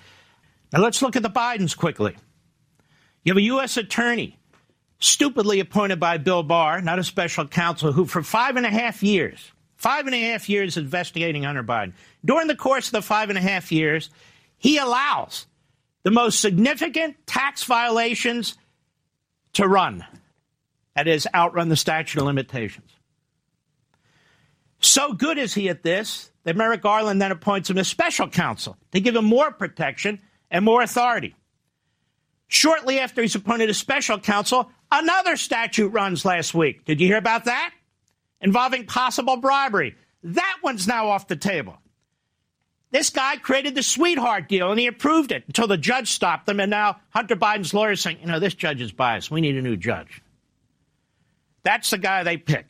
Now 0.71 0.81
let's 0.81 1.01
look 1.01 1.15
at 1.15 1.23
the 1.23 1.29
Bidens 1.29 1.77
quickly. 1.77 2.15
You 3.23 3.31
have 3.31 3.37
a 3.37 3.41
U.S. 3.41 3.77
attorney 3.77 4.37
stupidly 4.99 5.59
appointed 5.59 5.99
by 5.99 6.17
Bill 6.17 6.43
Barr, 6.43 6.81
not 6.81 6.99
a 6.99 7.03
special 7.03 7.47
counsel, 7.47 7.91
who 7.91 8.05
for 8.05 8.23
five 8.23 8.55
and 8.55 8.65
a 8.65 8.69
half 8.69 9.03
years, 9.03 9.51
five 9.75 10.05
and 10.05 10.15
a 10.15 10.31
half 10.31 10.49
years 10.49 10.77
investigating 10.77 11.43
Hunter 11.43 11.63
Biden. 11.63 11.93
During 12.23 12.47
the 12.47 12.55
course 12.55 12.87
of 12.87 12.93
the 12.93 13.01
five 13.01 13.29
and 13.29 13.37
a 13.37 13.41
half 13.41 13.71
years, 13.71 14.09
he 14.57 14.77
allows 14.77 15.45
the 16.03 16.11
most 16.11 16.39
significant 16.39 17.15
tax 17.25 17.63
violations 17.63 18.57
to 19.53 19.67
run. 19.67 20.05
That 20.95 21.07
is, 21.07 21.27
outrun 21.33 21.69
the 21.69 21.75
statute 21.75 22.19
of 22.19 22.25
limitations. 22.25 22.89
So 24.79 25.13
good 25.13 25.37
is 25.37 25.53
he 25.53 25.69
at 25.69 25.81
this 25.81 26.29
that 26.43 26.57
Merrick 26.57 26.81
Garland 26.81 27.21
then 27.21 27.31
appoints 27.31 27.69
him 27.69 27.77
as 27.77 27.87
special 27.87 28.27
counsel 28.27 28.77
to 28.91 28.99
give 28.99 29.15
him 29.15 29.25
more 29.25 29.51
protection 29.51 30.19
and 30.51 30.65
more 30.65 30.81
authority. 30.81 31.35
Shortly 32.47 32.99
after 32.99 33.21
he's 33.21 33.35
appointed 33.35 33.69
as 33.69 33.77
special 33.77 34.19
counsel, 34.19 34.71
another 34.91 35.37
statute 35.37 35.89
runs 35.89 36.23
last 36.23 36.53
week. 36.53 36.85
Did 36.85 37.01
you 37.01 37.07
hear 37.07 37.17
about 37.17 37.45
that? 37.45 37.73
Involving 38.41 38.85
possible 38.85 39.37
bribery. 39.37 39.95
That 40.23 40.57
one's 40.61 40.87
now 40.87 41.09
off 41.09 41.27
the 41.27 41.35
table. 41.35 41.77
This 42.91 43.09
guy 43.09 43.37
created 43.37 43.73
the 43.73 43.81
sweetheart 43.81 44.47
deal 44.47 44.69
and 44.69 44.79
he 44.79 44.85
approved 44.85 45.31
it 45.31 45.43
until 45.47 45.65
the 45.65 45.77
judge 45.77 46.11
stopped 46.11 46.45
them. 46.45 46.59
And 46.59 46.69
now 46.69 46.99
Hunter 47.09 47.35
Biden's 47.35 47.73
lawyers 47.73 48.01
saying, 48.01 48.19
you 48.21 48.27
know, 48.27 48.39
this 48.39 48.53
judge 48.53 48.81
is 48.81 48.91
biased. 48.91 49.31
We 49.31 49.41
need 49.41 49.57
a 49.57 49.63
new 49.63 49.75
judge. 49.75 50.21
That's 51.63 51.89
the 51.89 51.97
guy 51.97 52.21
they 52.21 52.37
pick. 52.37 52.67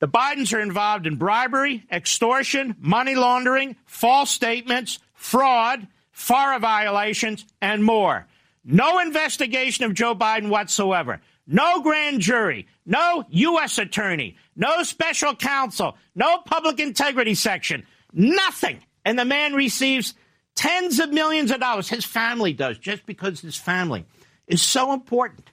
The 0.00 0.08
Bidens 0.08 0.52
are 0.52 0.60
involved 0.60 1.06
in 1.06 1.16
bribery, 1.16 1.86
extortion, 1.90 2.76
money 2.78 3.14
laundering, 3.14 3.76
false 3.86 4.30
statements, 4.30 4.98
fraud, 5.14 5.86
FARA 6.14 6.58
violations, 6.60 7.44
and 7.60 7.84
more. 7.84 8.26
No 8.64 9.00
investigation 9.00 9.84
of 9.84 9.92
Joe 9.92 10.14
Biden 10.14 10.48
whatsoever. 10.48 11.20
No 11.46 11.82
grand 11.82 12.20
jury, 12.20 12.66
no 12.86 13.26
U.S. 13.28 13.76
attorney, 13.76 14.36
no 14.56 14.82
special 14.82 15.34
counsel, 15.34 15.98
no 16.14 16.38
public 16.38 16.80
integrity 16.80 17.34
section, 17.34 17.86
nothing. 18.14 18.78
And 19.04 19.18
the 19.18 19.26
man 19.26 19.52
receives 19.52 20.14
tens 20.54 21.00
of 21.00 21.12
millions 21.12 21.50
of 21.50 21.60
dollars. 21.60 21.90
His 21.90 22.06
family 22.06 22.54
does, 22.54 22.78
just 22.78 23.04
because 23.04 23.40
his 23.40 23.56
family 23.56 24.06
is 24.46 24.62
so 24.62 24.94
important. 24.94 25.50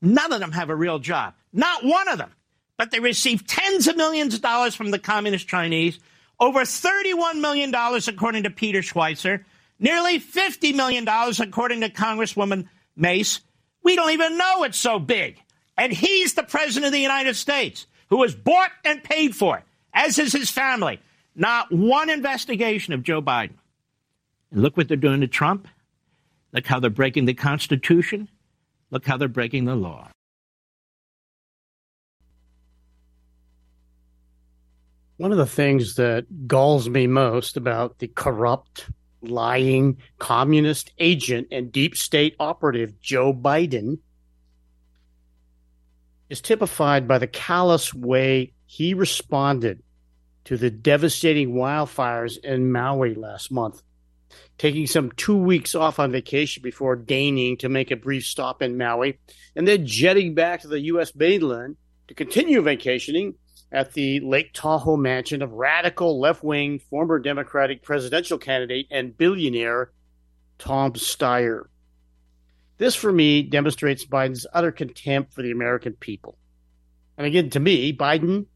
None 0.00 0.32
of 0.32 0.40
them 0.40 0.52
have 0.52 0.70
a 0.70 0.76
real 0.76 0.98
job. 0.98 1.34
Not 1.52 1.84
one 1.84 2.08
of 2.08 2.16
them 2.16 2.30
but 2.80 2.90
they 2.90 2.98
receive 2.98 3.46
tens 3.46 3.86
of 3.88 3.96
millions 3.98 4.32
of 4.32 4.40
dollars 4.40 4.74
from 4.74 4.90
the 4.90 4.98
Communist 4.98 5.46
Chinese, 5.46 6.00
over 6.40 6.60
$31 6.60 7.40
million, 7.40 7.72
according 7.74 8.44
to 8.44 8.50
Peter 8.50 8.80
Schweizer, 8.80 9.44
nearly 9.78 10.18
$50 10.18 10.74
million, 10.74 11.06
according 11.06 11.82
to 11.82 11.90
Congresswoman 11.90 12.68
Mace. 12.96 13.40
We 13.82 13.94
don't 13.94 14.10
even 14.12 14.38
know 14.38 14.64
it's 14.64 14.78
so 14.78 14.98
big. 14.98 15.40
And 15.76 15.92
he's 15.92 16.34
the 16.34 16.42
President 16.42 16.86
of 16.86 16.92
the 16.92 16.98
United 16.98 17.36
States, 17.36 17.86
who 18.08 18.18
was 18.18 18.34
bought 18.34 18.70
and 18.84 19.02
paid 19.02 19.36
for, 19.36 19.62
as 19.94 20.18
is 20.18 20.32
his 20.32 20.50
family. 20.50 21.00
Not 21.34 21.72
one 21.72 22.10
investigation 22.10 22.92
of 22.92 23.02
Joe 23.02 23.22
Biden. 23.22 23.54
And 24.50 24.62
look 24.62 24.76
what 24.76 24.88
they're 24.88 24.96
doing 24.96 25.20
to 25.20 25.28
Trump. 25.28 25.68
Look 26.52 26.66
how 26.66 26.80
they're 26.80 26.90
breaking 26.90 27.26
the 27.26 27.34
Constitution. 27.34 28.28
Look 28.90 29.06
how 29.06 29.16
they're 29.16 29.28
breaking 29.28 29.66
the 29.66 29.76
law. 29.76 30.08
One 35.20 35.32
of 35.32 35.36
the 35.36 35.44
things 35.44 35.96
that 35.96 36.48
galls 36.48 36.88
me 36.88 37.06
most 37.06 37.58
about 37.58 37.98
the 37.98 38.08
corrupt, 38.08 38.86
lying, 39.20 39.98
communist 40.18 40.92
agent 40.98 41.48
and 41.52 41.70
deep 41.70 41.94
state 41.94 42.34
operative 42.40 42.98
Joe 43.02 43.34
Biden 43.34 43.98
is 46.30 46.40
typified 46.40 47.06
by 47.06 47.18
the 47.18 47.26
callous 47.26 47.92
way 47.92 48.54
he 48.64 48.94
responded 48.94 49.82
to 50.44 50.56
the 50.56 50.70
devastating 50.70 51.52
wildfires 51.52 52.42
in 52.42 52.72
Maui 52.72 53.14
last 53.14 53.52
month, 53.52 53.82
taking 54.56 54.86
some 54.86 55.12
two 55.18 55.36
weeks 55.36 55.74
off 55.74 55.98
on 55.98 56.12
vacation 56.12 56.62
before 56.62 56.96
deigning 56.96 57.58
to 57.58 57.68
make 57.68 57.90
a 57.90 57.96
brief 57.96 58.24
stop 58.24 58.62
in 58.62 58.78
Maui, 58.78 59.18
and 59.54 59.68
then 59.68 59.86
jetting 59.86 60.32
back 60.32 60.62
to 60.62 60.68
the 60.68 60.80
U.S. 60.80 61.14
mainland 61.14 61.76
to 62.08 62.14
continue 62.14 62.62
vacationing 62.62 63.34
at 63.72 63.92
the 63.92 64.20
Lake 64.20 64.52
Tahoe 64.52 64.96
mansion 64.96 65.42
of 65.42 65.52
radical 65.52 66.18
left 66.18 66.42
wing 66.42 66.78
former 66.78 67.18
Democratic 67.18 67.82
presidential 67.82 68.38
candidate 68.38 68.88
and 68.90 69.16
billionaire 69.16 69.92
Tom 70.58 70.92
Steyer. 70.94 71.64
This, 72.78 72.94
for 72.94 73.12
me, 73.12 73.42
demonstrates 73.42 74.04
Biden's 74.04 74.46
utter 74.52 74.72
contempt 74.72 75.32
for 75.32 75.42
the 75.42 75.50
American 75.50 75.92
people. 75.92 76.36
And 77.16 77.26
again, 77.26 77.50
to 77.50 77.60
me, 77.60 77.92
Biden, 77.92 78.46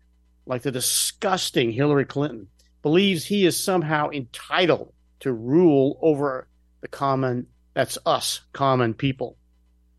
like 0.47 0.63
the 0.63 0.73
disgusting 0.73 1.71
Hillary 1.71 2.07
Clinton, 2.07 2.49
believes 2.83 3.25
he 3.25 3.47
is 3.47 3.63
somehow 3.63 4.11
entitled 4.11 4.93
to 5.21 5.33
rule 5.33 5.99
over 6.03 6.49
the 6.81 6.89
common, 6.89 7.47
that's 7.75 7.99
us, 8.05 8.41
common 8.53 8.95
people, 8.95 9.37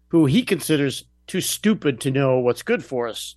who 0.10 0.26
he 0.26 0.44
considers 0.44 1.06
too 1.28 1.42
stupid 1.42 2.02
to 2.02 2.12
know 2.12 2.40
what's 2.40 2.62
good 2.64 2.84
for 2.84 3.08
us 3.08 3.36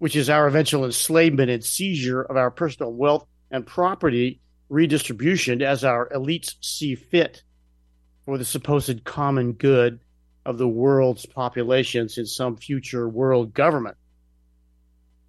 which 0.00 0.16
is 0.16 0.30
our 0.30 0.46
eventual 0.46 0.86
enslavement 0.86 1.50
and 1.50 1.62
seizure 1.62 2.22
of 2.22 2.36
our 2.36 2.50
personal 2.50 2.90
wealth 2.90 3.26
and 3.50 3.66
property 3.66 4.40
redistribution 4.70 5.60
as 5.60 5.84
our 5.84 6.08
elites 6.08 6.54
see 6.62 6.94
fit 6.94 7.42
for 8.24 8.38
the 8.38 8.44
supposed 8.44 9.04
common 9.04 9.52
good 9.52 10.00
of 10.46 10.56
the 10.56 10.66
world's 10.66 11.26
populations 11.26 12.16
in 12.16 12.24
some 12.24 12.56
future 12.56 13.10
world 13.10 13.52
government. 13.52 13.94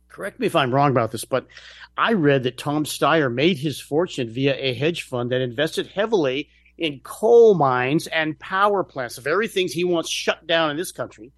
Correct 0.07 0.39
me 0.39 0.47
if 0.47 0.55
I'm 0.55 0.74
wrong 0.74 0.91
about 0.91 1.11
this, 1.11 1.26
but 1.26 1.47
I 1.97 2.13
read 2.13 2.43
that 2.43 2.57
Tom 2.57 2.86
Steyer 2.86 3.32
made 3.34 3.57
his 3.57 3.82
fortune 3.82 4.30
via 4.30 4.55
a 4.55 4.74
hedge 4.74 5.03
fund 5.03 5.32
that 5.32 5.41
invested 5.41 5.88
heavily 5.88 6.47
in 6.78 7.01
coal 7.03 7.55
mines 7.55 8.07
and 8.07 8.39
power 8.39 8.86
plants, 8.86 9.17
the 9.17 9.22
very 9.22 9.49
things 9.49 9.74
he 9.74 9.84
wants 9.84 10.09
shut 10.09 10.47
down 10.47 10.72
in 10.72 10.78
this 10.78 10.93
country 10.93 11.34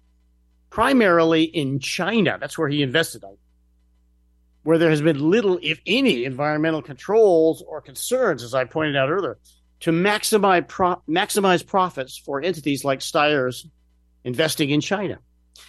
primarily 0.74 1.44
in 1.44 1.78
China. 1.78 2.36
That's 2.40 2.58
where 2.58 2.68
he 2.68 2.82
invested, 2.82 3.22
where 4.64 4.76
there 4.76 4.90
has 4.90 5.00
been 5.00 5.30
little, 5.30 5.56
if 5.62 5.80
any, 5.86 6.24
environmental 6.24 6.82
controls 6.82 7.62
or 7.64 7.80
concerns, 7.80 8.42
as 8.42 8.54
I 8.54 8.64
pointed 8.64 8.96
out 8.96 9.08
earlier, 9.08 9.38
to 9.80 9.92
maximize 9.92 10.66
pro- 10.66 11.00
maximize 11.08 11.64
profits 11.64 12.18
for 12.18 12.42
entities 12.42 12.84
like 12.84 12.98
Steyer's 12.98 13.68
investing 14.24 14.70
in 14.70 14.80
China. 14.80 15.20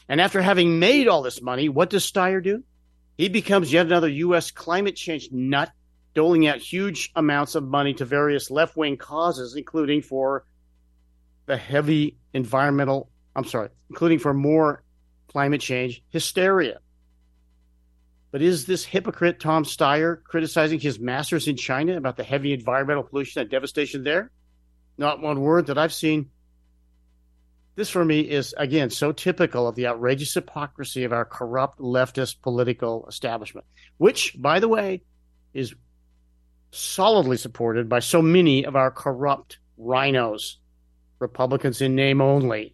And 0.09 0.19
after 0.19 0.41
having 0.41 0.79
made 0.79 1.07
all 1.07 1.21
this 1.21 1.39
money, 1.39 1.69
what 1.69 1.91
does 1.91 2.11
Steyer 2.11 2.43
do? 2.43 2.63
he 3.15 3.29
becomes 3.29 3.71
yet 3.71 3.85
another 3.85 4.09
U.S. 4.09 4.49
climate 4.49 4.95
change 4.95 5.29
nut, 5.31 5.71
doling 6.15 6.47
out 6.47 6.57
huge 6.57 7.11
amounts 7.15 7.53
of 7.53 7.63
money 7.63 7.93
to 7.93 8.05
various 8.05 8.49
left 8.49 8.75
wing 8.75 8.97
causes, 8.97 9.55
including 9.55 10.01
for 10.01 10.45
the 11.45 11.57
heavy 11.57 12.17
environmental, 12.33 13.11
I'm 13.35 13.45
sorry, 13.45 13.69
including 13.91 14.17
for 14.17 14.33
more 14.33 14.81
climate 15.35 15.59
change 15.59 16.01
hysteria. 16.11 16.79
But 18.31 18.41
is 18.41 18.65
this 18.65 18.85
hypocrite 18.85 19.37
Tom 19.37 19.65
Steyer 19.65 20.23
criticizing 20.23 20.79
his 20.79 20.97
masters 20.97 21.49
in 21.49 21.57
China 21.57 21.97
about 21.97 22.15
the 22.15 22.23
heavy 22.23 22.53
environmental 22.53 23.03
pollution 23.03 23.41
and 23.41 23.51
devastation 23.51 24.05
there? 24.05 24.31
Not 24.97 25.19
one 25.19 25.41
word 25.41 25.65
that 25.65 25.77
I've 25.77 25.93
seen. 25.93 26.29
This 27.75 27.89
for 27.89 28.05
me 28.05 28.21
is, 28.21 28.55
again, 28.57 28.89
so 28.89 29.11
typical 29.11 29.67
of 29.67 29.75
the 29.75 29.87
outrageous 29.87 30.33
hypocrisy 30.33 31.03
of 31.03 31.11
our 31.11 31.25
corrupt 31.25 31.79
leftist 31.79 32.41
political 32.41 33.05
establishment, 33.09 33.67
which, 33.97 34.41
by 34.41 34.61
the 34.61 34.69
way, 34.69 35.01
is 35.53 35.75
solidly 36.71 37.35
supported 37.35 37.89
by 37.89 37.99
so 37.99 38.21
many 38.21 38.65
of 38.65 38.77
our 38.77 38.89
corrupt 38.89 39.59
RINOs, 39.77 40.55
Republicans 41.19 41.81
in 41.81 41.93
name 41.93 42.21
only, 42.21 42.73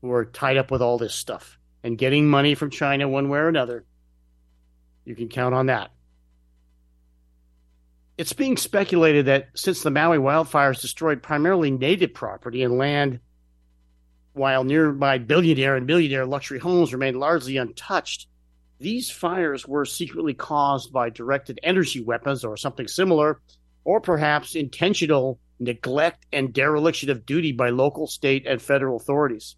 who 0.00 0.10
are 0.10 0.24
tied 0.24 0.56
up 0.56 0.72
with 0.72 0.82
all 0.82 0.98
this 0.98 1.14
stuff 1.14 1.58
and 1.82 1.98
getting 1.98 2.26
money 2.26 2.54
from 2.54 2.70
China 2.70 3.08
one 3.08 3.28
way 3.28 3.38
or 3.38 3.48
another. 3.48 3.84
You 5.04 5.14
can 5.14 5.28
count 5.28 5.54
on 5.54 5.66
that. 5.66 5.90
It's 8.18 8.34
being 8.34 8.58
speculated 8.58 9.26
that 9.26 9.48
since 9.54 9.82
the 9.82 9.90
Maui 9.90 10.18
wildfires 10.18 10.82
destroyed 10.82 11.22
primarily 11.22 11.70
native 11.70 12.12
property 12.12 12.62
and 12.62 12.76
land, 12.76 13.20
while 14.34 14.62
nearby 14.62 15.18
billionaire 15.18 15.76
and 15.76 15.86
millionaire 15.86 16.26
luxury 16.26 16.58
homes 16.58 16.92
remained 16.92 17.18
largely 17.18 17.56
untouched, 17.56 18.28
these 18.78 19.10
fires 19.10 19.66
were 19.66 19.84
secretly 19.84 20.34
caused 20.34 20.92
by 20.92 21.10
directed 21.10 21.60
energy 21.62 22.02
weapons 22.02 22.44
or 22.44 22.56
something 22.56 22.88
similar, 22.88 23.40
or 23.84 24.00
perhaps 24.00 24.54
intentional 24.54 25.38
neglect 25.58 26.26
and 26.32 26.52
dereliction 26.52 27.10
of 27.10 27.26
duty 27.26 27.52
by 27.52 27.70
local, 27.70 28.06
state, 28.06 28.46
and 28.46 28.60
federal 28.60 28.96
authorities. 28.96 29.56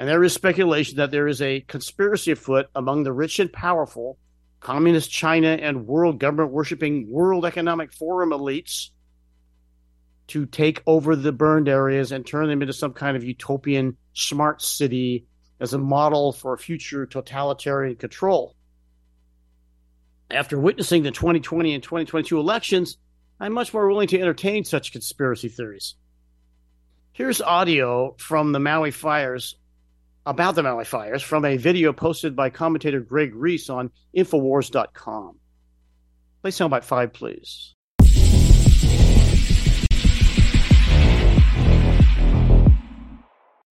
And 0.00 0.08
there 0.08 0.24
is 0.24 0.32
speculation 0.32 0.96
that 0.96 1.10
there 1.10 1.28
is 1.28 1.42
a 1.42 1.60
conspiracy 1.60 2.30
afoot 2.30 2.68
among 2.74 3.02
the 3.02 3.12
rich 3.12 3.38
and 3.38 3.52
powerful 3.52 4.16
communist 4.58 5.10
China 5.10 5.48
and 5.48 5.86
world 5.86 6.18
government 6.18 6.52
worshiping 6.52 7.10
World 7.10 7.44
Economic 7.44 7.92
Forum 7.92 8.30
elites 8.30 8.88
to 10.28 10.46
take 10.46 10.82
over 10.86 11.14
the 11.14 11.32
burned 11.32 11.68
areas 11.68 12.12
and 12.12 12.24
turn 12.24 12.48
them 12.48 12.62
into 12.62 12.72
some 12.72 12.94
kind 12.94 13.14
of 13.14 13.24
utopian 13.24 13.98
smart 14.14 14.62
city 14.62 15.26
as 15.60 15.74
a 15.74 15.78
model 15.78 16.32
for 16.32 16.56
future 16.56 17.04
totalitarian 17.04 17.96
control. 17.96 18.56
After 20.30 20.58
witnessing 20.58 21.02
the 21.02 21.10
2020 21.10 21.74
and 21.74 21.82
2022 21.82 22.40
elections, 22.40 22.96
I'm 23.38 23.52
much 23.52 23.74
more 23.74 23.86
willing 23.86 24.08
to 24.08 24.20
entertain 24.22 24.64
such 24.64 24.92
conspiracy 24.92 25.50
theories. 25.50 25.94
Here's 27.12 27.42
audio 27.42 28.14
from 28.18 28.52
the 28.52 28.60
Maui 28.60 28.92
fires 28.92 29.56
about 30.26 30.54
the 30.54 30.62
Maui 30.62 30.84
fires 30.84 31.22
from 31.22 31.44
a 31.44 31.56
video 31.56 31.92
posted 31.92 32.36
by 32.36 32.50
commentator 32.50 33.00
Greg 33.00 33.34
Reese 33.34 33.70
on 33.70 33.90
Infowars.com. 34.16 35.38
Play 36.42 36.50
soundbite 36.50 36.84
five, 36.84 37.12
please. 37.12 37.74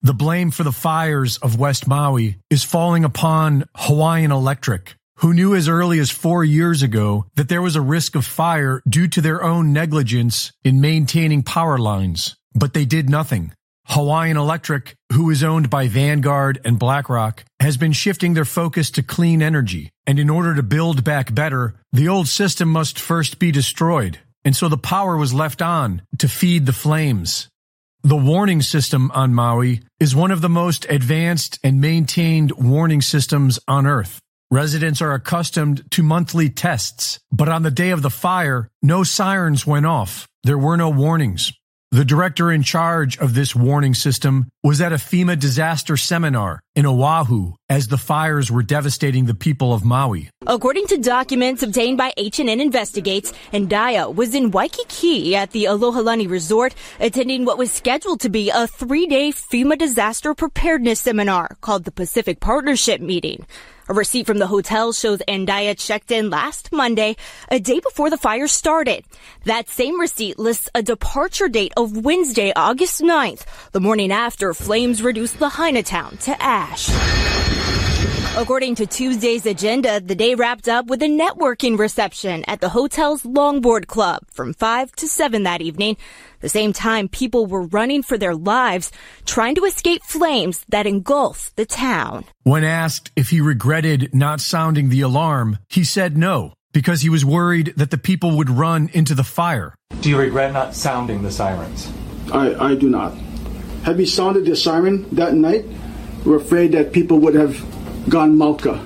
The 0.01 0.13
blame 0.13 0.49
for 0.51 0.63
the 0.63 0.71
fires 0.71 1.37
of 1.37 1.59
West 1.59 1.85
Maui 1.85 2.37
is 2.49 2.63
falling 2.63 3.03
upon 3.03 3.65
Hawaiian 3.75 4.31
Electric, 4.31 4.95
who 5.17 5.33
knew 5.33 5.53
as 5.55 5.67
early 5.67 5.99
as 5.99 6.09
four 6.09 6.43
years 6.43 6.81
ago 6.81 7.25
that 7.35 7.49
there 7.49 7.61
was 7.61 7.75
a 7.75 7.81
risk 7.81 8.15
of 8.15 8.25
fire 8.25 8.81
due 8.87 9.07
to 9.09 9.21
their 9.21 9.43
own 9.43 9.73
negligence 9.73 10.53
in 10.63 10.79
maintaining 10.79 11.43
power 11.43 11.77
lines. 11.77 12.37
But 12.55 12.73
they 12.73 12.85
did 12.85 13.09
nothing. 13.09 13.53
Hawaiian 13.91 14.37
Electric, 14.37 14.95
who 15.13 15.31
is 15.31 15.43
owned 15.43 15.71
by 15.71 15.87
Vanguard 15.87 16.61
and 16.63 16.77
BlackRock, 16.77 17.43
has 17.59 17.75
been 17.75 17.91
shifting 17.91 18.35
their 18.35 18.45
focus 18.45 18.91
to 18.91 19.01
clean 19.01 19.41
energy. 19.41 19.89
And 20.05 20.19
in 20.19 20.29
order 20.29 20.53
to 20.53 20.61
build 20.61 21.03
back 21.03 21.33
better, 21.33 21.73
the 21.91 22.07
old 22.07 22.27
system 22.27 22.69
must 22.69 22.99
first 22.99 23.39
be 23.39 23.51
destroyed. 23.51 24.19
And 24.45 24.55
so 24.55 24.69
the 24.69 24.77
power 24.77 25.17
was 25.17 25.33
left 25.33 25.63
on 25.63 26.03
to 26.19 26.27
feed 26.27 26.67
the 26.67 26.73
flames. 26.73 27.49
The 28.03 28.15
warning 28.15 28.61
system 28.61 29.09
on 29.11 29.33
Maui 29.33 29.81
is 29.99 30.15
one 30.15 30.29
of 30.29 30.41
the 30.41 30.49
most 30.49 30.85
advanced 30.87 31.57
and 31.63 31.81
maintained 31.81 32.51
warning 32.51 33.01
systems 33.01 33.57
on 33.67 33.87
Earth. 33.87 34.19
Residents 34.51 35.01
are 35.01 35.13
accustomed 35.13 35.89
to 35.91 36.03
monthly 36.03 36.49
tests, 36.49 37.19
but 37.31 37.49
on 37.49 37.63
the 37.63 37.71
day 37.71 37.89
of 37.89 38.03
the 38.03 38.09
fire, 38.11 38.69
no 38.83 39.03
sirens 39.03 39.65
went 39.65 39.87
off. 39.87 40.27
There 40.43 40.57
were 40.59 40.77
no 40.77 40.89
warnings. 40.89 41.53
The 41.91 42.05
director 42.05 42.51
in 42.51 42.61
charge 42.61 43.17
of 43.17 43.33
this 43.33 43.55
warning 43.55 43.95
system 43.95 44.47
was 44.63 44.79
at 44.79 44.93
a 44.93 44.97
FEMA 44.97 45.39
disaster 45.39 45.97
seminar 45.97 46.59
in 46.75 46.85
Oahu 46.85 47.53
as 47.67 47.87
the 47.87 47.97
fires 47.97 48.51
were 48.51 48.61
devastating 48.61 49.25
the 49.25 49.33
people 49.33 49.73
of 49.73 49.83
Maui. 49.83 50.29
According 50.45 50.85
to 50.87 50.97
documents 50.97 51.63
obtained 51.63 51.97
by 51.97 52.13
H&N 52.15 52.61
Investigates, 52.61 53.33
Andaya 53.51 54.13
was 54.13 54.35
in 54.35 54.51
Waikiki 54.51 55.35
at 55.35 55.49
the 55.49 55.63
Alohilani 55.63 56.29
Resort 56.29 56.75
attending 56.99 57.43
what 57.43 57.57
was 57.57 57.71
scheduled 57.71 58.19
to 58.19 58.29
be 58.29 58.51
a 58.51 58.67
three-day 58.67 59.31
FEMA 59.31 59.75
disaster 59.75 60.35
preparedness 60.35 60.99
seminar 60.99 61.57
called 61.61 61.85
the 61.85 61.91
Pacific 61.91 62.39
Partnership 62.39 63.01
Meeting. 63.01 63.47
A 63.89 63.93
receipt 63.95 64.27
from 64.27 64.37
the 64.37 64.45
hotel 64.45 64.93
shows 64.93 65.17
Andaya 65.27 65.75
checked 65.75 66.11
in 66.11 66.29
last 66.29 66.71
Monday, 66.71 67.15
a 67.49 67.59
day 67.59 67.79
before 67.79 68.11
the 68.11 68.19
fire 68.19 68.47
started. 68.47 69.03
That 69.45 69.67
same 69.67 69.99
receipt 69.99 70.37
lists 70.37 70.69
a 70.75 70.83
departure 70.83 71.49
date 71.49 71.73
of 71.75 71.97
Wednesday, 71.97 72.53
August 72.55 73.01
9th, 73.01 73.45
the 73.71 73.79
morning 73.79 74.11
after 74.11 74.53
flames 74.53 75.01
reduced 75.01 75.41
Lahaina 75.41 75.81
town 75.81 76.17
to 76.17 76.39
ash. 76.39 76.87
According 78.39 78.75
to 78.75 78.87
Tuesday's 78.87 79.45
agenda, 79.45 79.99
the 79.99 80.15
day 80.15 80.33
wrapped 80.33 80.69
up 80.69 80.87
with 80.87 81.03
a 81.03 81.07
networking 81.07 81.77
reception 81.77 82.45
at 82.47 82.61
the 82.61 82.69
hotel's 82.69 83.23
Longboard 83.23 83.87
Club 83.87 84.21
from 84.31 84.53
5 84.53 84.93
to 84.93 85.09
7 85.09 85.43
that 85.43 85.59
evening. 85.59 85.97
The 86.39 86.47
same 86.47 86.71
time, 86.71 87.09
people 87.09 87.47
were 87.47 87.63
running 87.63 88.01
for 88.01 88.17
their 88.17 88.33
lives, 88.33 88.93
trying 89.25 89.55
to 89.55 89.65
escape 89.65 90.03
flames 90.03 90.63
that 90.69 90.87
engulfed 90.87 91.57
the 91.57 91.65
town. 91.65 92.23
When 92.43 92.63
asked 92.63 93.11
if 93.17 93.29
he 93.29 93.41
regretted 93.41 94.15
not 94.15 94.39
sounding 94.39 94.87
the 94.87 95.01
alarm, 95.01 95.57
he 95.67 95.83
said 95.83 96.17
no, 96.17 96.53
because 96.71 97.01
he 97.01 97.09
was 97.09 97.25
worried 97.25 97.73
that 97.75 97.91
the 97.91 97.97
people 97.97 98.37
would 98.37 98.49
run 98.49 98.89
into 98.93 99.15
the 99.15 99.25
fire. 99.25 99.75
Do 99.99 100.09
you 100.09 100.17
regret 100.17 100.53
not 100.53 100.75
sounding 100.75 101.23
the 101.23 101.31
sirens? 101.31 101.91
I, 102.31 102.69
I 102.71 102.75
do 102.75 102.89
not. 102.89 103.13
Had 103.83 103.97
we 103.97 104.05
sounded 104.05 104.45
the 104.45 104.55
siren 104.55 105.13
that 105.13 105.33
night, 105.33 105.65
we're 106.25 106.37
afraid 106.37 106.71
that 106.71 106.93
people 106.93 107.19
would 107.19 107.35
have 107.35 107.61
gone 108.07 108.35
mauka. 108.35 108.85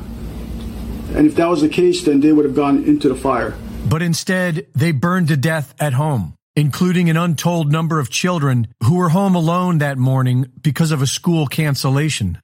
And 1.16 1.28
if 1.28 1.36
that 1.36 1.48
was 1.48 1.62
the 1.62 1.70
case, 1.70 2.04
then 2.04 2.22
they 2.22 2.32
would 2.32 2.46
have 2.46 2.56
gone 2.56 2.84
into 2.86 3.10
the 3.10 3.16
fire. 3.16 3.56
But 3.88 4.02
instead, 4.02 4.66
they 4.74 4.92
burned 4.92 5.28
to 5.28 5.38
death 5.38 5.76
at 5.80 5.94
home, 5.94 6.34
including 6.56 7.10
an 7.10 7.18
untold 7.18 7.72
number 7.72 8.00
of 8.00 8.10
children 8.10 8.68
who 8.84 8.96
were 8.96 9.10
home 9.10 9.36
alone 9.36 9.78
that 9.80 9.98
morning 9.98 10.52
because 10.60 10.92
of 10.92 11.02
a 11.02 11.08
school 11.08 11.46
cancellation. 11.46 12.40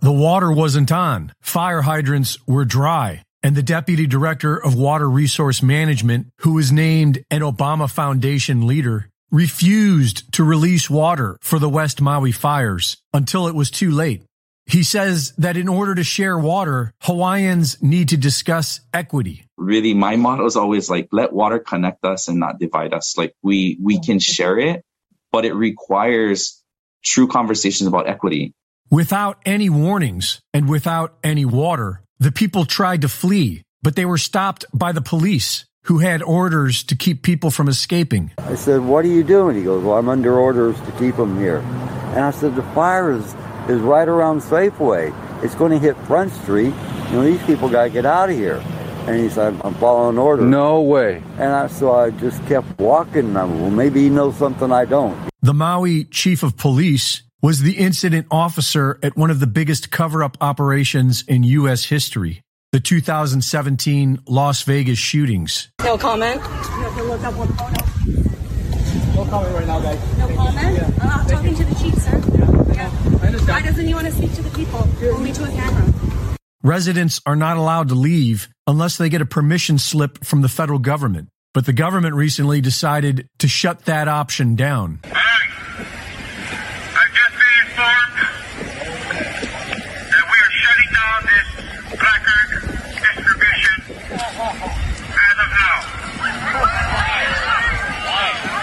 The 0.00 0.12
water 0.12 0.50
wasn't 0.50 0.90
on, 0.90 1.32
fire 1.40 1.82
hydrants 1.82 2.38
were 2.46 2.64
dry, 2.64 3.22
and 3.42 3.54
the 3.54 3.62
deputy 3.62 4.06
director 4.06 4.56
of 4.56 4.74
water 4.74 5.08
resource 5.08 5.62
management, 5.62 6.28
who 6.38 6.54
was 6.54 6.72
named 6.72 7.22
an 7.30 7.42
Obama 7.42 7.90
Foundation 7.90 8.66
leader, 8.66 9.08
refused 9.30 10.32
to 10.32 10.44
release 10.44 10.88
water 10.88 11.36
for 11.42 11.58
the 11.58 11.68
West 11.68 12.00
Maui 12.00 12.32
fires 12.32 12.96
until 13.12 13.46
it 13.46 13.54
was 13.54 13.70
too 13.70 13.90
late. 13.90 14.22
He 14.68 14.82
says 14.82 15.32
that 15.38 15.56
in 15.56 15.66
order 15.66 15.94
to 15.94 16.04
share 16.04 16.38
water, 16.38 16.92
Hawaiians 17.00 17.82
need 17.82 18.10
to 18.10 18.18
discuss 18.18 18.80
equity. 18.92 19.46
Really, 19.56 19.94
my 19.94 20.16
motto 20.16 20.44
is 20.44 20.56
always 20.56 20.90
like, 20.90 21.08
let 21.10 21.32
water 21.32 21.58
connect 21.58 22.04
us 22.04 22.28
and 22.28 22.38
not 22.38 22.58
divide 22.58 22.92
us. 22.92 23.16
Like 23.16 23.34
we, 23.42 23.78
we 23.82 23.98
can 23.98 24.18
share 24.18 24.58
it, 24.58 24.84
but 25.32 25.46
it 25.46 25.54
requires 25.54 26.62
true 27.02 27.28
conversations 27.28 27.88
about 27.88 28.08
equity. 28.08 28.52
Without 28.90 29.40
any 29.46 29.70
warnings 29.70 30.42
and 30.52 30.68
without 30.68 31.16
any 31.24 31.46
water, 31.46 32.02
the 32.18 32.32
people 32.32 32.66
tried 32.66 33.00
to 33.02 33.08
flee, 33.08 33.62
but 33.82 33.96
they 33.96 34.04
were 34.04 34.18
stopped 34.18 34.66
by 34.74 34.92
the 34.92 35.00
police 35.00 35.64
who 35.84 35.98
had 36.00 36.22
orders 36.22 36.82
to 36.84 36.94
keep 36.94 37.22
people 37.22 37.50
from 37.50 37.68
escaping. 37.68 38.32
I 38.36 38.54
said, 38.54 38.82
what 38.82 39.06
are 39.06 39.08
you 39.08 39.24
doing? 39.24 39.56
He 39.56 39.62
goes, 39.62 39.82
well, 39.82 39.96
I'm 39.96 40.10
under 40.10 40.38
orders 40.38 40.78
to 40.82 40.92
keep 40.98 41.16
them 41.16 41.38
here. 41.38 41.58
And 41.58 42.20
I 42.20 42.30
said, 42.32 42.54
the 42.54 42.62
fire 42.74 43.12
is 43.12 43.34
is 43.68 43.80
right 43.80 44.08
around 44.08 44.40
Safeway. 44.40 45.12
It's 45.44 45.54
going 45.54 45.72
to 45.72 45.78
hit 45.78 45.96
Front 46.06 46.32
Street. 46.32 46.74
You 47.06 47.12
know, 47.12 47.24
these 47.24 47.42
people 47.44 47.68
got 47.68 47.84
to 47.84 47.90
get 47.90 48.06
out 48.06 48.30
of 48.30 48.36
here. 48.36 48.62
And 49.06 49.18
he 49.20 49.28
said, 49.30 49.58
I'm 49.64 49.74
following 49.74 50.18
orders. 50.18 50.44
No 50.44 50.82
way. 50.82 51.22
And 51.38 51.52
I, 51.52 51.66
so 51.68 51.92
I 51.94 52.10
just 52.10 52.44
kept 52.46 52.78
walking. 52.78 53.36
I, 53.36 53.44
well, 53.44 53.70
maybe 53.70 54.02
he 54.02 54.10
knows 54.10 54.36
something 54.36 54.70
I 54.70 54.84
don't. 54.84 55.16
The 55.40 55.54
Maui 55.54 56.04
chief 56.04 56.42
of 56.42 56.56
police 56.56 57.22
was 57.40 57.60
the 57.62 57.78
incident 57.78 58.26
officer 58.30 58.98
at 59.02 59.16
one 59.16 59.30
of 59.30 59.40
the 59.40 59.46
biggest 59.46 59.90
cover 59.90 60.22
up 60.22 60.36
operations 60.40 61.22
in 61.28 61.42
U.S. 61.44 61.84
history. 61.84 62.42
the 62.72 62.80
2017 62.80 64.18
Las 64.26 64.62
Vegas 64.64 64.98
shootings. 64.98 65.68
No 65.82 65.96
comment. 65.96 66.36
You 66.36 66.40
have 66.48 66.96
to 66.96 67.02
look 67.04 67.22
up 67.22 67.34
one 67.34 67.48
photo. 67.48 69.14
No 69.14 69.24
comment 69.30 69.54
right 69.54 69.66
now, 69.66 69.80
guys. 69.80 70.18
No 70.18 70.28
comment? 70.36 70.76
Yeah. 70.76 70.90
Uh, 71.00 71.18
I'm 71.20 71.26
talking 71.26 71.54
to 71.54 71.64
the 71.64 71.74
chief, 71.76 71.94
sir. 71.94 72.20
Yeah. 73.22 73.30
yeah. 73.30 73.52
Why 73.52 73.62
doesn't 73.62 73.86
he 73.86 73.94
want 73.94 74.06
to 74.06 74.12
speak 74.12 74.34
to 74.34 74.42
the 74.42 74.50
people? 74.50 74.88
Only 75.14 75.32
to 75.32 75.44
a 75.44 75.48
camera. 75.48 76.38
Residents 76.62 77.20
are 77.24 77.36
not 77.36 77.56
allowed 77.56 77.88
to 77.88 77.94
leave 77.94 78.48
unless 78.66 78.96
they 78.96 79.08
get 79.08 79.20
a 79.20 79.26
permission 79.26 79.78
slip 79.78 80.24
from 80.24 80.42
the 80.42 80.48
federal 80.48 80.78
government. 80.78 81.28
But 81.54 81.66
the 81.66 81.72
government 81.72 82.14
recently 82.14 82.60
decided 82.60 83.28
to 83.38 83.48
shut 83.48 83.84
that 83.86 84.08
option 84.08 84.54
down. 84.54 85.00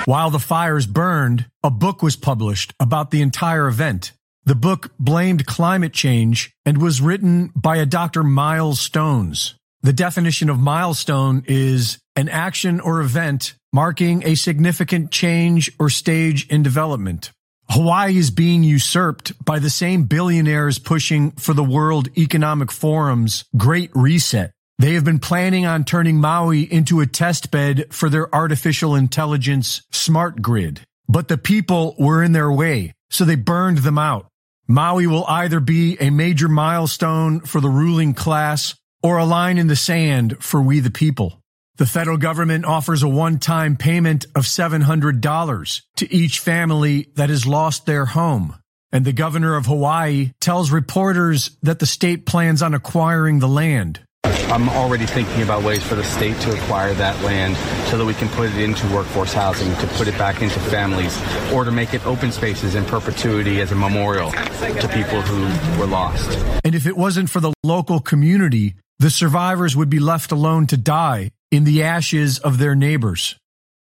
While 0.05 0.29
the 0.29 0.39
fires 0.39 0.85
burned, 0.85 1.47
a 1.63 1.71
book 1.71 2.03
was 2.03 2.15
published 2.15 2.75
about 2.79 3.09
the 3.09 3.23
entire 3.23 3.67
event. 3.67 4.11
The 4.47 4.53
book 4.53 4.91
blamed 4.99 5.47
climate 5.47 5.91
change 5.91 6.53
and 6.67 6.77
was 6.77 7.01
written 7.01 7.51
by 7.55 7.77
a 7.77 7.85
Dr. 7.87 8.23
Miles 8.23 8.79
Stones. 8.79 9.55
The 9.81 9.91
definition 9.91 10.51
of 10.51 10.59
milestone 10.59 11.43
is 11.47 11.97
an 12.15 12.29
action 12.29 12.79
or 12.79 13.01
event 13.01 13.55
marking 13.73 14.21
a 14.23 14.35
significant 14.35 15.09
change 15.09 15.71
or 15.79 15.89
stage 15.89 16.47
in 16.47 16.61
development. 16.61 17.31
Hawaii 17.71 18.17
is 18.17 18.29
being 18.29 18.61
usurped 18.61 19.33
by 19.43 19.57
the 19.57 19.71
same 19.71 20.03
billionaires 20.03 20.77
pushing 20.77 21.31
for 21.31 21.55
the 21.55 21.63
World 21.63 22.09
Economic 22.15 22.71
Forum's 22.71 23.45
Great 23.57 23.89
Reset. 23.95 24.51
They 24.77 24.93
have 24.93 25.03
been 25.03 25.17
planning 25.17 25.65
on 25.65 25.85
turning 25.85 26.17
Maui 26.17 26.71
into 26.71 27.01
a 27.01 27.07
test 27.07 27.49
bed 27.49 27.87
for 27.89 28.09
their 28.09 28.33
artificial 28.33 28.93
intelligence 28.93 29.81
smart 29.91 30.43
grid. 30.43 30.81
But 31.09 31.29
the 31.29 31.37
people 31.39 31.95
were 31.97 32.21
in 32.21 32.33
their 32.33 32.51
way, 32.51 32.93
so 33.09 33.25
they 33.25 33.35
burned 33.35 33.79
them 33.79 33.97
out. 33.97 34.27
Maui 34.68 35.05
will 35.05 35.26
either 35.28 35.59
be 35.59 35.97
a 35.99 36.09
major 36.09 36.47
milestone 36.47 37.39
for 37.41 37.61
the 37.61 37.70
ruling 37.70 38.13
class 38.13 38.76
or 39.03 39.18
a 39.18 39.26
line 39.26 39.57
in 39.57 39.68
the 39.68 39.76
sand 39.76 40.38
for 40.39 40.61
we 40.61 40.80
the 40.80 40.89
people. 40.89 41.39
The 41.78 41.86
federal 41.86 42.18
government 42.18 42.66
offers 42.66 43.03
a 43.03 43.07
one-time 43.07 43.76
payment 43.76 44.26
of 44.34 44.45
$700 44.45 45.82
to 45.97 46.13
each 46.13 46.39
family 46.39 47.09
that 47.16 47.30
has 47.30 47.45
lost 47.45 47.86
their 47.86 48.05
home. 48.05 48.55
And 48.91 49.03
the 49.03 49.11
governor 49.11 49.57
of 49.57 49.66
Hawaii 49.66 50.32
tells 50.39 50.72
reporters 50.72 51.57
that 51.61 51.80
the 51.80 51.86
state 51.86 52.26
plans 52.26 52.61
on 52.61 52.74
acquiring 52.74 53.39
the 53.39 53.47
land. 53.47 54.04
I'm 54.51 54.69
already 54.69 55.05
thinking 55.05 55.41
about 55.41 55.63
ways 55.63 55.83
for 55.83 55.95
the 55.95 56.03
state 56.03 56.39
to 56.41 56.53
acquire 56.53 56.93
that 56.93 57.21
land 57.23 57.57
so 57.89 57.97
that 57.97 58.05
we 58.05 58.13
can 58.13 58.29
put 58.29 58.49
it 58.49 58.57
into 58.57 58.87
workforce 58.93 59.33
housing, 59.33 59.75
to 59.77 59.87
put 59.95 60.07
it 60.07 60.17
back 60.17 60.41
into 60.41 60.59
families, 60.59 61.19
or 61.51 61.63
to 61.63 61.71
make 61.71 61.93
it 61.93 62.05
open 62.05 62.31
spaces 62.31 62.75
in 62.75 62.85
perpetuity 62.85 63.59
as 63.61 63.71
a 63.71 63.75
memorial 63.75 64.31
to 64.31 64.89
people 64.93 65.21
who 65.21 65.79
were 65.79 65.87
lost. 65.87 66.37
And 66.63 66.75
if 66.75 66.85
it 66.85 66.95
wasn't 66.95 67.29
for 67.29 67.39
the 67.39 67.53
local 67.63 67.99
community, 67.99 68.75
the 68.99 69.09
survivors 69.09 69.75
would 69.75 69.89
be 69.89 69.99
left 69.99 70.31
alone 70.31 70.67
to 70.67 70.77
die 70.77 71.31
in 71.51 71.63
the 71.63 71.83
ashes 71.83 72.39
of 72.39 72.57
their 72.57 72.75
neighbors. 72.75 73.37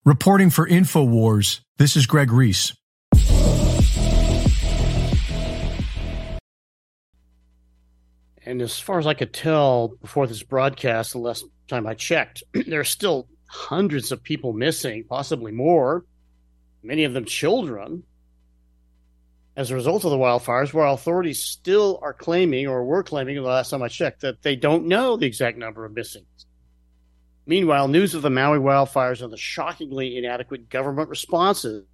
Reporting 0.04 0.50
for 0.50 0.66
InfoWars, 0.66 1.60
this 1.76 1.94
is 1.94 2.06
Greg 2.06 2.32
Reese. 2.32 2.72
And 8.48 8.62
as 8.62 8.80
far 8.80 8.98
as 8.98 9.06
I 9.06 9.12
could 9.12 9.34
tell 9.34 9.88
before 9.88 10.26
this 10.26 10.42
broadcast, 10.42 11.12
the 11.12 11.18
last 11.18 11.44
time 11.68 11.86
I 11.86 11.92
checked, 11.92 12.42
there 12.66 12.80
are 12.80 12.84
still 12.84 13.28
hundreds 13.46 14.10
of 14.10 14.22
people 14.22 14.54
missing, 14.54 15.04
possibly 15.06 15.52
more, 15.52 16.06
many 16.82 17.04
of 17.04 17.12
them 17.12 17.26
children, 17.26 18.04
as 19.54 19.70
a 19.70 19.74
result 19.74 20.06
of 20.06 20.12
the 20.12 20.16
wildfires, 20.16 20.72
where 20.72 20.86
authorities 20.86 21.42
still 21.44 21.98
are 22.00 22.14
claiming, 22.14 22.66
or 22.66 22.86
were 22.86 23.02
claiming 23.02 23.34
the 23.34 23.42
last 23.42 23.68
time 23.68 23.82
I 23.82 23.88
checked, 23.88 24.22
that 24.22 24.40
they 24.40 24.56
don't 24.56 24.86
know 24.86 25.18
the 25.18 25.26
exact 25.26 25.58
number 25.58 25.84
of 25.84 25.92
missing. 25.92 26.24
Meanwhile, 27.44 27.88
news 27.88 28.14
of 28.14 28.22
the 28.22 28.30
Maui 28.30 28.60
wildfires 28.60 29.20
and 29.20 29.30
the 29.30 29.36
shockingly 29.36 30.16
inadequate 30.16 30.70
government 30.70 31.10
responses 31.10 31.84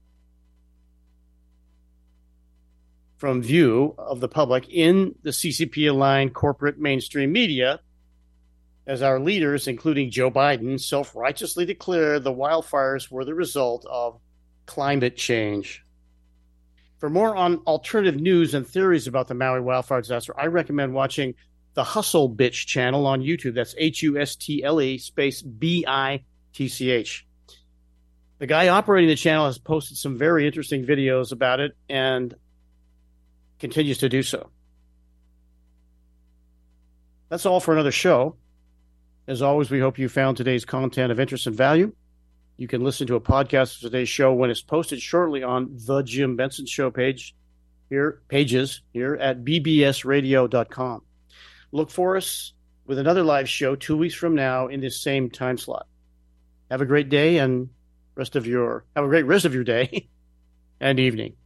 from 3.24 3.40
view 3.40 3.94
of 3.96 4.20
the 4.20 4.28
public 4.28 4.68
in 4.68 5.14
the 5.22 5.30
CCP 5.30 5.88
aligned 5.88 6.34
corporate 6.34 6.78
mainstream 6.78 7.32
media 7.32 7.80
as 8.86 9.00
our 9.00 9.18
leaders, 9.18 9.66
including 9.66 10.10
Joe 10.10 10.30
Biden, 10.30 10.78
self 10.78 11.16
righteously 11.16 11.64
declare 11.64 12.20
the 12.20 12.34
wildfires 12.34 13.10
were 13.10 13.24
the 13.24 13.34
result 13.34 13.86
of 13.88 14.20
climate 14.66 15.16
change. 15.16 15.82
For 16.98 17.08
more 17.08 17.34
on 17.34 17.62
alternative 17.66 18.20
news 18.20 18.52
and 18.52 18.66
theories 18.66 19.06
about 19.06 19.28
the 19.28 19.34
Maui 19.34 19.62
wildfire 19.62 20.02
disaster, 20.02 20.38
I 20.38 20.48
recommend 20.48 20.92
watching 20.92 21.34
the 21.72 21.82
Hustle 21.82 22.28
Bitch 22.28 22.66
channel 22.66 23.06
on 23.06 23.22
YouTube. 23.22 23.54
That's 23.54 23.74
H 23.78 24.02
U 24.02 24.18
S 24.18 24.36
T 24.36 24.62
L 24.62 24.82
E 24.82 24.98
space 24.98 25.40
B 25.40 25.86
I 25.88 26.24
T 26.52 26.68
C 26.68 26.90
H. 26.90 27.26
The 28.38 28.46
guy 28.46 28.68
operating 28.68 29.08
the 29.08 29.16
channel 29.16 29.46
has 29.46 29.56
posted 29.56 29.96
some 29.96 30.18
very 30.18 30.46
interesting 30.46 30.84
videos 30.84 31.32
about 31.32 31.60
it, 31.60 31.72
and 31.88 32.34
continues 33.64 33.96
to 33.96 34.10
do 34.10 34.22
so. 34.22 34.50
That's 37.30 37.46
all 37.46 37.60
for 37.60 37.72
another 37.72 37.90
show. 37.90 38.36
As 39.26 39.40
always, 39.40 39.70
we 39.70 39.80
hope 39.80 39.98
you 39.98 40.10
found 40.10 40.36
today's 40.36 40.66
content 40.66 41.10
of 41.10 41.18
interest 41.18 41.46
and 41.46 41.56
value. 41.56 41.94
You 42.58 42.68
can 42.68 42.84
listen 42.84 43.06
to 43.06 43.14
a 43.14 43.22
podcast 43.22 43.76
of 43.76 43.80
today's 43.80 44.10
show 44.10 44.34
when 44.34 44.50
it's 44.50 44.60
posted 44.60 45.00
shortly 45.00 45.42
on 45.42 45.78
the 45.86 46.02
Jim 46.02 46.36
Benson 46.36 46.66
Show 46.66 46.90
page 46.90 47.34
here, 47.88 48.20
pages 48.28 48.82
here 48.92 49.14
at 49.14 49.46
bbsradio.com. 49.46 51.00
Look 51.72 51.90
for 51.90 52.18
us 52.18 52.52
with 52.84 52.98
another 52.98 53.22
live 53.22 53.48
show 53.48 53.76
two 53.76 53.96
weeks 53.96 54.14
from 54.14 54.34
now 54.34 54.66
in 54.66 54.82
this 54.82 55.00
same 55.00 55.30
time 55.30 55.56
slot. 55.56 55.86
Have 56.70 56.82
a 56.82 56.86
great 56.86 57.08
day 57.08 57.38
and 57.38 57.70
rest 58.14 58.36
of 58.36 58.46
your 58.46 58.84
have 58.94 59.06
a 59.06 59.08
great 59.08 59.24
rest 59.24 59.46
of 59.46 59.54
your 59.54 59.64
day 59.64 60.06
and 60.80 61.00
evening. 61.00 61.36